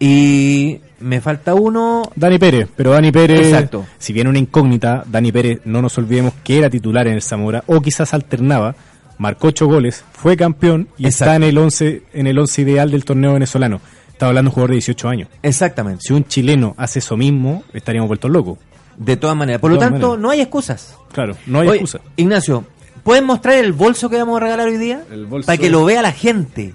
Y 0.00 0.80
me 1.00 1.20
falta 1.20 1.54
uno. 1.54 2.10
Dani 2.14 2.38
Pérez, 2.38 2.68
pero 2.76 2.92
Dani 2.92 3.10
Pérez, 3.10 3.46
Exacto. 3.48 3.84
si 3.98 4.12
bien 4.12 4.28
una 4.28 4.38
incógnita, 4.38 5.04
Dani 5.06 5.32
Pérez, 5.32 5.60
no 5.64 5.82
nos 5.82 5.98
olvidemos 5.98 6.34
que 6.44 6.58
era 6.58 6.70
titular 6.70 7.06
en 7.08 7.14
el 7.14 7.22
Zamora, 7.22 7.64
o 7.66 7.80
quizás 7.80 8.14
alternaba, 8.14 8.76
marcó 9.18 9.48
ocho 9.48 9.66
goles, 9.66 10.04
fue 10.12 10.36
campeón 10.36 10.88
y 10.96 11.06
Exacto. 11.06 11.24
está 11.24 11.36
en 11.36 11.42
el 11.42 11.58
11 11.58 12.02
en 12.12 12.26
el 12.28 12.38
once 12.38 12.62
ideal 12.62 12.90
del 12.90 13.04
torneo 13.04 13.32
venezolano. 13.34 13.80
Estaba 14.08 14.30
hablando 14.30 14.48
de 14.48 14.50
un 14.50 14.54
jugador 14.54 14.70
de 14.70 14.74
18 14.76 15.08
años. 15.08 15.28
Exactamente. 15.42 16.02
Si 16.04 16.12
un 16.12 16.24
chileno 16.24 16.74
hace 16.76 16.98
eso 16.98 17.16
mismo, 17.16 17.62
estaríamos 17.72 18.08
vueltos 18.08 18.30
locos. 18.30 18.58
De 18.98 19.16
todas 19.16 19.36
maneras. 19.36 19.60
Por 19.60 19.70
lo 19.70 19.76
De 19.76 19.80
tanto, 19.86 19.98
maneras. 20.08 20.18
no 20.22 20.30
hay 20.30 20.40
excusas. 20.40 20.96
Claro, 21.12 21.36
no 21.46 21.60
hay 21.60 21.68
Oye, 21.68 21.76
excusa. 21.78 22.00
Ignacio, 22.16 22.64
¿pueden 23.02 23.24
mostrar 23.24 23.54
el 23.56 23.72
bolso 23.72 24.10
que 24.10 24.16
vamos 24.16 24.36
a 24.38 24.40
regalar 24.44 24.66
hoy 24.68 24.76
día? 24.76 25.04
El 25.10 25.26
bolso- 25.26 25.46
Para 25.46 25.56
que 25.58 25.70
lo 25.70 25.84
vea 25.84 26.02
la 26.02 26.12
gente. 26.12 26.74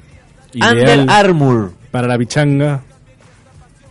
Under 0.56 1.06
Armour. 1.10 1.72
Para 1.92 2.08
la 2.08 2.18
pichanga, 2.18 2.82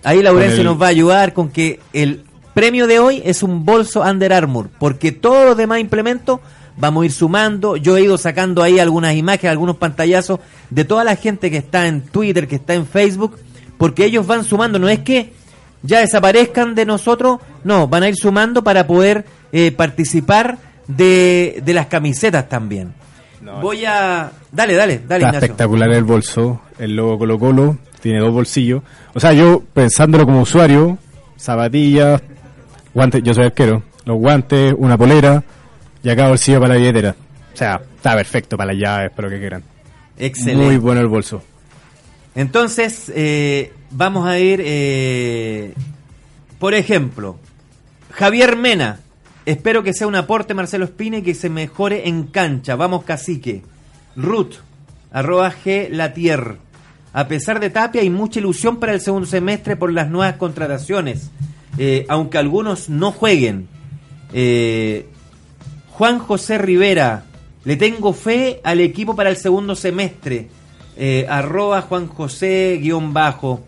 Ahí 0.04 0.22
Laurencio 0.22 0.60
el- 0.60 0.66
nos 0.66 0.80
va 0.80 0.86
a 0.86 0.90
ayudar 0.90 1.32
con 1.32 1.48
que 1.50 1.78
el 1.92 2.24
premio 2.54 2.86
de 2.86 2.98
hoy 2.98 3.22
es 3.24 3.42
un 3.42 3.64
bolso 3.64 4.00
Under 4.02 4.32
Armour, 4.32 4.68
porque 4.78 5.12
todos 5.12 5.44
los 5.46 5.56
demás 5.56 5.78
implementos 5.80 6.40
vamos 6.76 7.02
a 7.02 7.06
ir 7.06 7.12
sumando. 7.12 7.76
Yo 7.76 7.96
he 7.96 8.02
ido 8.02 8.18
sacando 8.18 8.62
ahí 8.62 8.78
algunas 8.80 9.14
imágenes, 9.14 9.52
algunos 9.52 9.76
pantallazos 9.76 10.40
de 10.70 10.84
toda 10.84 11.04
la 11.04 11.14
gente 11.16 11.50
que 11.50 11.58
está 11.58 11.86
en 11.86 12.00
Twitter, 12.02 12.48
que 12.48 12.56
está 12.56 12.74
en 12.74 12.86
Facebook, 12.86 13.38
porque 13.78 14.04
ellos 14.04 14.26
van 14.26 14.42
sumando. 14.44 14.78
No 14.78 14.88
es 14.88 15.00
que 15.00 15.32
ya 15.82 16.00
desaparezcan 16.00 16.74
de 16.74 16.86
nosotros, 16.86 17.40
no, 17.64 17.88
van 17.88 18.02
a 18.02 18.08
ir 18.08 18.16
sumando 18.16 18.62
para 18.62 18.86
poder 18.86 19.24
eh, 19.52 19.72
participar 19.72 20.58
de, 20.86 21.60
de 21.64 21.74
las 21.74 21.86
camisetas 21.86 22.48
también. 22.48 22.94
Voy 23.60 23.84
a... 23.84 24.30
Dale, 24.52 24.74
dale, 24.74 24.74
dale, 24.74 24.94
está 24.94 25.16
Ignacio. 25.16 25.38
espectacular 25.40 25.90
el 25.90 26.04
bolso, 26.04 26.60
el 26.78 26.94
logo 26.94 27.18
Colo 27.18 27.38
Colo, 27.38 27.78
tiene 28.00 28.20
dos 28.20 28.32
bolsillos. 28.32 28.82
O 29.14 29.20
sea, 29.20 29.32
yo 29.32 29.62
pensándolo 29.72 30.24
como 30.24 30.42
usuario, 30.42 30.98
zapatillas, 31.36 32.22
guantes, 32.94 33.22
yo 33.24 33.34
soy 33.34 33.46
arquero, 33.46 33.82
los 34.04 34.16
guantes, 34.18 34.74
una 34.76 34.96
polera 34.96 35.42
y 36.02 36.08
acá 36.08 36.28
bolsillo 36.28 36.60
para 36.60 36.74
la 36.74 36.80
billetera. 36.80 37.16
O 37.52 37.56
sea, 37.56 37.80
está 37.96 38.14
perfecto 38.14 38.56
para 38.56 38.72
las 38.72 38.80
llaves, 38.80 39.10
para 39.10 39.28
lo 39.28 39.34
que 39.34 39.40
quieran. 39.40 39.62
Excelente. 40.18 40.64
Muy 40.64 40.76
bueno 40.76 41.00
el 41.00 41.08
bolso. 41.08 41.42
Entonces, 42.34 43.12
eh, 43.14 43.72
vamos 43.92 44.26
a 44.26 44.38
ir, 44.38 44.60
eh, 44.64 45.74
por 46.58 46.74
ejemplo, 46.74 47.38
Javier 48.10 48.56
Mena. 48.56 49.00
Espero 49.44 49.82
que 49.82 49.92
sea 49.92 50.06
un 50.06 50.14
aporte 50.14 50.54
Marcelo 50.54 50.84
Espina 50.84 51.18
y 51.18 51.22
que 51.22 51.34
se 51.34 51.48
mejore 51.48 52.08
en 52.08 52.24
cancha. 52.24 52.76
Vamos, 52.76 53.04
cacique. 53.04 53.62
Ruth, 54.14 54.54
G 55.12 55.88
Latier. 55.90 56.58
A 57.12 57.28
pesar 57.28 57.60
de 57.60 57.70
Tapia, 57.70 58.00
hay 58.00 58.10
mucha 58.10 58.40
ilusión 58.40 58.78
para 58.78 58.92
el 58.92 59.00
segundo 59.00 59.26
semestre 59.26 59.76
por 59.76 59.92
las 59.92 60.08
nuevas 60.08 60.36
contrataciones. 60.36 61.30
eh, 61.78 62.04
aunque 62.08 62.38
algunos 62.38 62.88
no 62.90 63.12
jueguen. 63.12 63.66
Eh, 64.32 65.06
Juan 65.90 66.18
José 66.18 66.58
Rivera, 66.58 67.24
le 67.64 67.76
tengo 67.76 68.12
fe 68.12 68.60
al 68.64 68.80
equipo 68.80 69.16
para 69.16 69.30
el 69.30 69.36
segundo 69.36 69.74
semestre. 69.74 70.48
Eh, 70.96 71.26
arroba 71.28 71.82
Juan 71.82 72.08
José 72.08 72.78
guion 72.80 73.12
bajo. 73.12 73.64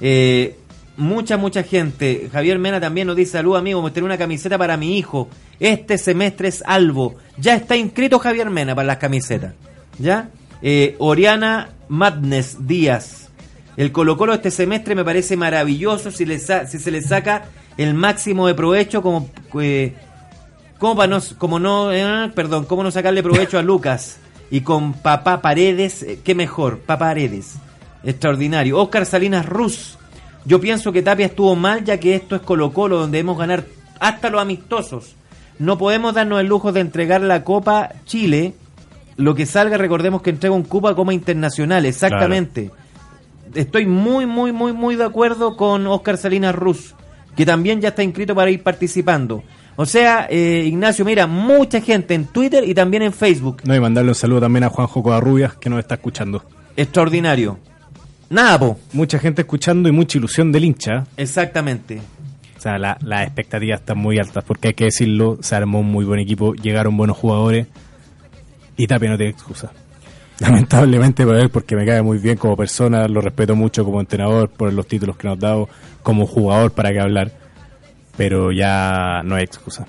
Eh, 0.00 0.56
mucha, 0.96 1.36
mucha 1.36 1.62
gente. 1.62 2.28
Javier 2.32 2.58
Mena 2.58 2.80
también 2.80 3.06
nos 3.06 3.16
dice, 3.16 3.32
salud 3.32 3.56
amigo, 3.56 3.82
me 3.82 3.88
una 4.02 4.18
camiseta 4.18 4.58
para 4.58 4.76
mi 4.76 4.98
hijo. 4.98 5.28
Este 5.60 5.98
semestre 5.98 6.48
es 6.48 6.62
Albo. 6.66 7.16
Ya 7.36 7.54
está 7.54 7.76
inscrito 7.76 8.18
Javier 8.18 8.50
Mena 8.50 8.74
para 8.74 8.86
las 8.86 8.98
camisetas. 8.98 9.54
¿Ya? 9.98 10.30
Eh, 10.62 10.96
Oriana 10.98 11.70
Madness 11.88 12.66
Díaz. 12.66 13.28
El 13.76 13.92
Colo 13.92 14.16
Colo 14.16 14.34
este 14.34 14.50
semestre 14.50 14.94
me 14.94 15.04
parece 15.04 15.36
maravilloso 15.36 16.10
si, 16.10 16.24
le 16.24 16.38
si 16.38 16.78
se 16.78 16.90
le 16.90 17.00
saca 17.00 17.44
el 17.76 17.94
máximo 17.94 18.46
de 18.46 18.54
provecho 18.54 19.02
como... 19.02 19.30
eh, 19.60 19.94
¿Cómo 20.78 20.94
para 20.94 21.08
no, 21.08 21.20
como 21.38 21.58
no, 21.58 21.92
eh, 21.92 22.30
perdón, 22.36 22.64
cómo 22.64 22.84
no 22.84 22.92
sacarle 22.92 23.22
provecho 23.22 23.58
a 23.58 23.62
Lucas? 23.62 24.18
Y 24.50 24.60
con 24.60 24.92
Papá 24.92 25.42
Paredes, 25.42 26.04
eh, 26.04 26.20
qué 26.22 26.36
mejor, 26.36 26.78
Papá 26.78 27.06
Paredes. 27.06 27.54
Extraordinario. 28.04 28.78
Oscar 28.78 29.06
Salinas 29.06 29.46
Ruz. 29.46 29.98
Yo 30.44 30.60
pienso 30.60 30.92
que 30.92 31.02
Tapia 31.02 31.26
estuvo 31.26 31.54
mal 31.56 31.84
ya 31.84 31.98
que 31.98 32.14
esto 32.14 32.36
es 32.36 32.42
Colo 32.42 32.72
Colo 32.72 32.98
donde 32.98 33.18
debemos 33.18 33.38
ganar 33.38 33.64
hasta 34.00 34.30
los 34.30 34.40
amistosos. 34.40 35.16
No 35.58 35.76
podemos 35.76 36.14
darnos 36.14 36.40
el 36.40 36.46
lujo 36.46 36.72
de 36.72 36.80
entregar 36.80 37.20
la 37.20 37.44
Copa 37.44 37.90
Chile. 38.04 38.54
Lo 39.16 39.34
que 39.34 39.46
salga, 39.46 39.76
recordemos 39.76 40.22
que 40.22 40.30
entrega 40.30 40.54
un 40.54 40.62
Copa 40.62 40.94
Copa 40.94 41.12
Internacional, 41.12 41.84
exactamente. 41.84 42.70
Estoy 43.54 43.86
muy, 43.86 44.26
muy, 44.26 44.52
muy, 44.52 44.72
muy 44.72 44.94
de 44.94 45.04
acuerdo 45.04 45.56
con 45.56 45.86
Oscar 45.86 46.16
Salinas 46.16 46.54
Ruz, 46.54 46.94
que 47.34 47.44
también 47.44 47.80
ya 47.80 47.88
está 47.88 48.04
inscrito 48.04 48.34
para 48.34 48.50
ir 48.50 48.62
participando. 48.62 49.42
O 49.74 49.86
sea, 49.86 50.26
eh, 50.30 50.64
Ignacio, 50.66 51.04
mira, 51.04 51.26
mucha 51.26 51.80
gente 51.80 52.14
en 52.14 52.26
Twitter 52.26 52.62
y 52.68 52.74
también 52.74 53.02
en 53.02 53.12
Facebook. 53.12 53.62
No, 53.64 53.74
y 53.74 53.80
mandarle 53.80 54.10
un 54.10 54.14
saludo 54.14 54.40
también 54.40 54.64
a 54.64 54.68
Juanjo 54.68 55.02
Covarrubias, 55.02 55.54
que 55.56 55.70
nos 55.70 55.80
está 55.80 55.96
escuchando. 55.96 56.44
Extraordinario. 56.76 57.58
Nada, 58.30 58.58
po. 58.58 58.78
Mucha 58.92 59.18
gente 59.18 59.42
escuchando 59.42 59.88
y 59.88 59.92
mucha 59.92 60.18
ilusión 60.18 60.52
del 60.52 60.64
hincha. 60.64 61.06
Exactamente. 61.16 62.00
O 62.56 62.60
sea, 62.60 62.78
la- 62.78 62.98
las 63.02 63.22
expectativas 63.24 63.80
están 63.80 63.98
muy 63.98 64.18
altas, 64.18 64.44
porque 64.44 64.68
hay 64.68 64.74
que 64.74 64.84
decirlo, 64.84 65.38
se 65.40 65.54
armó 65.54 65.80
un 65.80 65.86
muy 65.90 66.04
buen 66.04 66.20
equipo, 66.20 66.54
llegaron 66.54 66.96
buenos 66.96 67.16
jugadores 67.16 67.66
y 68.76 68.86
Tapia 68.86 69.10
no 69.10 69.16
tiene 69.16 69.32
excusa. 69.32 69.70
Lamentablemente 70.40 71.24
para 71.26 71.40
él, 71.40 71.50
porque 71.50 71.74
me 71.76 71.86
cae 71.86 72.02
muy 72.02 72.18
bien 72.18 72.36
como 72.36 72.56
persona, 72.56 73.06
lo 73.08 73.20
respeto 73.20 73.56
mucho 73.56 73.84
como 73.84 74.00
entrenador 74.00 74.50
por 74.50 74.72
los 74.72 74.86
títulos 74.86 75.16
que 75.16 75.26
nos 75.28 75.38
ha 75.38 75.40
dado, 75.40 75.68
como 76.02 76.26
jugador 76.26 76.72
para 76.72 76.92
qué 76.92 77.00
hablar, 77.00 77.32
pero 78.16 78.52
ya 78.52 79.22
no 79.24 79.36
hay 79.36 79.44
excusa. 79.44 79.86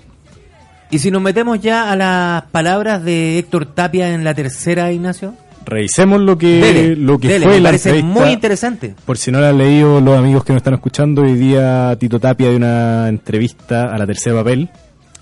Y 0.91 0.99
si 0.99 1.11
nos 1.11 1.21
metemos 1.21 1.59
ya 1.59 1.91
a 1.91 1.95
las 1.95 2.43
palabras 2.45 3.03
de 3.03 3.37
Héctor 3.37 3.67
Tapia 3.67 4.11
en 4.13 4.23
la 4.23 4.33
tercera, 4.33 4.91
Ignacio. 4.91 5.35
Revisemos 5.70 6.20
lo 6.22 6.38
que, 6.38 6.59
Dele, 6.61 6.95
lo 6.95 7.20
que 7.20 7.28
dele, 7.28 7.45
fue 7.45 7.53
me 7.55 7.59
la 7.61 7.70
parece 7.70 7.89
entrevista. 7.89 8.20
muy 8.22 8.30
interesante. 8.32 8.95
Por 9.05 9.17
si 9.17 9.32
no 9.32 9.39
la 9.39 9.49
han 9.49 9.57
leído 9.57 10.01
los 10.01 10.17
amigos 10.17 10.43
que 10.43 10.51
nos 10.53 10.61
están 10.61 10.74
escuchando, 10.74 11.22
hoy 11.22 11.34
día 11.36 11.95
Tito 11.99 12.20
Tapia 12.20 12.49
de 12.49 12.55
una 12.55 13.07
entrevista 13.07 13.93
a 13.93 13.97
la 13.97 14.07
tercera 14.07 14.36
papel 14.38 14.70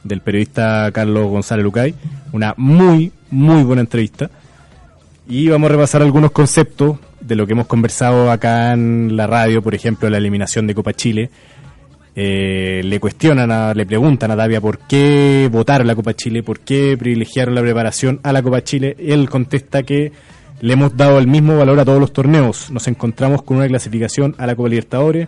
del 0.04 0.22
periodista 0.22 0.90
Carlos 0.94 1.28
González 1.30 1.64
Lucay. 1.64 1.94
Una 2.32 2.54
muy, 2.58 3.12
muy 3.30 3.64
buena 3.64 3.82
entrevista. 3.82 4.30
Y 5.28 5.50
vamos 5.50 5.70
a 5.70 5.74
repasar 5.74 6.02
algunos 6.02 6.32
conceptos 6.32 6.98
de 7.20 7.36
lo 7.36 7.46
que 7.46 7.52
hemos 7.52 7.68
conversado 7.68 8.32
acá 8.32 8.72
en 8.72 9.18
la 9.18 9.28
radio, 9.28 9.62
por 9.62 9.76
ejemplo, 9.76 10.10
la 10.10 10.18
eliminación 10.18 10.66
de 10.66 10.74
Copa 10.76 10.94
Chile. 10.94 11.30
Eh, 12.16 12.82
le 12.84 13.00
cuestionan, 13.00 13.52
a- 13.52 13.74
le 13.74 13.86
preguntan 13.86 14.32
a 14.32 14.36
Tapia 14.38 14.60
por 14.62 14.80
qué 14.80 15.50
votar 15.52 15.86
la 15.86 15.94
Copa 15.94 16.14
Chile, 16.16 16.42
por 16.42 16.62
qué 16.62 16.96
privilegiaron 16.98 17.54
la 17.54 17.62
preparación 17.62 18.20
a 18.24 18.32
la 18.32 18.42
Copa 18.42 18.64
Chile. 18.64 18.96
Él 18.98 19.30
contesta 19.30 19.84
que 19.84 20.12
le 20.60 20.74
hemos 20.74 20.98
dado 20.98 21.20
el 21.20 21.28
mismo 21.28 21.58
valor 21.58 21.80
a 21.80 21.86
todos 21.86 22.00
los 22.00 22.14
torneos. 22.14 22.72
Nos 22.72 22.88
encontramos 22.88 23.44
con 23.44 23.58
una 23.58 23.68
clasificación 23.68 24.36
a 24.38 24.48
la 24.48 24.56
Copa 24.56 24.70
Libertadores 24.70 25.28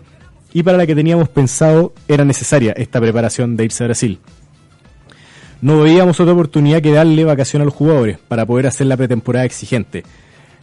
y 0.54 0.64
para 0.64 0.78
la 0.78 0.88
que 0.88 0.96
teníamos 0.96 1.30
pensado 1.30 1.94
era 2.08 2.26
necesaria 2.26 2.74
esta 2.74 3.00
preparación 3.00 3.56
de 3.56 3.66
irse 3.66 3.84
a 3.84 3.88
Brasil. 3.88 4.20
No 5.62 5.82
veíamos 5.82 6.20
otra 6.20 6.34
oportunidad 6.34 6.82
que 6.82 6.92
darle 6.92 7.26
vacación 7.26 7.62
a 7.62 7.66
los 7.66 7.74
jugadores 7.74 8.18
para 8.28 8.46
poder 8.46 8.68
hacer 8.68 8.88
la 8.88 8.98
pretemporada 8.98 9.46
exigente. 9.46 10.04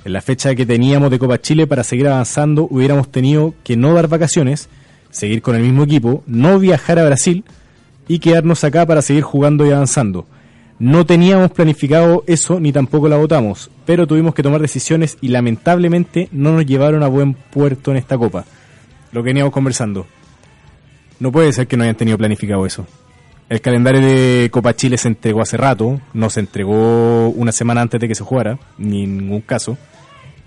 En 0.04 0.12
la 0.12 0.22
fecha 0.22 0.54
que 0.54 0.66
teníamos 0.66 1.10
de 1.10 1.18
Copa 1.18 1.40
Chile 1.40 1.66
para 1.66 1.84
seguir 1.84 2.08
avanzando 2.08 2.66
hubiéramos 2.70 3.10
tenido 3.10 3.54
que 3.62 3.76
no 3.76 3.92
dar 3.92 4.08
vacaciones, 4.08 4.68
seguir 5.10 5.42
con 5.42 5.54
el 5.54 5.62
mismo 5.62 5.84
equipo, 5.84 6.24
no 6.26 6.58
viajar 6.58 6.98
a 6.98 7.04
Brasil 7.04 7.44
y 8.08 8.18
quedarnos 8.18 8.64
acá 8.64 8.86
para 8.86 9.02
seguir 9.02 9.22
jugando 9.22 9.66
y 9.66 9.70
avanzando. 9.70 10.26
No 10.78 11.06
teníamos 11.06 11.52
planificado 11.52 12.22
eso 12.26 12.60
ni 12.60 12.70
tampoco 12.70 13.08
la 13.08 13.16
votamos, 13.16 13.70
pero 13.86 14.06
tuvimos 14.06 14.34
que 14.34 14.42
tomar 14.42 14.60
decisiones 14.60 15.16
y 15.22 15.28
lamentablemente 15.28 16.28
no 16.32 16.52
nos 16.52 16.66
llevaron 16.66 17.02
a 17.02 17.08
buen 17.08 17.32
puerto 17.32 17.90
en 17.90 17.96
esta 17.96 18.18
copa. 18.18 18.44
Lo 19.12 19.22
que 19.22 19.28
veníamos 19.30 19.52
conversando. 19.52 20.06
No 21.18 21.32
puede 21.32 21.52
ser 21.54 21.66
que 21.66 21.78
no 21.78 21.84
hayan 21.84 21.96
tenido 21.96 22.18
planificado 22.18 22.66
eso. 22.66 22.86
El 23.48 23.60
calendario 23.62 24.02
de 24.02 24.50
Copa 24.50 24.74
Chile 24.74 24.98
se 24.98 25.08
entregó 25.08 25.40
hace 25.40 25.56
rato, 25.56 26.00
no 26.12 26.28
se 26.28 26.40
entregó 26.40 27.28
una 27.28 27.52
semana 27.52 27.80
antes 27.80 27.98
de 27.98 28.08
que 28.08 28.14
se 28.14 28.24
jugara, 28.24 28.58
ni 28.76 29.04
en 29.04 29.16
ningún 29.18 29.40
caso, 29.40 29.78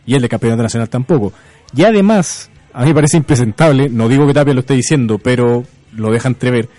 y 0.06 0.16
el 0.16 0.22
de 0.22 0.30
Campeonato 0.30 0.62
Nacional 0.62 0.90
tampoco. 0.90 1.34
Y 1.74 1.84
además, 1.84 2.52
a 2.74 2.82
mí 2.82 2.88
me 2.90 2.96
parece 2.96 3.18
impresentable, 3.18 3.90
no 3.90 4.10
digo 4.10 4.28
que 4.28 4.34
Tapia 4.34 4.54
lo 4.54 4.60
esté 4.60 4.74
diciendo, 4.74 5.18
pero 5.18 5.64
lo 5.94 6.12
deja 6.12 6.28
entrever, 6.28 6.70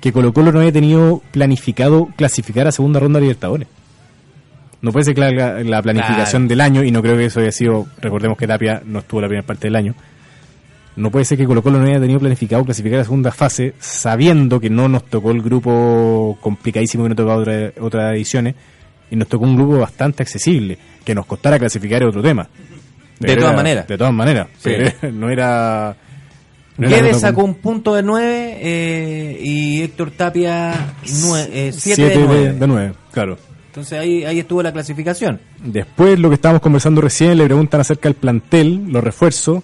que 0.00 0.12
Colo 0.12 0.32
Colo 0.32 0.52
no 0.52 0.60
había 0.60 0.72
tenido 0.72 1.22
planificado 1.30 2.08
clasificar 2.16 2.66
a 2.66 2.72
segunda 2.72 3.00
ronda 3.00 3.18
de 3.18 3.22
Libertadores. 3.26 3.68
No 4.82 4.92
puede 4.92 5.04
ser 5.04 5.14
que 5.14 5.20
la, 5.20 5.62
la 5.62 5.82
planificación 5.82 6.42
Claro. 6.42 6.48
del 6.48 6.60
año, 6.62 6.84
y 6.84 6.90
no 6.90 7.02
creo 7.02 7.16
que 7.16 7.26
eso 7.26 7.40
haya 7.40 7.52
sido, 7.52 7.86
recordemos 8.00 8.38
que 8.38 8.46
Tapia 8.46 8.82
no 8.84 9.00
estuvo 9.00 9.20
la 9.20 9.26
primera 9.28 9.46
parte 9.46 9.66
del 9.66 9.76
año, 9.76 9.94
no 10.96 11.10
puede 11.10 11.24
ser 11.26 11.36
que 11.36 11.44
Colo 11.46 11.62
Colo 11.62 11.78
no 11.78 11.86
haya 11.86 12.00
tenido 12.00 12.18
planificado 12.18 12.64
clasificar 12.64 12.96
a 12.96 12.98
la 13.00 13.04
segunda 13.04 13.30
fase, 13.30 13.74
sabiendo 13.78 14.58
que 14.58 14.70
no 14.70 14.88
nos 14.88 15.04
tocó 15.04 15.32
el 15.32 15.42
grupo 15.42 16.38
complicadísimo 16.40 17.04
que 17.04 17.10
nos 17.10 17.16
tocó 17.16 17.34
otra, 17.34 17.72
otras 17.80 18.14
ediciones, 18.14 18.54
y 19.10 19.16
nos 19.16 19.28
tocó 19.28 19.44
un 19.44 19.56
grupo 19.56 19.78
bastante 19.78 20.22
accesible. 20.22 20.78
Que 21.04 21.14
nos 21.14 21.26
costara 21.26 21.58
clasificar 21.58 22.02
es 22.02 22.08
otro 22.08 22.22
tema. 22.22 22.48
De 23.18 23.34
todas 23.34 23.50
era- 23.50 23.56
maneras. 23.56 23.86
De 23.88 23.98
todas 23.98 24.12
maneras. 24.14 24.48
Sí. 24.58 24.70
No 25.12 25.28
era... 25.30 25.94
Guedes 26.88 27.20
sacó 27.20 27.44
un 27.44 27.54
punto 27.54 27.94
de 27.94 28.02
9 28.02 29.38
y 29.42 29.82
Héctor 29.82 30.10
Tapia 30.12 30.94
7 31.02 31.72
siete 31.72 32.08
de 32.08 32.66
9. 32.66 32.86
de 32.86 32.92
claro. 33.12 33.38
Entonces 33.66 33.98
ahí, 33.98 34.24
ahí 34.24 34.40
estuvo 34.40 34.62
la 34.62 34.72
clasificación. 34.72 35.40
Después, 35.62 36.18
lo 36.18 36.28
que 36.28 36.34
estábamos 36.34 36.60
conversando 36.60 37.00
recién, 37.00 37.38
le 37.38 37.44
preguntan 37.44 37.80
acerca 37.80 38.08
del 38.08 38.16
plantel, 38.16 38.86
los 38.88 39.02
refuerzos. 39.02 39.62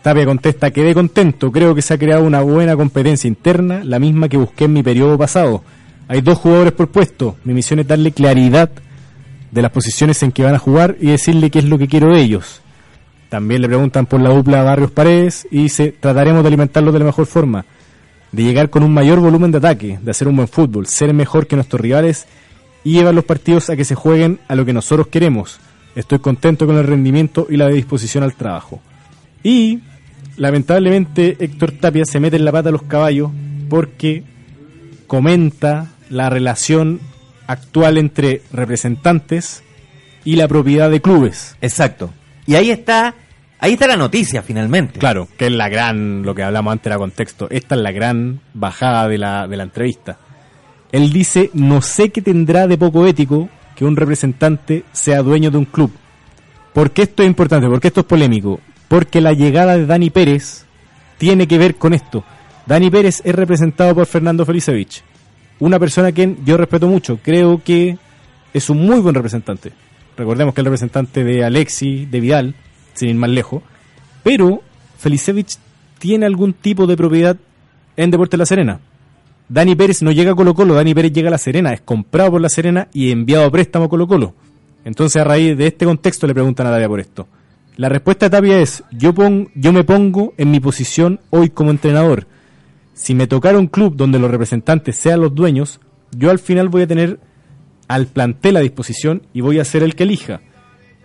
Tapia 0.00 0.24
contesta, 0.24 0.70
quedé 0.70 0.94
contento, 0.94 1.52
creo 1.52 1.74
que 1.74 1.82
se 1.82 1.94
ha 1.94 1.98
creado 1.98 2.24
una 2.24 2.40
buena 2.40 2.76
competencia 2.76 3.28
interna, 3.28 3.82
la 3.84 3.98
misma 3.98 4.28
que 4.28 4.36
busqué 4.36 4.64
en 4.64 4.72
mi 4.72 4.82
periodo 4.82 5.16
pasado. 5.18 5.62
Hay 6.08 6.20
dos 6.20 6.38
jugadores 6.38 6.72
por 6.72 6.88
puesto, 6.88 7.36
mi 7.44 7.54
misión 7.54 7.78
es 7.78 7.86
darle 7.86 8.10
claridad 8.10 8.70
de 9.50 9.62
las 9.62 9.70
posiciones 9.70 10.22
en 10.22 10.32
que 10.32 10.42
van 10.42 10.54
a 10.54 10.58
jugar 10.58 10.96
y 11.00 11.08
decirle 11.08 11.50
qué 11.50 11.60
es 11.60 11.66
lo 11.66 11.78
que 11.78 11.86
quiero 11.86 12.14
de 12.14 12.20
ellos. 12.20 12.61
También 13.32 13.62
le 13.62 13.68
preguntan 13.68 14.04
por 14.04 14.20
la 14.20 14.28
dupla 14.28 14.62
Barrios 14.62 14.90
Paredes 14.90 15.48
y 15.50 15.62
dice, 15.62 15.94
trataremos 15.98 16.42
de 16.42 16.48
alimentarlos 16.48 16.92
de 16.92 16.98
la 16.98 17.06
mejor 17.06 17.24
forma, 17.24 17.64
de 18.30 18.42
llegar 18.42 18.68
con 18.68 18.82
un 18.82 18.92
mayor 18.92 19.20
volumen 19.20 19.50
de 19.50 19.56
ataque, 19.56 19.98
de 20.02 20.10
hacer 20.10 20.28
un 20.28 20.36
buen 20.36 20.48
fútbol, 20.48 20.86
ser 20.86 21.14
mejor 21.14 21.46
que 21.46 21.56
nuestros 21.56 21.80
rivales 21.80 22.26
y 22.84 22.92
llevar 22.92 23.14
los 23.14 23.24
partidos 23.24 23.70
a 23.70 23.76
que 23.76 23.86
se 23.86 23.94
jueguen 23.94 24.38
a 24.48 24.54
lo 24.54 24.66
que 24.66 24.74
nosotros 24.74 25.06
queremos. 25.06 25.60
Estoy 25.96 26.18
contento 26.18 26.66
con 26.66 26.76
el 26.76 26.86
rendimiento 26.86 27.46
y 27.48 27.56
la 27.56 27.68
disposición 27.68 28.22
al 28.22 28.34
trabajo. 28.34 28.82
Y 29.42 29.78
lamentablemente 30.36 31.38
Héctor 31.40 31.72
Tapia 31.72 32.04
se 32.04 32.20
mete 32.20 32.36
en 32.36 32.44
la 32.44 32.52
pata 32.52 32.68
a 32.68 32.72
los 32.72 32.82
caballos 32.82 33.30
porque 33.70 34.24
comenta 35.06 35.86
la 36.10 36.28
relación 36.28 37.00
actual 37.46 37.96
entre 37.96 38.42
representantes 38.52 39.62
y 40.22 40.36
la 40.36 40.48
propiedad 40.48 40.90
de 40.90 41.00
clubes. 41.00 41.56
Exacto. 41.62 42.10
Y 42.46 42.56
ahí 42.56 42.70
está, 42.70 43.14
ahí 43.62 43.74
está 43.74 43.86
la 43.86 43.96
noticia 43.96 44.42
finalmente. 44.42 44.98
Claro, 44.98 45.28
que 45.38 45.46
es 45.46 45.52
la 45.52 45.70
gran, 45.70 46.22
lo 46.22 46.34
que 46.34 46.42
hablamos 46.42 46.72
antes 46.72 46.86
era 46.86 46.98
contexto, 46.98 47.48
esta 47.48 47.76
es 47.76 47.80
la 47.80 47.92
gran 47.92 48.40
bajada 48.52 49.08
de 49.08 49.16
la, 49.16 49.48
de 49.48 49.56
la 49.56 49.62
entrevista. 49.62 50.18
Él 50.90 51.10
dice, 51.10 51.50
no 51.54 51.80
sé 51.80 52.10
qué 52.10 52.20
tendrá 52.20 52.66
de 52.66 52.76
poco 52.76 53.06
ético 53.06 53.48
que 53.74 53.86
un 53.86 53.96
representante 53.96 54.84
sea 54.92 55.22
dueño 55.22 55.50
de 55.50 55.56
un 55.58 55.64
club. 55.64 55.90
¿Por 56.74 56.90
qué 56.90 57.02
esto 57.02 57.22
es 57.22 57.28
importante? 57.28 57.68
¿Por 57.68 57.80
qué 57.80 57.88
esto 57.88 58.00
es 58.00 58.06
polémico? 58.06 58.60
Porque 58.88 59.20
la 59.20 59.32
llegada 59.32 59.78
de 59.78 59.86
Dani 59.86 60.10
Pérez 60.10 60.66
tiene 61.16 61.46
que 61.46 61.56
ver 61.56 61.76
con 61.76 61.94
esto. 61.94 62.24
Dani 62.66 62.90
Pérez 62.90 63.22
es 63.24 63.34
representado 63.34 63.94
por 63.94 64.06
Fernando 64.06 64.44
Felicevich, 64.44 65.02
una 65.60 65.78
persona 65.78 66.08
a 66.08 66.12
quien 66.12 66.44
yo 66.44 66.56
respeto 66.56 66.88
mucho. 66.88 67.18
Creo 67.22 67.62
que 67.64 67.96
es 68.52 68.68
un 68.68 68.84
muy 68.84 69.00
buen 69.00 69.14
representante. 69.14 69.72
Recordemos 70.16 70.52
que 70.52 70.60
el 70.60 70.66
representante 70.66 71.24
de 71.24 71.44
Alexi, 71.44 72.06
de 72.06 72.20
Vidal, 72.20 72.54
sin 72.94 73.08
ir 73.10 73.14
más 73.16 73.30
lejos. 73.30 73.62
Pero 74.22 74.62
Felicevich 74.98 75.56
tiene 75.98 76.26
algún 76.26 76.52
tipo 76.52 76.86
de 76.86 76.96
propiedad 76.96 77.36
en 77.96 78.10
Deportes 78.10 78.38
La 78.38 78.46
Serena. 78.46 78.80
Dani 79.48 79.74
Pérez 79.74 80.02
no 80.02 80.12
llega 80.12 80.32
a 80.32 80.34
Colo 80.34 80.54
Colo, 80.54 80.74
Dani 80.74 80.94
Pérez 80.94 81.12
llega 81.12 81.28
a 81.28 81.32
La 81.32 81.38
Serena, 81.38 81.72
es 81.72 81.80
comprado 81.82 82.32
por 82.32 82.40
La 82.40 82.48
Serena 82.48 82.88
y 82.92 83.10
enviado 83.10 83.44
a 83.44 83.50
préstamo 83.50 83.84
a 83.86 83.88
Colo 83.88 84.06
Colo. 84.06 84.34
Entonces 84.84 85.20
a 85.20 85.24
raíz 85.24 85.56
de 85.56 85.66
este 85.66 85.84
contexto 85.84 86.26
le 86.26 86.34
preguntan 86.34 86.66
a 86.66 86.70
Tapia 86.70 86.88
por 86.88 87.00
esto. 87.00 87.28
La 87.76 87.88
respuesta 87.88 88.26
de 88.26 88.30
Tapia 88.30 88.60
es, 88.60 88.82
yo, 88.92 89.12
pon- 89.14 89.50
yo 89.54 89.72
me 89.72 89.84
pongo 89.84 90.34
en 90.38 90.50
mi 90.50 90.60
posición 90.60 91.20
hoy 91.30 91.50
como 91.50 91.70
entrenador. 91.70 92.26
Si 92.94 93.14
me 93.14 93.26
tocara 93.26 93.58
un 93.58 93.66
club 93.66 93.96
donde 93.96 94.18
los 94.18 94.30
representantes 94.30 94.96
sean 94.96 95.20
los 95.20 95.34
dueños, 95.34 95.80
yo 96.16 96.30
al 96.30 96.38
final 96.38 96.68
voy 96.68 96.82
a 96.82 96.86
tener 96.86 97.18
al 97.88 98.06
plantel 98.06 98.56
a 98.56 98.60
disposición 98.60 99.22
y 99.32 99.40
voy 99.40 99.58
a 99.58 99.64
ser 99.64 99.82
el 99.82 99.94
que 99.94 100.02
elija. 100.04 100.40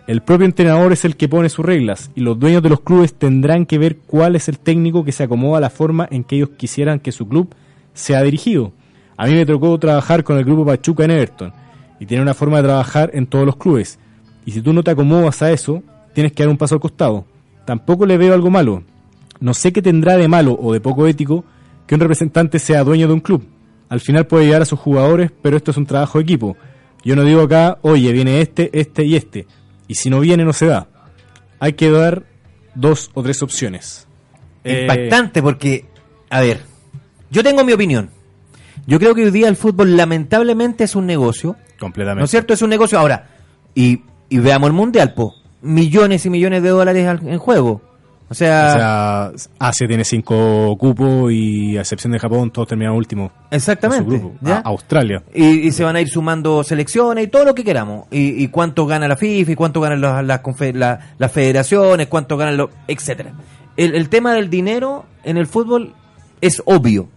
El 0.08 0.22
propio 0.22 0.46
entrenador 0.46 0.90
es 0.94 1.04
el 1.04 1.16
que 1.16 1.28
pone 1.28 1.50
sus 1.50 1.66
reglas 1.66 2.10
y 2.14 2.22
los 2.22 2.38
dueños 2.38 2.62
de 2.62 2.70
los 2.70 2.80
clubes 2.80 3.12
tendrán 3.12 3.66
que 3.66 3.76
ver 3.76 3.98
cuál 3.98 4.36
es 4.36 4.48
el 4.48 4.58
técnico 4.58 5.04
que 5.04 5.12
se 5.12 5.24
acomoda 5.24 5.58
a 5.58 5.60
la 5.60 5.68
forma 5.68 6.08
en 6.10 6.24
que 6.24 6.36
ellos 6.36 6.48
quisieran 6.56 6.98
que 6.98 7.12
su 7.12 7.28
club 7.28 7.54
sea 7.92 8.22
dirigido. 8.22 8.72
A 9.18 9.26
mí 9.26 9.34
me 9.34 9.44
tocó 9.44 9.78
trabajar 9.78 10.24
con 10.24 10.38
el 10.38 10.46
grupo 10.46 10.64
Pachuca 10.64 11.04
en 11.04 11.10
Everton 11.10 11.52
y 12.00 12.06
tiene 12.06 12.22
una 12.22 12.32
forma 12.32 12.56
de 12.56 12.62
trabajar 12.62 13.10
en 13.12 13.26
todos 13.26 13.44
los 13.44 13.56
clubes. 13.56 13.98
Y 14.46 14.52
si 14.52 14.62
tú 14.62 14.72
no 14.72 14.82
te 14.82 14.92
acomodas 14.92 15.42
a 15.42 15.52
eso, 15.52 15.82
tienes 16.14 16.32
que 16.32 16.42
dar 16.42 16.48
un 16.48 16.56
paso 16.56 16.76
al 16.76 16.80
costado. 16.80 17.26
Tampoco 17.66 18.06
le 18.06 18.16
veo 18.16 18.32
algo 18.32 18.48
malo. 18.48 18.84
No 19.40 19.52
sé 19.52 19.74
qué 19.74 19.82
tendrá 19.82 20.16
de 20.16 20.26
malo 20.26 20.58
o 20.58 20.72
de 20.72 20.80
poco 20.80 21.06
ético 21.06 21.44
que 21.86 21.96
un 21.96 22.00
representante 22.00 22.58
sea 22.58 22.82
dueño 22.82 23.08
de 23.08 23.12
un 23.12 23.20
club. 23.20 23.44
Al 23.90 24.00
final 24.00 24.26
puede 24.26 24.46
llevar 24.46 24.62
a 24.62 24.64
sus 24.64 24.78
jugadores, 24.78 25.30
pero 25.42 25.58
esto 25.58 25.70
es 25.70 25.76
un 25.76 25.84
trabajo 25.84 26.16
de 26.16 26.22
equipo. 26.22 26.56
Yo 27.04 27.14
no 27.14 27.24
digo 27.24 27.42
acá, 27.42 27.76
oye, 27.82 28.10
viene 28.10 28.40
este, 28.40 28.70
este 28.72 29.04
y 29.04 29.14
este. 29.14 29.46
Y 29.88 29.94
si 29.96 30.10
no 30.10 30.20
viene, 30.20 30.44
no 30.44 30.52
se 30.52 30.66
da. 30.66 30.86
Hay 31.58 31.72
que 31.72 31.90
dar 31.90 32.22
dos 32.74 33.10
o 33.14 33.22
tres 33.22 33.42
opciones. 33.42 34.06
Eh, 34.64 34.82
Impactante 34.82 35.42
porque, 35.42 35.86
a 36.30 36.40
ver, 36.40 36.60
yo 37.30 37.42
tengo 37.42 37.64
mi 37.64 37.72
opinión. 37.72 38.10
Yo 38.86 38.98
creo 38.98 39.14
que 39.14 39.24
hoy 39.24 39.30
día 39.30 39.48
el 39.48 39.56
fútbol 39.56 39.96
lamentablemente 39.96 40.84
es 40.84 40.94
un 40.94 41.06
negocio. 41.06 41.56
completamente. 41.80 42.20
¿No 42.20 42.24
es 42.26 42.30
cierto? 42.30 42.54
Es 42.54 42.62
un 42.62 42.70
negocio. 42.70 42.98
Ahora, 42.98 43.28
y, 43.74 44.02
y 44.28 44.38
veamos 44.38 44.68
el 44.68 44.72
mundial, 44.74 45.14
po. 45.14 45.34
Millones 45.60 46.24
y 46.24 46.30
millones 46.30 46.62
de 46.62 46.68
dólares 46.68 47.06
en 47.22 47.38
juego. 47.38 47.82
O 48.30 48.34
sea, 48.34 49.30
O 49.32 49.38
sea, 49.38 49.48
Asia 49.58 49.88
tiene 49.88 50.04
cinco 50.04 50.76
cupos 50.78 51.32
y 51.32 51.78
a 51.78 51.80
excepción 51.80 52.12
de 52.12 52.18
Japón 52.18 52.50
todos 52.50 52.68
terminan 52.68 52.92
su 53.02 53.30
exactamente. 53.50 54.04
grupo. 54.18 54.34
¿ya? 54.42 54.56
A- 54.58 54.60
Australia. 54.68 55.22
Y, 55.34 55.46
y 55.66 55.72
se 55.72 55.82
van 55.84 55.96
a 55.96 56.00
ir 56.02 56.08
sumando 56.08 56.62
selecciones 56.62 57.24
y 57.24 57.28
todo 57.28 57.44
lo 57.46 57.54
que 57.54 57.64
queramos. 57.64 58.06
Y, 58.10 58.42
y 58.44 58.48
cuánto 58.48 58.84
gana 58.86 59.08
la 59.08 59.16
FIFA 59.16 59.52
y 59.52 59.54
cuánto 59.54 59.80
ganan 59.80 60.00
las, 60.02 60.22
las, 60.24 60.40
las 61.18 61.32
federaciones, 61.32 62.06
cuánto 62.08 62.36
ganan 62.36 62.58
los, 62.58 62.68
etcétera. 62.86 63.32
El, 63.78 63.94
el 63.94 64.08
tema 64.10 64.34
del 64.34 64.50
dinero 64.50 65.06
en 65.24 65.38
el 65.38 65.46
fútbol 65.46 65.94
es 66.42 66.62
obvio. 66.66 67.08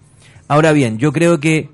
Ahora 0.47 0.71
bien, 0.71 0.97
yo 0.97 1.11
creo 1.11 1.39
que 1.41 1.69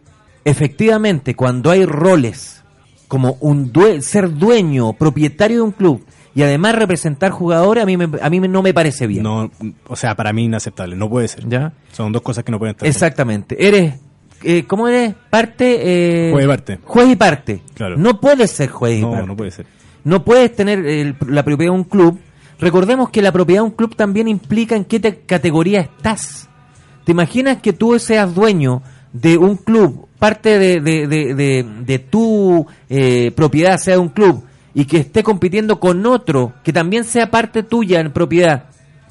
efectivamente, 0.45 1.35
cuando 1.35 1.69
hay 1.71 1.85
roles 1.85 2.63
como 3.07 3.37
un 3.41 3.71
due- 3.71 4.01
ser 4.01 4.33
dueño, 4.33 4.93
propietario 4.93 5.57
de 5.57 5.61
un 5.63 5.71
club 5.71 6.03
y 6.37 6.43
además 6.43 6.75
representar 6.75 7.31
jugadores, 7.31 7.81
a 7.81 7.85
mí, 7.87 7.97
me- 7.97 8.09
a 8.21 8.29
mí 8.29 8.39
no 8.39 8.61
me 8.61 8.73
parece 8.73 9.07
bien. 9.07 9.23
No, 9.23 9.49
o 9.87 9.95
sea, 9.95 10.13
para 10.15 10.31
mí 10.33 10.45
inaceptable, 10.45 10.95
no 10.95 11.09
puede 11.09 11.27
ser. 11.27 11.47
¿Ya? 11.49 11.73
Son 11.91 12.11
dos 12.11 12.21
cosas 12.21 12.43
que 12.43 12.51
no 12.51 12.59
pueden 12.59 12.75
estar. 12.75 12.87
Exactamente. 12.87 13.55
Eres, 13.67 13.95
eh, 14.43 14.63
¿cómo 14.67 14.87
eres? 14.87 15.15
Parte. 15.31 16.27
Eh, 16.29 16.31
Juez 16.31 16.45
y 16.45 16.47
parte. 16.47 16.79
Juez 16.83 17.09
y 17.09 17.15
parte. 17.15 17.61
Claro. 17.73 17.97
No 17.97 18.21
puedes 18.21 18.51
ser 18.51 18.69
juez 18.69 18.99
y 18.99 19.01
No, 19.01 19.11
parte. 19.11 19.27
no 19.27 19.35
puede 19.35 19.49
ser. 19.51 19.65
No 20.03 20.23
puedes 20.23 20.55
tener 20.55 20.85
el- 20.85 21.15
la 21.27 21.43
propiedad 21.43 21.73
de 21.73 21.77
un 21.79 21.83
club. 21.83 22.19
Recordemos 22.59 23.09
que 23.09 23.21
la 23.23 23.31
propiedad 23.31 23.61
de 23.61 23.65
un 23.65 23.71
club 23.71 23.95
también 23.95 24.27
implica 24.27 24.75
en 24.75 24.85
qué 24.85 24.99
te- 24.99 25.17
categoría 25.25 25.81
estás. 25.81 26.47
¿Te 27.03 27.11
imaginas 27.13 27.57
que 27.61 27.73
tú 27.73 27.97
seas 27.99 28.33
dueño 28.35 28.81
de 29.13 29.37
un 29.37 29.57
club, 29.57 30.07
parte 30.19 30.59
de, 30.59 30.81
de, 30.81 31.07
de, 31.07 31.33
de- 31.33 31.65
de 31.85 31.99
tu 31.99 32.65
eh, 32.89 33.31
propiedad 33.35 33.77
sea 33.77 33.99
un 33.99 34.09
club, 34.09 34.43
y 34.77 34.85
que 34.85 34.97
esté 34.97 35.23
compitiendo 35.23 35.79
con 35.79 36.05
otro 36.05 36.53
que 36.63 36.71
también 36.71 37.03
sea 37.03 37.31
parte 37.31 37.63
tuya 37.63 37.99
en 37.99 38.11
propiedad? 38.11 38.65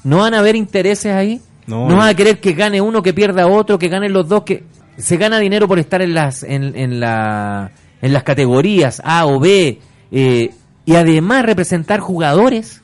¿No 0.05 0.19
van 0.19 0.33
a 0.33 0.39
haber 0.39 0.55
intereses 0.55 1.11
ahí? 1.11 1.41
No. 1.65 1.89
¿No 1.89 1.97
van 1.97 2.07
a 2.07 2.13
querer 2.13 2.39
que 2.39 2.53
gane 2.53 2.79
uno, 2.79 3.03
que 3.03 3.13
pierda 3.13 3.47
otro, 3.47 3.77
que 3.77 3.89
ganen 3.89 4.13
los 4.13 4.29
dos? 4.29 4.43
que 4.43 4.63
Se 4.95 5.17
gana 5.17 5.39
dinero 5.39 5.67
por 5.67 5.77
estar 5.77 6.01
en 6.01 6.13
las, 6.13 6.43
en, 6.43 6.73
en 6.77 7.01
la, 7.01 7.71
en 8.01 8.13
las 8.13 8.23
categorías 8.23 9.01
A 9.03 9.25
o 9.25 9.41
B, 9.41 9.81
eh, 10.09 10.51
y 10.85 10.95
además 10.95 11.45
representar 11.45 11.99
jugadores. 11.99 12.81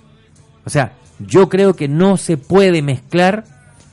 O 0.65 0.69
sea, 0.69 0.91
yo 1.25 1.47
creo 1.47 1.77
que 1.77 1.87
no 1.87 2.17
se 2.17 2.35
puede 2.35 2.81
mezclar 2.81 3.45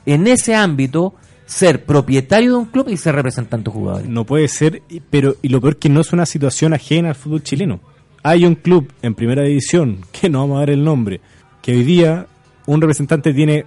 en 0.05 0.27
ese 0.27 0.53
ámbito 0.53 1.13
ser 1.45 1.85
propietario 1.85 2.51
de 2.51 2.57
un 2.57 2.65
club 2.65 2.89
y 2.89 2.97
ser 2.97 3.15
representante 3.15 3.69
de 3.69 3.73
jugadores. 3.73 4.09
No 4.09 4.25
puede 4.25 4.49
ser, 4.49 4.83
pero 5.09 5.37
y 5.41 5.47
lo 5.47 5.61
peor 5.61 5.77
que 5.77 5.87
no 5.87 6.01
es 6.01 6.11
una 6.11 6.25
situación 6.25 6.73
ajena 6.73 7.07
al 7.07 7.15
fútbol 7.15 7.41
chileno. 7.41 7.79
Hay 8.23 8.45
un 8.45 8.55
club 8.55 8.91
en 9.01 9.15
primera 9.15 9.43
división, 9.43 9.99
que 10.11 10.29
no 10.29 10.39
vamos 10.39 10.57
a 10.57 10.59
dar 10.61 10.69
el 10.69 10.83
nombre, 10.83 11.21
que 11.61 11.73
hoy 11.73 11.83
día 11.83 12.27
un 12.65 12.81
representante 12.81 13.33
tiene, 13.33 13.65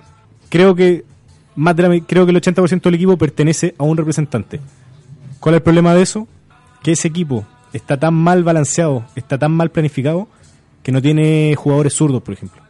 creo 0.49 0.75
que 0.75 1.05
más 1.57 1.77
de 1.77 1.83
la 1.83 2.01
creo 2.01 2.25
que 2.25 2.33
el 2.33 2.41
80% 2.41 2.83
del 2.83 2.95
equipo 2.95 3.17
pertenece 3.17 3.75
a 3.79 3.85
un 3.85 3.97
representante. 3.97 4.61
¿Cuál 5.41 5.57
es 5.57 5.59
el 5.59 5.63
problema 5.63 5.95
de 5.95 6.03
eso? 6.03 6.27
Que 6.83 6.93
ese 6.93 7.09
equipo 7.09 7.45
está 7.73 7.99
tan 7.99 8.15
mal 8.15 8.45
balanceado, 8.45 9.05
está 9.15 9.39
tan 9.39 9.53
mal 9.53 9.71
planificado, 9.71 10.29
que 10.83 10.93
no 10.93 11.03
tiene 11.03 11.55
jugadores 11.57 11.95
zurdos, 11.95 12.23
por 12.23 12.35
ejemplo. 12.35 12.63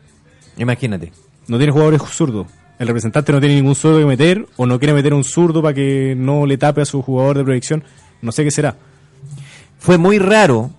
Imagínate. 0.56 1.12
No 1.46 1.58
tiene 1.58 1.72
jugadores 1.72 2.02
zurdos. 2.02 2.46
El 2.78 2.86
representante 2.86 3.32
no 3.32 3.40
tiene 3.40 3.56
ningún 3.56 3.74
zurdo 3.74 3.98
que 3.98 4.06
meter, 4.06 4.46
o 4.56 4.66
no 4.66 4.78
quiere 4.78 4.94
meter 4.94 5.14
un 5.14 5.24
zurdo 5.24 5.62
para 5.62 5.74
que 5.74 6.14
no 6.16 6.46
le 6.46 6.58
tape 6.58 6.82
a 6.82 6.84
su 6.84 7.02
jugador 7.02 7.38
de 7.38 7.44
proyección. 7.44 7.84
No 8.22 8.32
sé 8.32 8.44
qué 8.44 8.50
será. 8.50 8.76
Fue 9.78 9.98
muy 9.98 10.18
raro 10.18 10.70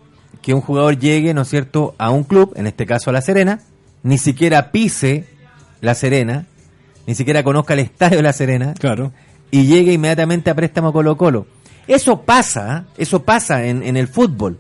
que 0.45 0.53
un 0.53 0.61
jugador 0.61 0.99
llegue, 0.99 1.33
¿no 1.33 1.41
es 1.41 1.47
cierto?, 1.49 1.95
a 1.97 2.11
un 2.11 2.23
club, 2.23 2.53
en 2.55 2.67
este 2.67 2.85
caso 2.85 3.09
a 3.09 3.13
La 3.13 3.21
Serena, 3.21 3.61
ni 4.03 4.19
siquiera 4.19 4.69
pise 4.71 5.25
La 5.81 5.95
Serena, 5.95 6.45
ni 7.07 7.15
siquiera 7.15 7.43
conozca 7.43 7.73
el 7.73 7.79
estadio 7.79 8.17
de 8.17 8.21
La 8.23 8.31
Serena, 8.31 8.75
Claro. 8.75 9.11
y 9.49 9.65
llegue 9.65 9.93
inmediatamente 9.93 10.51
a 10.51 10.55
préstamo 10.55 10.93
Colo 10.93 11.17
Colo. 11.17 11.47
Eso 11.87 12.21
pasa, 12.21 12.85
¿eh? 12.89 12.93
eso 12.99 13.23
pasa 13.23 13.65
en, 13.65 13.81
en 13.81 13.97
el 13.97 14.07
fútbol, 14.07 14.59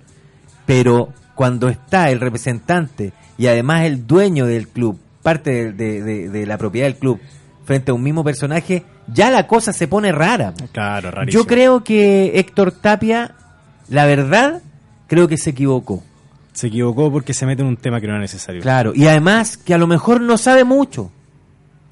pero 0.65 1.09
cuando 1.35 1.67
está 1.69 2.09
el 2.09 2.19
representante 2.19 3.13
y 3.37 3.45
además 3.45 3.83
el 3.83 4.07
dueño 4.07 4.47
del 4.47 4.67
club, 4.69 4.99
parte 5.21 5.51
de, 5.51 5.73
de- 5.73 6.01
de- 6.01 6.29
de 6.29 6.45
la 6.47 6.57
propiedad 6.57 6.87
del 6.87 6.95
club, 6.97 7.19
frente 7.63 7.91
a 7.91 7.93
un 7.93 8.01
mismo 8.01 8.23
personaje, 8.23 8.83
ya 9.13 9.29
la 9.29 9.45
cosa 9.45 9.71
se 9.71 9.87
pone 9.87 10.11
rara. 10.11 10.55
Claro, 10.71 11.11
rarísimo. 11.11 11.43
Yo 11.43 11.47
creo 11.47 11.83
que 11.83 12.39
Héctor 12.39 12.71
Tapia, 12.71 13.35
la 13.87 14.05
verdad, 14.07 14.61
creo 15.07 15.27
que 15.27 15.37
se 15.37 15.51
equivocó. 15.51 16.03
Se 16.53 16.67
equivocó 16.67 17.11
porque 17.11 17.33
se 17.33 17.45
mete 17.45 17.61
en 17.61 17.67
un 17.67 17.77
tema 17.77 17.99
que 17.99 18.07
no 18.07 18.13
era 18.13 18.21
necesario. 18.21 18.61
Claro, 18.61 18.93
y 18.95 19.07
además 19.07 19.57
que 19.57 19.73
a 19.73 19.77
lo 19.77 19.87
mejor 19.87 20.21
no 20.21 20.37
sabe 20.37 20.63
mucho. 20.63 21.11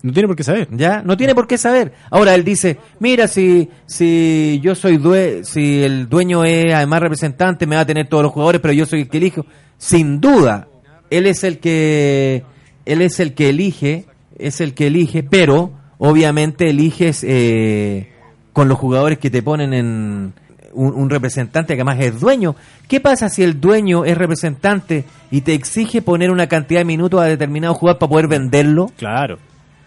No 0.03 0.11
tiene 0.11 0.27
por 0.27 0.35
qué 0.35 0.43
saber. 0.43 0.67
¿Ya? 0.71 1.01
No 1.01 1.15
tiene 1.15 1.33
por 1.33 1.47
qué 1.47 1.57
saber. 1.57 1.93
Ahora 2.09 2.35
él 2.35 2.43
dice, 2.43 2.77
mira, 2.99 3.27
si, 3.29 3.69
si 3.85 4.59
yo 4.61 4.75
soy 4.75 4.97
due 4.97 5.43
si 5.43 5.81
el 5.81 6.09
dueño 6.09 6.43
es 6.43 6.73
además 6.73 7.01
representante, 7.01 7.65
me 7.65 7.77
va 7.77 7.83
a 7.83 7.85
tener 7.85 8.07
todos 8.07 8.23
los 8.23 8.33
jugadores, 8.33 8.59
pero 8.59 8.73
yo 8.73 8.85
soy 8.85 9.01
el 9.01 9.09
que 9.09 9.17
elijo. 9.17 9.45
Sin 9.77 10.19
duda, 10.19 10.67
él 11.09 11.25
es 11.25 11.45
el 11.45 11.59
que, 11.59 12.43
él 12.85 13.01
es 13.01 13.21
el 13.21 13.33
que 13.33 13.49
elige, 13.49 14.05
es 14.37 14.59
el 14.59 14.73
que 14.73 14.87
elige, 14.87 15.23
pero 15.23 15.71
obviamente 15.99 16.69
eliges 16.69 17.23
eh, 17.25 18.09
con 18.51 18.67
los 18.67 18.77
jugadores 18.77 19.19
que 19.19 19.29
te 19.29 19.41
ponen 19.41 19.73
en 19.73 20.33
un, 20.73 20.93
un 20.93 21.09
representante 21.09 21.75
que 21.75 21.81
además 21.81 21.99
es 21.99 22.19
dueño. 22.19 22.55
¿Qué 22.87 22.99
pasa 22.99 23.29
si 23.29 23.43
el 23.43 23.59
dueño 23.61 24.05
es 24.05 24.17
representante 24.17 25.05
y 25.31 25.41
te 25.41 25.53
exige 25.53 26.01
poner 26.01 26.31
una 26.31 26.47
cantidad 26.47 26.81
de 26.81 26.85
minutos 26.85 27.21
a 27.21 27.25
determinado 27.25 27.73
jugador 27.73 27.99
para 27.99 28.09
poder 28.09 28.27
venderlo? 28.27 28.91
Claro. 28.97 29.37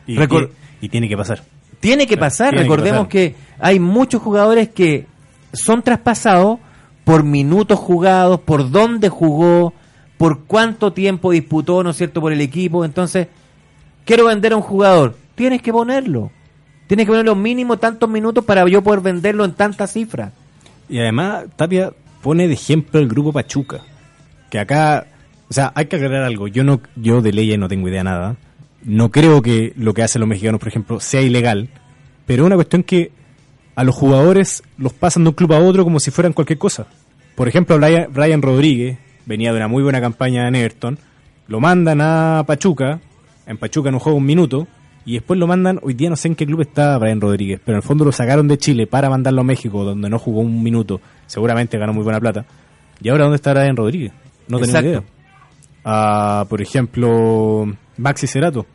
Y, 0.07 0.15
y- 0.21 0.49
y 0.81 0.89
tiene 0.89 1.09
que 1.09 1.17
pasar. 1.17 1.43
Tiene 1.81 2.07
que 2.07 2.17
pasar, 2.17 2.51
tiene 2.51 2.65
que 2.65 2.69
recordemos 2.69 2.99
pasar. 3.07 3.09
que, 3.11 3.35
hay 3.59 3.79
muchos 3.81 4.23
jugadores 4.23 4.69
que 4.71 5.07
son 5.53 5.83
traspasados 5.83 6.59
por 7.05 7.23
minutos 7.23 7.79
jugados, 7.79 8.41
por 8.41 8.71
dónde 8.71 9.09
jugó, 9.09 9.73
por 10.19 10.45
cuánto 10.45 10.93
tiempo 10.93 11.31
disputó, 11.31 11.83
¿no 11.83 11.91
es 11.91 11.97
cierto?, 11.97 12.21
por 12.21 12.33
el 12.33 12.41
equipo. 12.41 12.85
Entonces, 12.85 13.29
quiero 14.05 14.27
vender 14.27 14.53
a 14.53 14.57
un 14.57 14.63
jugador, 14.63 15.17
tienes 15.35 15.63
que 15.63 15.73
ponerlo. 15.73 16.31
Tienes 16.87 17.07
que 17.07 17.11
ponerlo 17.11 17.35
mínimo 17.35 17.79
tantos 17.79 18.09
minutos 18.09 18.45
para 18.45 18.67
yo 18.69 18.83
poder 18.83 19.01
venderlo 19.01 19.45
en 19.45 19.53
tantas 19.55 19.93
cifras. 19.93 20.33
Y 20.89 20.99
además, 20.99 21.47
Tapia 21.57 21.93
pone 22.23 22.49
de 22.49 22.55
ejemplo 22.55 23.01
el 23.01 23.09
grupo 23.09 23.33
Pachuca. 23.33 23.81
Que 24.51 24.59
acá, 24.59 25.07
o 25.49 25.53
sea, 25.53 25.73
hay 25.75 25.87
que 25.87 25.97
aclarar 25.97 26.23
algo. 26.23 26.49
Yo 26.49 26.65
no, 26.65 26.81
yo 26.97 27.23
de 27.23 27.33
leyes 27.33 27.59
no 27.59 27.69
tengo 27.69 27.89
idea 27.89 28.05
nada. 28.05 28.37
No 28.85 29.11
creo 29.11 29.43
que 29.43 29.73
lo 29.77 29.95
que 29.95 30.03
hacen 30.03 30.21
los 30.21 30.29
mexicanos, 30.29 30.61
por 30.61 30.69
ejemplo, 30.69 31.01
sea 31.01 31.21
ilegal. 31.21 31.69
Pero 32.27 32.45
es 32.45 32.47
una 32.47 32.57
cuestión 32.57 32.83
que 32.83 33.11
a 33.75 33.85
los 33.85 33.95
jugadores 33.95 34.63
los 34.79 34.93
pasan 34.93 35.25
de 35.25 35.31
un 35.31 35.35
club 35.35 35.53
a 35.53 35.59
otro 35.59 35.85
como 35.85 36.01
si 36.01 36.11
fueran 36.11 36.33
cualquier 36.33 36.59
cosa. 36.59 36.87
Por 37.35 37.49
ejemplo, 37.49 37.77
Brian, 37.77 38.09
Brian 38.13 38.43
Rodríguez 38.43 38.99
venía 39.27 39.51
de 39.51 39.59
una 39.59 39.69
muy 39.69 39.83
buena 39.83 40.01
campaña 40.01 40.49
en 40.49 40.55
Everton. 40.55 40.99
Lo 41.49 41.61
mandan 41.61 42.01
a 42.01 42.45
Pachuca. 42.47 43.01
En 43.47 43.59
Pachuca 43.59 43.91
no 43.91 44.01
juega 44.01 44.17
un 44.17 44.25
minuto. 44.25 44.67
Y 45.07 45.15
después 45.15 45.39
lo 45.39 45.47
mandan, 45.47 45.79
hoy 45.83 45.95
día 45.95 46.11
no 46.11 46.17
sé 46.17 46.27
en 46.29 46.35
qué 46.35 46.45
club 46.45 46.63
está 46.63 46.99
Brian 46.99 47.21
Rodríguez, 47.21 47.61
pero 47.65 47.77
en 47.77 47.83
el 47.83 47.83
fondo 47.83 48.05
lo 48.05 48.11
sacaron 48.11 48.49
de 48.49 48.59
Chile 48.59 48.89
para 48.89 49.09
mandarlo 49.09 49.41
a 49.41 49.45
México, 49.45 49.85
donde 49.85 50.11
no 50.11 50.19
jugó 50.19 50.41
un 50.41 50.63
minuto. 50.65 51.01
Seguramente 51.27 51.79
ganó 51.79 51.93
muy 51.93 52.03
buena 52.03 52.19
plata. 52.19 52.45
¿Y 53.01 53.09
ahora 53.09 53.25
dónde 53.25 53.37
está 53.37 53.55
Brian 53.55 53.77
Rodríguez? 53.77 54.13
No 54.49 54.59
tengo 54.59 54.81
idea. 54.81 55.03
Ah, 55.85 56.45
por 56.49 56.61
ejemplo, 56.61 57.73
Maxi 57.97 58.27
Cerato. 58.27 58.67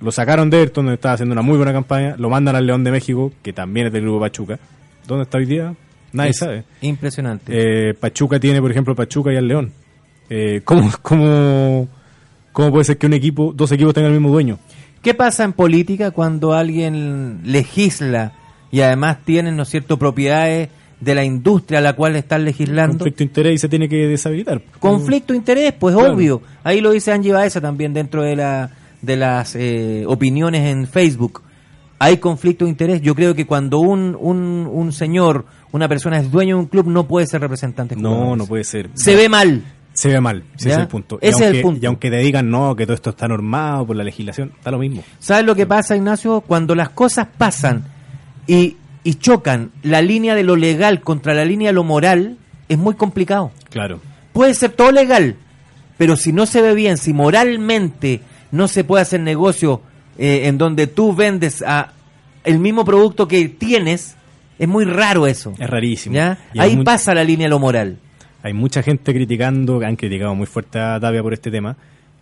Lo 0.00 0.12
sacaron 0.12 0.48
de 0.48 0.58
Everton, 0.58 0.84
donde 0.84 0.94
estaba 0.94 1.14
haciendo 1.14 1.32
una 1.32 1.42
muy 1.42 1.56
buena 1.56 1.72
campaña. 1.72 2.14
Lo 2.16 2.30
mandan 2.30 2.54
al 2.54 2.66
León 2.66 2.84
de 2.84 2.92
México, 2.92 3.32
que 3.42 3.52
también 3.52 3.88
es 3.88 3.92
del 3.92 4.02
grupo 4.02 4.20
Pachuca. 4.20 4.60
¿Dónde 5.08 5.24
está 5.24 5.38
hoy 5.38 5.46
día? 5.46 5.74
Nadie 6.12 6.30
Es 6.30 6.38
sabe. 6.38 6.64
Impresionante. 6.82 7.52
Eh, 7.52 7.94
Pachuca 7.94 8.38
tiene, 8.38 8.60
por 8.60 8.70
ejemplo, 8.70 8.94
Pachuca 8.94 9.32
y 9.32 9.36
al 9.36 9.48
León. 9.48 9.72
Eh, 10.28 10.62
¿cómo, 10.64 10.88
cómo, 11.02 11.88
¿Cómo 12.52 12.70
puede 12.72 12.84
ser 12.84 12.98
que 12.98 13.06
un 13.06 13.12
equipo, 13.12 13.52
dos 13.54 13.70
equipos 13.72 13.94
tengan 13.94 14.12
el 14.12 14.18
mismo 14.18 14.32
dueño? 14.32 14.58
¿Qué 15.02 15.14
pasa 15.14 15.44
en 15.44 15.52
política 15.52 16.10
cuando 16.10 16.52
alguien 16.52 17.40
legisla 17.44 18.32
y 18.70 18.80
además 18.80 19.18
tienen, 19.24 19.56
¿no 19.56 19.62
es 19.62 19.68
cierto?, 19.68 19.98
propiedades 19.98 20.68
de 21.00 21.14
la 21.14 21.24
industria 21.24 21.78
a 21.78 21.82
la 21.82 21.94
cual 21.94 22.16
están 22.16 22.44
legislando? 22.44 22.98
Conflicto 22.98 23.18
de 23.18 23.24
interés 23.24 23.54
y 23.54 23.58
se 23.58 23.68
tiene 23.68 23.88
que 23.88 24.06
deshabilitar. 24.06 24.60
Conflicto 24.78 25.32
de 25.32 25.38
interés, 25.38 25.72
pues 25.78 25.94
Claro. 25.96 26.12
obvio. 26.14 26.42
Ahí 26.62 26.80
lo 26.80 26.90
dice 26.90 27.12
Angie 27.12 27.32
Baeza 27.32 27.60
también 27.60 27.94
dentro 27.94 28.22
de, 28.22 28.36
la, 28.36 28.70
de 29.00 29.16
las 29.16 29.56
eh, 29.56 30.04
opiniones 30.06 30.66
en 30.70 30.86
Facebook. 30.86 31.42
Hay 31.98 32.18
conflicto 32.18 32.64
de 32.66 32.70
interés. 32.70 33.00
Yo 33.02 33.14
creo 33.14 33.34
que 33.34 33.46
cuando 33.46 33.78
un, 33.80 34.16
un, 34.18 34.68
un 34.70 34.92
señor, 34.92 35.46
una 35.72 35.88
persona 35.88 36.18
es 36.18 36.30
dueño 36.30 36.56
de 36.56 36.60
un 36.62 36.66
club, 36.66 36.86
no 36.86 37.06
puede 37.06 37.26
ser 37.26 37.40
representante. 37.40 37.96
No, 37.96 38.10
jugadores. 38.10 38.38
no 38.38 38.46
puede 38.46 38.64
ser. 38.64 38.90
Se 38.94 39.14
ve 39.14 39.28
mal. 39.28 39.62
Se 40.00 40.08
ve 40.08 40.20
mal, 40.20 40.44
ese 40.56 40.68
¿Ya? 40.70 40.74
es 40.76 40.80
el 40.80 40.88
punto. 40.88 41.18
Y 41.20 41.26
Ese 41.26 41.34
es 41.36 41.40
el 41.40 41.46
aunque- 41.48 41.62
punto. 41.62 41.80
Y 41.82 41.86
aunque 41.86 42.10
te 42.10 42.16
digan 42.18 42.50
no, 42.50 42.74
que 42.74 42.86
todo 42.86 42.94
esto 42.94 43.10
está 43.10 43.28
normado 43.28 43.86
por 43.86 43.96
la 43.96 44.04
legislación, 44.04 44.52
está 44.56 44.70
lo 44.70 44.78
mismo. 44.78 45.02
¿Sabes 45.18 45.44
lo 45.44 45.54
que 45.54 45.66
pasa, 45.66 45.94
Ignacio? 45.96 46.40
Cuando 46.40 46.74
las 46.74 46.88
cosas 46.90 47.28
pasan 47.36 47.84
y, 48.46 48.76
y 49.04 49.14
chocan 49.16 49.70
la 49.82 50.00
línea 50.00 50.34
de 50.34 50.42
lo 50.42 50.56
legal 50.56 51.00
contra 51.02 51.34
la 51.34 51.44
línea 51.44 51.68
de 51.68 51.74
lo 51.74 51.84
moral, 51.84 52.38
es 52.68 52.78
muy 52.78 52.94
complicado. 52.94 53.50
Claro. 53.68 54.00
Puede 54.32 54.54
ser 54.54 54.70
todo 54.70 54.90
legal, 54.92 55.36
pero 55.98 56.16
si 56.16 56.32
no 56.32 56.46
se 56.46 56.62
ve 56.62 56.74
bien, 56.74 56.96
si 56.96 57.12
moralmente 57.12 58.20
no 58.52 58.68
se 58.68 58.84
puede 58.84 59.02
hacer 59.02 59.20
negocio 59.20 59.82
eh, 60.18 60.42
en 60.46 60.56
donde 60.56 60.86
tú 60.86 61.14
vendes 61.14 61.62
a 61.62 61.92
el 62.44 62.58
mismo 62.58 62.84
producto 62.86 63.28
que 63.28 63.48
tienes, 63.48 64.16
es 64.58 64.68
muy 64.68 64.84
raro 64.84 65.26
eso. 65.26 65.52
Es 65.58 65.68
rarísimo. 65.68 66.14
¿ya? 66.14 66.38
Y 66.54 66.60
Ahí 66.60 66.76
pasa 66.84 67.12
la 67.14 67.22
línea 67.24 67.46
de 67.46 67.50
lo 67.50 67.58
moral. 67.58 67.98
Hay 68.42 68.52
mucha 68.52 68.82
gente 68.82 69.12
criticando, 69.12 69.80
han 69.84 69.96
criticado 69.96 70.34
muy 70.34 70.46
fuerte 70.46 70.78
a 70.78 70.98
Tapia 70.98 71.22
por 71.22 71.32
este 71.32 71.50
tema, 71.50 71.76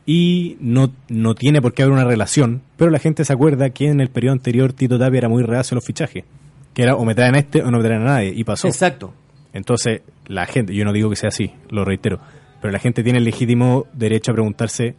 y 0.07 0.57
no, 0.61 0.91
no 1.09 1.35
tiene 1.35 1.61
por 1.61 1.75
qué 1.75 1.83
haber 1.83 1.93
una 1.93 2.05
relación, 2.05 2.62
pero 2.77 2.91
la 2.91 2.99
gente 2.99 3.25
se 3.25 3.33
acuerda 3.33 3.71
que 3.71 3.89
en 3.89 4.01
el 4.01 4.09
periodo 4.09 4.33
anterior 4.33 4.73
Tito 4.73 4.99
Tapia 4.99 5.19
era 5.19 5.29
muy 5.29 5.43
reacio 5.43 5.75
a 5.75 5.77
los 5.77 5.85
fichajes, 5.85 6.25
que 6.73 6.83
era 6.83 6.97
o 6.97 7.05
me 7.05 7.14
traen 7.14 7.35
a 7.35 7.39
este 7.39 7.62
o 7.62 7.71
no 7.71 7.79
me 7.79 7.85
traen 7.85 8.03
a 8.03 8.07
nadie, 8.07 8.33
y 8.35 8.43
pasó. 8.45 8.69
Exacto. 8.69 9.12
Entonces, 9.53 10.03
la 10.27 10.47
gente, 10.47 10.75
yo 10.75 10.85
no 10.85 10.93
digo 10.93 11.11
que 11.11 11.16
sea 11.16 11.29
así, 11.29 11.53
lo 11.71 11.85
reitero, 11.85 12.21
pero 12.61 12.73
la 12.73 12.79
gente 12.79 13.03
tiene 13.03 13.19
el 13.19 13.25
legítimo 13.25 13.87
derecho 13.93 14.33
a 14.33 14.35
preguntarse, 14.35 14.97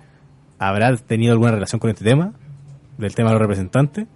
¿habrá 0.58 0.96
tenido 0.96 1.34
alguna 1.34 1.52
relación 1.52 1.80
con 1.80 1.90
este 1.90 2.06
tema? 2.06 2.34
Del 2.98 3.16
tema 3.16 3.30
de 3.30 3.34
los 3.34 3.42
representantes. 3.42 4.08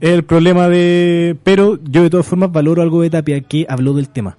El 0.00 0.24
problema 0.24 0.68
de... 0.68 1.36
Pero 1.44 1.78
yo 1.84 2.02
de 2.02 2.10
todas 2.10 2.26
formas 2.26 2.50
valoro 2.50 2.82
algo 2.82 3.02
de 3.02 3.10
Tapia 3.10 3.40
que 3.40 3.66
habló 3.68 3.94
del 3.94 4.08
tema. 4.08 4.36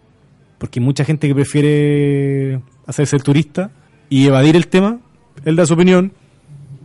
Porque 0.63 0.79
hay 0.79 0.85
mucha 0.85 1.03
gente 1.03 1.27
que 1.27 1.35
prefiere 1.35 2.61
hacerse 2.87 3.17
el 3.17 3.21
turista 3.21 3.71
y 4.07 4.27
evadir 4.27 4.55
el 4.55 4.69
tema. 4.69 5.01
Él 5.43 5.57
da 5.57 5.65
su 5.65 5.73
opinión. 5.73 6.13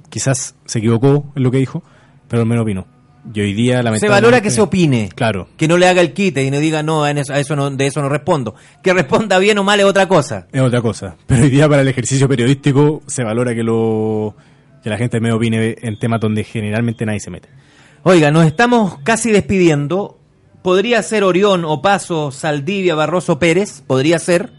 Quizás 0.09 0.57
se 0.65 0.81
equivocó 0.81 1.31
en 1.37 1.45
lo 1.45 1.53
que 1.53 1.59
dijo, 1.59 1.85
pero 2.27 2.43
al 2.43 2.49
menos 2.49 2.65
opinó. 2.65 2.89
Y 3.33 3.41
hoy 3.41 3.55
día, 3.55 3.77
Se 3.77 3.83
lamentablemente... 3.85 4.09
valora 4.09 4.41
que 4.41 4.51
se 4.51 4.61
opine. 4.61 5.11
Claro. 5.15 5.47
Que 5.57 5.69
no 5.69 5.79
le 5.79 5.87
haga 5.87 6.01
el 6.01 6.13
quite 6.13 6.43
y 6.43 6.51
no 6.51 6.59
diga, 6.59 6.83
no, 6.83 7.05
a 7.05 7.13
eso 7.13 7.55
no, 7.55 7.71
de 7.71 7.87
eso 7.87 8.03
no 8.03 8.09
respondo. 8.09 8.57
Que 8.83 8.93
responda 8.93 9.39
bien 9.39 9.57
o 9.59 9.63
mal 9.63 9.79
es 9.79 9.87
otra 9.87 10.09
cosa. 10.09 10.49
Es 10.51 10.61
otra 10.61 10.83
cosa. 10.83 11.15
Pero 11.29 11.45
hoy 11.45 11.51
día 11.51 11.69
para 11.69 11.83
el 11.83 11.89
ejercicio 11.89 12.29
periodístico 12.29 13.03
se 13.07 13.23
valora 13.23 13.55
que 13.55 13.63
lo 13.63 14.35
que 14.83 14.91
la 14.91 14.99
gente 14.99 15.21
me 15.21 15.31
opine 15.31 15.77
en 15.81 16.01
temas 16.01 16.21
donde 16.21 16.43
generalmente 16.43 17.07
nadie 17.07 17.21
se 17.21 17.31
mete. 17.31 17.49
Oiga, 18.03 18.33
nos 18.33 18.45
estamos 18.45 18.99
casi 19.05 19.31
despidiendo. 19.31 20.18
Podría 20.63 21.03
ser 21.03 21.25
Orión, 21.25 21.65
Opaso, 21.65 22.31
Saldivia, 22.31 22.95
Barroso 22.95 23.39
Pérez. 23.39 23.83
Podría 23.87 24.19
ser. 24.19 24.53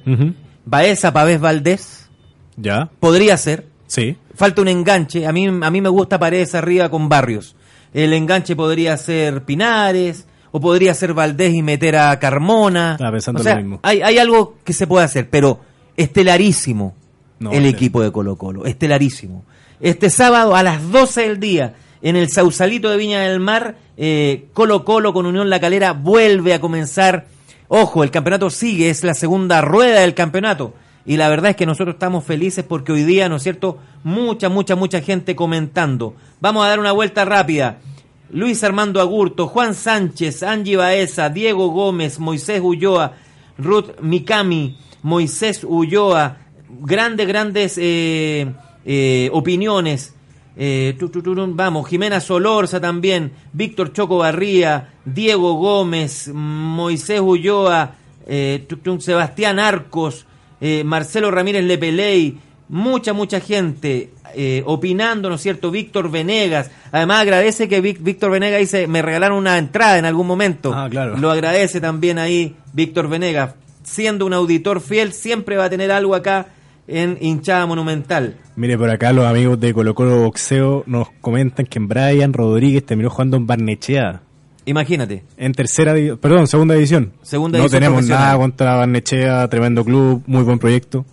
Baeza, 0.65 1.13
Pavés 1.13 1.39
Valdés. 1.39 2.09
¿Ya? 2.57 2.89
Podría 2.99 3.37
ser. 3.37 3.67
Sí. 3.87 4.17
Falta 4.35 4.61
un 4.61 4.67
enganche. 4.67 5.25
A 5.27 5.31
mí, 5.31 5.47
a 5.47 5.69
mí 5.71 5.81
me 5.81 5.89
gusta 5.89 6.19
Paredes 6.19 6.55
arriba 6.55 6.89
con 6.89 7.09
Barrios. 7.09 7.55
El 7.93 8.13
enganche 8.13 8.55
podría 8.55 8.95
ser 8.97 9.43
Pinares. 9.43 10.25
O 10.51 10.59
podría 10.59 10.93
ser 10.95 11.13
Valdés 11.13 11.53
y 11.53 11.61
meter 11.61 11.95
a 11.95 12.17
Carmona. 12.19 12.93
Estaba 12.93 13.11
pensando 13.11 13.41
O 13.41 13.43
sea, 13.43 13.55
lo 13.55 13.61
mismo. 13.61 13.79
Hay, 13.83 14.01
hay 14.01 14.17
algo 14.17 14.55
que 14.63 14.73
se 14.73 14.87
puede 14.87 15.05
hacer, 15.05 15.29
pero 15.29 15.59
estelarísimo 15.95 16.95
No, 17.39 17.51
el 17.51 17.65
equipo 17.67 18.01
de 18.01 18.11
Colo 18.11 18.35
Colo. 18.35 18.65
Estelarísimo. 18.65 19.43
Este 19.79 20.09
sábado 20.09 20.55
a 20.55 20.63
las 20.63 20.91
12 20.91 21.21
del 21.21 21.39
día, 21.39 21.75
en 22.01 22.15
el 22.15 22.29
Sausalito 22.29 22.89
de 22.89 22.97
Viña 22.97 23.21
del 23.21 23.39
Mar, 23.39 23.75
eh, 23.97 24.47
Colo 24.53 24.85
Colo 24.85 25.13
con 25.13 25.25
Unión 25.25 25.49
La 25.49 25.59
Calera 25.59 25.93
vuelve 25.93 26.53
a 26.53 26.61
comenzar. 26.61 27.27
Ojo, 27.67 28.03
el 28.03 28.11
campeonato 28.11 28.49
sigue, 28.49 28.89
es 28.89 29.03
la 29.03 29.13
segunda 29.13 29.61
rueda 29.61 30.01
del 30.01 30.13
campeonato. 30.13 30.73
Y 31.05 31.17
la 31.17 31.29
verdad 31.29 31.51
es 31.51 31.55
que 31.55 31.65
nosotros 31.65 31.95
estamos 31.95 32.23
felices 32.23 32.65
porque 32.67 32.91
hoy 32.91 33.03
día, 33.03 33.29
¿no 33.29 33.37
es 33.37 33.43
cierto?, 33.43 33.79
mucha, 34.03 34.49
mucha, 34.49 34.75
mucha 34.75 35.01
gente 35.01 35.35
comentando. 35.35 36.15
Vamos 36.39 36.65
a 36.65 36.69
dar 36.69 36.79
una 36.79 36.91
vuelta 36.91 37.25
rápida. 37.25 37.79
Luis 38.31 38.63
Armando 38.63 39.01
Agurto, 39.01 39.47
Juan 39.47 39.73
Sánchez, 39.73 40.43
Angie 40.43 40.75
Baeza, 40.75 41.29
Diego 41.29 41.69
Gómez, 41.69 42.19
Moisés 42.19 42.61
Ulloa, 42.63 43.13
Ruth 43.57 43.99
Mikami, 44.01 44.77
Moisés 45.01 45.63
Ulloa, 45.63 46.37
grandes, 46.81 47.27
grandes 47.27 47.77
eh, 47.77 48.51
eh, 48.85 49.29
opiniones. 49.33 50.13
Eh, 50.61 50.93
vamos, 51.53 51.87
Jimena 51.87 52.19
Solorza 52.19 52.81
también, 52.81 53.31
Víctor 53.53 53.93
Choco 53.93 54.17
Barría, 54.17 54.89
Diego 55.05 55.53
Gómez, 55.53 56.29
Moisés 56.33 57.21
Ulloa, 57.21 57.95
eh, 58.27 58.67
Sebastián 58.99 59.57
Arcos, 59.57 60.25
eh, 60.59 60.83
Marcelo 60.83 61.31
Ramírez 61.31 61.63
Lepeley, 61.63 62.39
mucha, 62.67 63.13
mucha 63.13 63.39
gente 63.39 64.11
eh, 64.35 64.61
opinando, 64.65 65.29
¿no 65.29 65.35
es 65.35 65.41
cierto? 65.41 65.71
Víctor 65.71 66.11
Venegas, 66.11 66.69
además 66.91 67.21
agradece 67.21 67.69
que 67.69 67.79
Víctor 67.79 68.29
Venegas 68.29 68.59
dice, 68.59 68.85
me 68.87 69.01
regalaron 69.01 69.37
una 69.37 69.57
entrada 69.57 69.97
en 69.97 70.03
algún 70.03 70.27
momento. 70.27 70.73
Ah, 70.73 70.89
claro. 70.89 71.15
Lo 71.15 71.31
agradece 71.31 71.79
también 71.79 72.19
ahí 72.19 72.57
Víctor 72.73 73.07
Venegas. 73.07 73.55
Siendo 73.83 74.25
un 74.25 74.33
auditor 74.33 74.81
fiel, 74.81 75.13
siempre 75.13 75.55
va 75.55 75.63
a 75.63 75.69
tener 75.69 75.89
algo 75.89 76.15
acá 76.15 76.47
en 76.89 77.17
hinchada 77.21 77.65
monumental. 77.65 78.35
Mire, 78.55 78.77
por 78.77 78.89
acá 78.89 79.13
los 79.13 79.25
amigos 79.25 79.59
de 79.59 79.73
Colo 79.73 79.93
Colo 79.95 80.17
Boxeo 80.23 80.83
nos 80.87 81.09
comentan 81.21 81.65
que 81.65 81.79
Brian 81.79 82.33
Rodríguez 82.33 82.85
terminó 82.85 83.09
jugando 83.09 83.37
en 83.37 83.47
Barnechea. 83.47 84.21
Imagínate. 84.65 85.23
En 85.37 85.53
tercera, 85.53 85.93
perdón, 86.19 86.47
segunda 86.47 86.75
división. 86.75 87.13
Segunda 87.21 87.57
no 87.57 87.63
división 87.63 87.81
tenemos 87.81 88.07
nada 88.07 88.37
contra 88.37 88.75
Barnechea, 88.75 89.47
tremendo 89.47 89.83
club, 89.85 90.23
muy 90.27 90.43
buen 90.43 90.59
proyecto. 90.59 91.05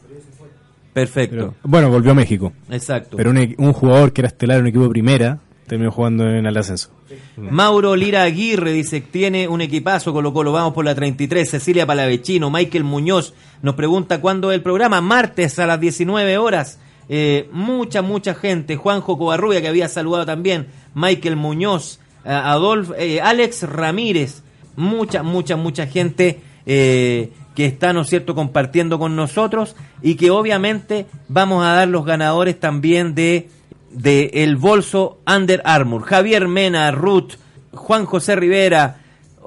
Perfecto. 0.92 1.36
Pero, 1.36 1.54
bueno, 1.62 1.90
volvió 1.90 2.12
a 2.12 2.14
México. 2.14 2.52
Exacto. 2.70 3.16
Pero 3.16 3.30
un, 3.30 3.36
e- 3.38 3.54
un 3.58 3.72
jugador 3.72 4.12
que 4.12 4.22
era 4.22 4.28
estelar 4.28 4.56
en 4.58 4.62
un 4.62 4.68
equipo 4.68 4.84
de 4.84 4.90
primera 4.90 5.38
terminó 5.66 5.90
jugando 5.90 6.28
en 6.28 6.46
el 6.46 6.56
ascenso. 6.56 6.90
Mauro 7.36 7.96
Lira 7.96 8.22
Aguirre 8.22 8.72
dice 8.72 9.00
tiene 9.00 9.48
un 9.48 9.60
equipazo 9.60 10.12
Colo 10.12 10.32
Colo, 10.32 10.52
vamos 10.52 10.72
por 10.72 10.84
la 10.84 10.94
33. 10.94 11.48
Cecilia 11.48 11.86
Palavecino, 11.86 12.50
Michael 12.50 12.84
Muñoz 12.84 13.34
nos 13.62 13.74
pregunta 13.74 14.20
cuándo 14.20 14.50
es 14.50 14.56
el 14.56 14.62
programa, 14.62 15.00
martes 15.00 15.58
a 15.58 15.66
las 15.66 15.80
19 15.80 16.38
horas. 16.38 16.78
Eh, 17.08 17.48
mucha, 17.52 18.02
mucha 18.02 18.34
gente. 18.34 18.76
Juanjo 18.76 19.18
Covarrubia 19.18 19.60
que 19.60 19.68
había 19.68 19.88
saludado 19.88 20.26
también. 20.26 20.66
Michael 20.94 21.36
Muñoz, 21.36 22.00
eh, 22.24 22.30
Adolf, 22.30 22.90
eh, 22.98 23.20
Alex 23.20 23.62
Ramírez. 23.62 24.42
Mucha, 24.76 25.22
mucha, 25.22 25.56
mucha 25.56 25.86
gente 25.86 26.40
eh, 26.66 27.30
que 27.54 27.64
está, 27.64 27.92
¿no 27.92 28.02
es 28.02 28.08
cierto?, 28.08 28.34
compartiendo 28.34 28.98
con 28.98 29.16
nosotros 29.16 29.76
y 30.02 30.16
que 30.16 30.30
obviamente 30.30 31.06
vamos 31.28 31.64
a 31.64 31.72
dar 31.72 31.88
los 31.88 32.04
ganadores 32.04 32.60
también 32.60 33.14
de 33.14 33.48
de 33.96 34.30
el 34.34 34.56
bolso 34.56 35.18
Under 35.26 35.62
Armour. 35.64 36.02
Javier 36.04 36.48
Mena, 36.48 36.90
Ruth, 36.90 37.32
Juan 37.72 38.04
José 38.06 38.36
Rivera, 38.36 38.98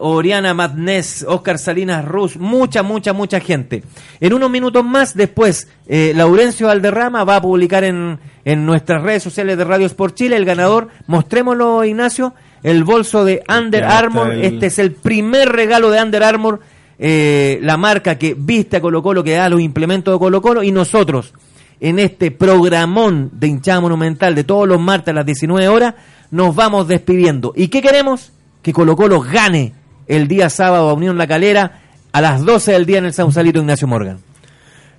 Oriana 0.02 0.54
Madnés, 0.54 1.26
Oscar 1.28 1.60
Salinas 1.60 2.06
Ruz, 2.06 2.38
mucha, 2.38 2.84
mucha, 2.84 3.12
mucha 3.14 3.40
gente. 3.42 3.84
En 4.22 4.34
unos 4.34 4.50
minutos 4.50 4.84
más, 4.86 5.14
después, 5.16 5.68
eh, 5.88 6.14
Laurencio 6.16 6.68
Valderrama 6.68 7.24
va 7.26 7.36
a 7.38 7.42
publicar 7.42 7.84
en, 7.84 8.18
en 8.46 8.66
nuestras 8.66 9.04
redes 9.04 9.24
sociales 9.24 9.58
de 9.58 9.64
Radio 9.66 9.88
Sport 9.88 10.16
Chile 10.16 10.38
el 10.38 10.46
ganador. 10.46 10.88
Mostrémoslo, 11.08 11.84
Ignacio, 11.84 12.34
el 12.64 12.84
bolso 12.86 13.26
de 13.26 13.44
Under 13.50 13.84
Armour. 13.84 14.32
el- 14.32 14.42
Este 14.46 14.68
es 14.68 14.80
el 14.80 14.94
primer 14.94 15.50
regalo 15.50 15.90
de 15.92 16.02
Under 16.02 16.24
Armour, 16.24 16.62
eh, 16.98 17.60
la 17.62 17.76
marca 17.76 18.18
que 18.18 18.36
viste 18.38 18.78
a 18.78 18.82
Colo 18.82 19.04
Colo, 19.04 19.22
que 19.24 19.34
da 19.34 19.50
los 19.50 19.60
implementos 19.60 20.14
de 20.14 20.20
Colo 20.20 20.42
Colo, 20.42 20.64
y 20.64 20.72
nosotros 20.72 21.34
en 21.80 22.00
este 22.00 22.32
programón 22.32 23.32
de 23.34 23.48
hinchada 23.48 23.82
monumental 23.82 24.36
de 24.36 24.44
todos 24.44 24.68
los 24.68 24.80
martes 24.80 25.10
a 25.10 25.16
las 25.16 25.26
19 25.26 25.68
horas, 25.68 25.96
nos 26.32 26.56
vamos 26.56 26.88
despidiendo. 26.88 27.54
¿Y 27.56 27.70
qué 27.70 27.82
queremos? 27.82 28.32
Que 28.62 28.74
Colo 28.74 28.96
Colo 28.96 29.22
gane 29.22 29.74
el 30.08 30.28
día 30.28 30.50
sábado 30.50 30.90
a 30.90 30.94
Unión 30.94 31.18
La 31.18 31.28
Calera 31.28 31.82
a 32.12 32.22
las 32.22 32.44
12 32.44 32.72
del 32.74 32.86
día 32.86 32.98
en 32.98 33.06
el 33.06 33.14
Sausalito 33.14 33.60
Ignacio 33.60 33.88
Morgan. 33.88 34.20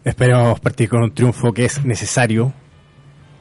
Esperemos 0.05 0.59
partir 0.61 0.89
con 0.89 1.03
un 1.03 1.12
triunfo 1.12 1.53
que 1.53 1.66
es 1.66 1.85
necesario. 1.85 2.53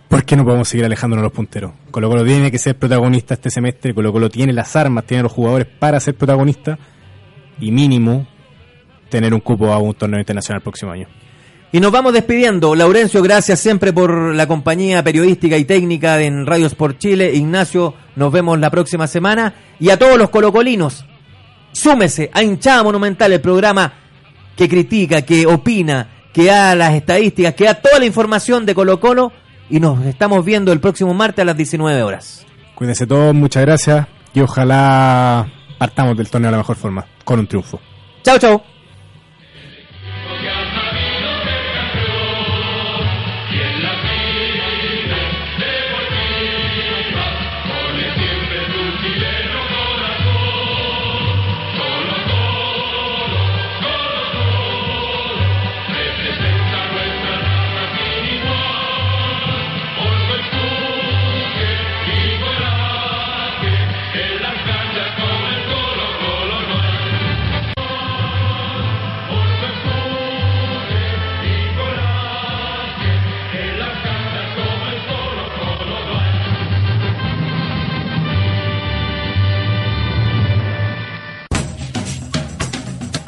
Porque 0.10 0.36
no 0.36 0.44
podemos 0.44 0.68
seguir 0.68 0.86
alejándonos 0.86 1.22
los 1.22 1.32
punteros. 1.32 1.72
Colo 1.92 2.10
Colo 2.10 2.26
tiene 2.26 2.50
que 2.50 2.58
ser 2.58 2.76
protagonista 2.76 3.36
este 3.36 3.52
semestre. 3.52 3.94
Colo 3.94 4.12
Colo 4.12 4.28
tiene 4.30 4.52
las 4.52 4.76
armas, 4.76 5.06
tiene 5.06 5.22
los 5.22 5.32
jugadores 5.32 5.68
para 5.68 6.00
ser 6.00 6.16
protagonista. 6.16 6.80
Y 7.60 7.72
mínimo, 7.72 8.28
tener 9.10 9.36
un 9.36 9.40
cupo 9.40 9.72
a 9.72 9.78
un 9.78 9.94
torneo 9.94 10.20
internacional 10.20 10.62
el 10.62 10.64
próximo 10.64 10.92
año. 10.92 11.08
Y 11.72 11.80
nos 11.80 11.92
vamos 11.92 12.14
despidiendo. 12.14 12.74
Laurencio, 12.74 13.22
gracias 13.22 13.60
siempre 13.60 13.94
por 13.94 14.34
la 14.34 14.48
compañía 14.48 15.04
periodística 15.04 15.56
y 15.56 15.66
técnica 15.66 16.20
en 16.20 16.48
Radio 16.48 16.66
Sport 16.66 16.98
Chile. 16.98 17.32
Ignacio, 17.36 17.94
nos 18.16 18.32
vemos 18.32 18.60
la 18.60 18.72
próxima 18.72 19.06
semana. 19.06 19.54
Y 19.80 19.92
a 19.92 20.00
todos 20.00 20.18
los 20.18 20.32
colocolinos, 20.32 21.06
súmese 21.72 22.32
a 22.34 22.42
Hinchada 22.42 22.82
Monumental, 22.82 23.32
el 23.34 23.42
programa 23.42 23.94
que 24.56 24.68
critica, 24.68 25.22
que 25.22 25.46
opina, 25.46 26.10
que 26.34 26.46
da 26.46 26.74
las 26.74 26.96
estadísticas, 26.96 27.54
que 27.54 27.66
da 27.66 27.76
toda 27.76 28.00
la 28.00 28.06
información 28.06 28.66
de 28.66 28.74
Colo 28.74 29.00
Colo. 29.00 29.32
Y 29.70 29.80
nos 29.80 30.04
estamos 30.08 30.44
viendo 30.44 30.72
el 30.72 30.80
próximo 30.80 31.14
martes 31.14 31.44
a 31.44 31.46
las 31.46 31.56
19 31.56 32.02
horas. 32.02 32.48
Cuídense 32.74 33.06
todos, 33.06 33.36
muchas 33.36 33.64
gracias. 33.64 34.08
Y 34.34 34.42
ojalá 34.42 35.48
partamos 35.78 36.18
del 36.18 36.32
torneo 36.32 36.50
de 36.50 36.54
la 36.54 36.58
mejor 36.58 36.78
forma, 36.78 37.06
con 37.24 37.40
un 37.40 37.46
triunfo. 37.46 37.80
Chao, 38.24 38.40
chao. 38.40 38.79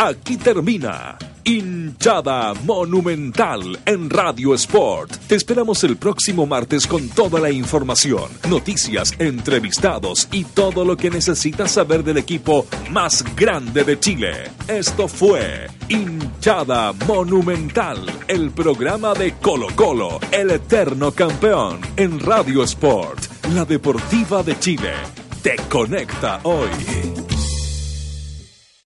Aquí 0.03 0.35
termina 0.35 1.15
Hinchada 1.43 2.55
Monumental 2.65 3.79
en 3.85 4.09
Radio 4.09 4.55
Sport. 4.55 5.15
Te 5.27 5.35
esperamos 5.35 5.83
el 5.83 5.95
próximo 5.95 6.47
martes 6.47 6.87
con 6.87 7.07
toda 7.09 7.39
la 7.39 7.51
información, 7.51 8.23
noticias, 8.49 9.13
entrevistados 9.19 10.27
y 10.31 10.43
todo 10.43 10.85
lo 10.85 10.97
que 10.97 11.11
necesitas 11.11 11.73
saber 11.73 12.03
del 12.03 12.17
equipo 12.17 12.65
más 12.89 13.23
grande 13.35 13.83
de 13.83 13.99
Chile. 13.99 14.49
Esto 14.67 15.07
fue 15.07 15.67
Hinchada 15.87 16.93
Monumental, 17.05 18.03
el 18.27 18.49
programa 18.49 19.13
de 19.13 19.35
Colo 19.35 19.67
Colo, 19.75 20.19
el 20.31 20.49
eterno 20.49 21.11
campeón 21.11 21.79
en 21.95 22.19
Radio 22.19 22.63
Sport, 22.63 23.23
la 23.53 23.65
deportiva 23.65 24.41
de 24.41 24.57
Chile. 24.57 24.93
Te 25.43 25.57
conecta 25.69 26.39
hoy. 26.41 27.30